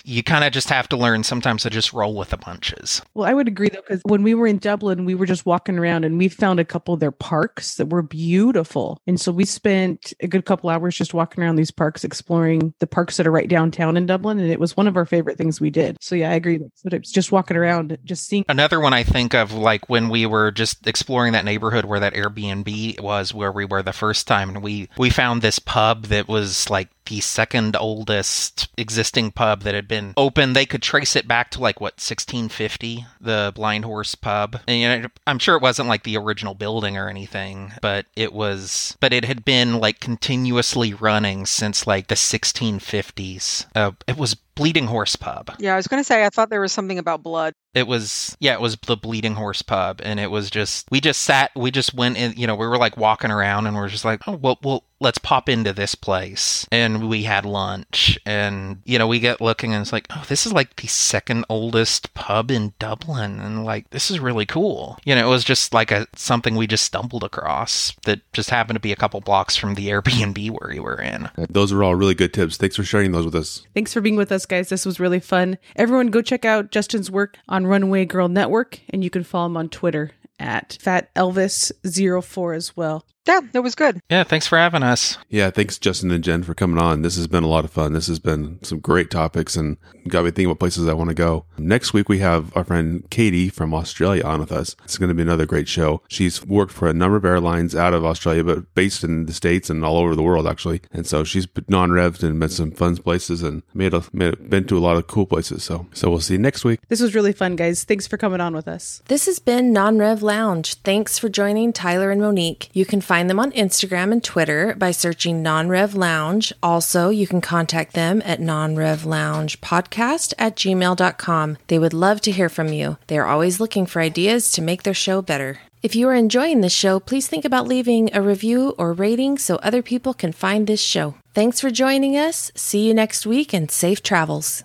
you 0.04 0.22
kind 0.22 0.44
of 0.44 0.52
just 0.52 0.68
have 0.68 0.88
to 0.88 0.96
learn 0.96 1.22
sometimes 1.22 1.62
to 1.62 1.70
just 1.70 1.92
roll 1.92 2.14
with 2.14 2.30
the 2.30 2.36
punches. 2.36 3.02
Well, 3.14 3.28
I 3.28 3.34
would 3.34 3.48
agree 3.48 3.68
though, 3.68 3.82
because 3.86 4.02
when 4.04 4.22
we 4.22 4.34
were 4.34 4.46
in 4.46 4.58
Dublin, 4.58 5.04
we 5.04 5.14
were 5.14 5.26
just 5.26 5.46
walking 5.46 5.78
around 5.78 6.04
and 6.04 6.18
we 6.18 6.28
found 6.28 6.60
a 6.60 6.64
couple 6.64 6.94
of 6.94 7.00
their 7.00 7.12
parks 7.12 7.76
that 7.76 7.90
were 7.90 8.02
beautiful. 8.02 9.00
And 9.06 9.20
so 9.20 9.32
we 9.32 9.44
spent 9.44 10.12
a 10.20 10.26
good 10.26 10.44
couple 10.44 10.70
hours 10.70 10.96
just 10.96 11.14
walking 11.14 11.42
around 11.42 11.56
these 11.56 11.70
parks, 11.70 12.04
exploring 12.04 12.74
the 12.80 12.86
parks 12.86 13.16
that 13.16 13.26
are 13.26 13.32
right 13.32 13.48
downtown 13.48 13.96
in 13.96 14.06
Dublin. 14.06 14.38
And 14.38 14.50
it 14.50 14.60
was 14.60 14.76
one 14.76 14.86
of 14.86 14.96
our 14.96 15.06
favorite 15.06 15.38
things 15.38 15.60
we 15.60 15.70
did. 15.70 15.96
So 16.00 16.14
yeah, 16.14 16.30
I 16.30 16.34
agree. 16.34 16.60
But 16.84 16.94
it's 16.94 17.12
just 17.12 17.32
walking 17.32 17.56
around, 17.56 17.98
just 18.04 18.26
seeing. 18.26 18.44
Another 18.48 18.80
one 18.80 18.92
I 18.92 19.02
think 19.02 19.34
of, 19.34 19.52
like 19.52 19.88
when 19.88 20.08
we 20.08 20.26
were 20.26 20.50
just 20.50 20.86
exploring 20.86 21.32
that 21.32 21.44
neighborhood 21.44 21.84
where 21.84 22.00
that 22.00 22.14
Airbnb 22.14 23.00
was, 23.00 23.34
where 23.34 23.52
we 23.52 23.64
were 23.64 23.82
the 23.82 23.92
first 23.92 24.26
time, 24.26 24.50
and 24.50 24.62
we 24.62 24.88
we 24.96 25.10
found 25.10 25.42
this 25.42 25.58
pub 25.58 26.06
that 26.06 26.28
was 26.28 26.68
like 26.70 26.88
the 27.08 27.20
second 27.20 27.76
oldest 27.76 28.68
existing 28.76 29.32
pub 29.32 29.62
that 29.62 29.74
had 29.74 29.88
been 29.88 30.14
open. 30.16 30.52
They 30.52 30.66
could 30.66 30.82
trace 30.82 31.16
it 31.16 31.26
back 31.26 31.50
to 31.52 31.60
like 31.60 31.80
what 31.80 31.94
1650, 31.94 33.06
the 33.20 33.52
Blind 33.54 33.84
Horse 33.84 34.14
Pub. 34.14 34.60
And 34.66 34.80
you 34.80 34.88
know, 34.88 35.08
I'm 35.26 35.38
sure 35.38 35.56
it 35.56 35.62
wasn't 35.62 35.88
like 35.88 36.04
the 36.04 36.16
original 36.16 36.54
building 36.54 36.96
or 36.96 37.08
anything, 37.08 37.72
but 37.80 38.06
it 38.16 38.32
was. 38.32 38.96
But 39.00 39.12
it 39.12 39.24
had 39.24 39.44
been 39.44 39.78
like 39.78 40.00
continuously 40.00 40.94
running 40.94 41.46
since 41.46 41.86
like 41.86 42.08
the 42.08 42.14
1650s. 42.14 43.66
Uh, 43.74 43.92
it 44.06 44.16
was 44.16 44.34
Bleeding 44.34 44.88
Horse 44.88 45.14
Pub. 45.16 45.52
Yeah, 45.58 45.74
I 45.74 45.76
was 45.76 45.86
going 45.86 46.00
to 46.00 46.04
say 46.04 46.24
I 46.24 46.30
thought 46.30 46.50
there 46.50 46.60
was 46.60 46.72
something 46.72 46.98
about 46.98 47.22
blood. 47.22 47.54
It 47.78 47.86
was 47.86 48.36
yeah, 48.40 48.54
it 48.54 48.60
was 48.60 48.76
the 48.86 48.96
Bleeding 48.96 49.34
Horse 49.34 49.62
Pub, 49.62 50.00
and 50.02 50.18
it 50.18 50.30
was 50.30 50.50
just 50.50 50.90
we 50.90 51.00
just 51.00 51.22
sat, 51.22 51.52
we 51.54 51.70
just 51.70 51.94
went 51.94 52.16
in, 52.16 52.34
you 52.36 52.46
know, 52.46 52.56
we 52.56 52.66
were 52.66 52.78
like 52.78 52.96
walking 52.96 53.30
around, 53.30 53.66
and 53.66 53.76
we 53.76 53.82
are 53.82 53.88
just 53.88 54.04
like, 54.04 54.26
oh 54.26 54.34
well, 54.34 54.58
well, 54.62 54.84
let's 55.00 55.18
pop 55.18 55.48
into 55.48 55.72
this 55.72 55.94
place, 55.94 56.66
and 56.72 57.08
we 57.08 57.22
had 57.22 57.46
lunch, 57.46 58.18
and 58.26 58.82
you 58.84 58.98
know, 58.98 59.06
we 59.06 59.20
get 59.20 59.40
looking, 59.40 59.72
and 59.72 59.82
it's 59.82 59.92
like, 59.92 60.06
oh, 60.10 60.24
this 60.28 60.44
is 60.44 60.52
like 60.52 60.74
the 60.76 60.88
second 60.88 61.44
oldest 61.48 62.12
pub 62.14 62.50
in 62.50 62.74
Dublin, 62.78 63.38
and 63.38 63.64
like 63.64 63.88
this 63.90 64.10
is 64.10 64.18
really 64.18 64.46
cool. 64.46 64.98
You 65.04 65.14
know, 65.14 65.26
it 65.26 65.30
was 65.30 65.44
just 65.44 65.72
like 65.72 65.90
a 65.92 66.06
something 66.16 66.56
we 66.56 66.66
just 66.66 66.84
stumbled 66.84 67.22
across 67.22 67.92
that 68.04 68.20
just 68.32 68.50
happened 68.50 68.76
to 68.76 68.80
be 68.80 68.92
a 68.92 68.96
couple 68.96 69.20
blocks 69.20 69.56
from 69.56 69.74
the 69.74 69.88
Airbnb 69.88 70.50
where 70.50 70.70
we 70.70 70.80
were 70.80 71.00
in. 71.00 71.26
Uh, 71.26 71.46
those 71.48 71.72
are 71.72 71.84
all 71.84 71.94
really 71.94 72.14
good 72.14 72.34
tips. 72.34 72.56
Thanks 72.56 72.76
for 72.76 72.84
sharing 72.84 73.12
those 73.12 73.24
with 73.24 73.34
us. 73.36 73.66
Thanks 73.74 73.92
for 73.92 74.00
being 74.00 74.16
with 74.16 74.32
us, 74.32 74.46
guys. 74.46 74.68
This 74.68 74.84
was 74.84 74.98
really 74.98 75.20
fun. 75.20 75.58
Everyone, 75.76 76.08
go 76.08 76.22
check 76.22 76.44
out 76.44 76.72
Justin's 76.72 77.10
work 77.10 77.38
on 77.48 77.66
Runaway 77.68 78.06
Girl 78.06 78.28
Network, 78.28 78.80
and 78.90 79.04
you 79.04 79.10
can 79.10 79.22
follow 79.22 79.46
him 79.46 79.56
on 79.56 79.68
Twitter 79.68 80.12
at 80.38 80.78
Fat 80.80 81.14
Elvis04 81.14 82.56
as 82.56 82.76
well. 82.76 83.06
Yeah, 83.28 83.40
that 83.52 83.62
was 83.62 83.74
good. 83.74 84.00
Yeah, 84.08 84.24
thanks 84.24 84.46
for 84.46 84.56
having 84.56 84.82
us. 84.82 85.18
Yeah, 85.28 85.50
thanks 85.50 85.78
Justin 85.78 86.10
and 86.10 86.24
Jen 86.24 86.42
for 86.42 86.54
coming 86.54 86.78
on. 86.78 87.02
This 87.02 87.16
has 87.16 87.26
been 87.26 87.44
a 87.44 87.48
lot 87.48 87.64
of 87.66 87.70
fun. 87.70 87.92
This 87.92 88.06
has 88.06 88.18
been 88.18 88.58
some 88.64 88.80
great 88.80 89.10
topics 89.10 89.54
and 89.54 89.76
got 90.08 90.24
me 90.24 90.30
thinking 90.30 90.46
about 90.46 90.60
places 90.60 90.88
I 90.88 90.94
want 90.94 91.10
to 91.10 91.14
go. 91.14 91.44
Next 91.58 91.92
week 91.92 92.08
we 92.08 92.20
have 92.20 92.56
our 92.56 92.64
friend 92.64 93.04
Katie 93.10 93.50
from 93.50 93.74
Australia 93.74 94.24
on 94.24 94.40
with 94.40 94.50
us. 94.50 94.74
It's 94.84 94.96
going 94.96 95.10
to 95.10 95.14
be 95.14 95.22
another 95.22 95.44
great 95.44 95.68
show. 95.68 96.02
She's 96.08 96.44
worked 96.46 96.72
for 96.72 96.88
a 96.88 96.94
number 96.94 97.18
of 97.18 97.24
airlines 97.26 97.76
out 97.76 97.92
of 97.92 98.04
Australia, 98.04 98.42
but 98.44 98.74
based 98.74 99.04
in 99.04 99.26
the 99.26 99.34
states 99.34 99.68
and 99.68 99.84
all 99.84 99.98
over 99.98 100.14
the 100.14 100.22
world 100.22 100.46
actually. 100.46 100.80
And 100.90 101.06
so 101.06 101.22
she's 101.22 101.46
non-revved 101.68 102.22
and 102.22 102.40
been 102.40 102.48
some 102.48 102.70
fun 102.70 102.96
places 102.96 103.42
and 103.42 103.62
made 103.74 103.92
a, 103.92 104.02
made, 104.12 104.48
been 104.48 104.64
to 104.68 104.78
a 104.78 104.80
lot 104.80 104.96
of 104.96 105.06
cool 105.06 105.26
places. 105.26 105.62
So 105.62 105.86
so 105.92 106.08
we'll 106.08 106.20
see 106.20 106.34
you 106.34 106.40
next 106.40 106.64
week. 106.64 106.80
This 106.88 107.02
was 107.02 107.14
really 107.14 107.34
fun, 107.34 107.56
guys. 107.56 107.84
Thanks 107.84 108.06
for 108.06 108.16
coming 108.16 108.40
on 108.40 108.54
with 108.54 108.68
us. 108.68 109.02
This 109.08 109.26
has 109.26 109.38
been 109.38 109.72
Non 109.74 109.98
Rev 109.98 110.22
Lounge. 110.22 110.74
Thanks 110.76 111.18
for 111.18 111.28
joining 111.28 111.74
Tyler 111.74 112.10
and 112.10 112.22
Monique. 112.22 112.70
You 112.72 112.86
can 112.86 113.02
find 113.02 113.17
them 113.26 113.40
on 113.40 113.50
Instagram 113.52 114.12
and 114.12 114.22
Twitter 114.22 114.74
by 114.78 114.92
searching 114.92 115.42
Non 115.42 115.68
Rev 115.68 115.94
Lounge. 115.94 116.52
Also, 116.62 117.08
you 117.08 117.26
can 117.26 117.40
contact 117.40 117.94
them 117.94 118.22
at 118.24 118.40
nonrevloungepodcast 118.40 120.34
at 120.38 120.56
gmail.com. 120.56 121.58
They 121.66 121.78
would 121.78 121.94
love 121.94 122.20
to 122.20 122.30
hear 122.30 122.48
from 122.48 122.68
you. 122.68 122.98
They 123.08 123.18
are 123.18 123.26
always 123.26 123.58
looking 123.60 123.86
for 123.86 124.00
ideas 124.00 124.52
to 124.52 124.62
make 124.62 124.84
their 124.84 124.94
show 124.94 125.20
better. 125.20 125.58
If 125.82 125.94
you 125.94 126.08
are 126.08 126.14
enjoying 126.14 126.60
this 126.60 126.72
show, 126.72 126.98
please 126.98 127.28
think 127.28 127.44
about 127.44 127.68
leaving 127.68 128.10
a 128.12 128.22
review 128.22 128.74
or 128.78 128.92
rating 128.92 129.38
so 129.38 129.56
other 129.56 129.82
people 129.82 130.12
can 130.12 130.32
find 130.32 130.66
this 130.66 130.82
show. 130.82 131.14
Thanks 131.34 131.60
for 131.60 131.70
joining 131.70 132.16
us. 132.16 132.50
See 132.54 132.86
you 132.86 132.94
next 132.94 133.26
week 133.26 133.52
and 133.52 133.70
safe 133.70 134.02
travels. 134.02 134.64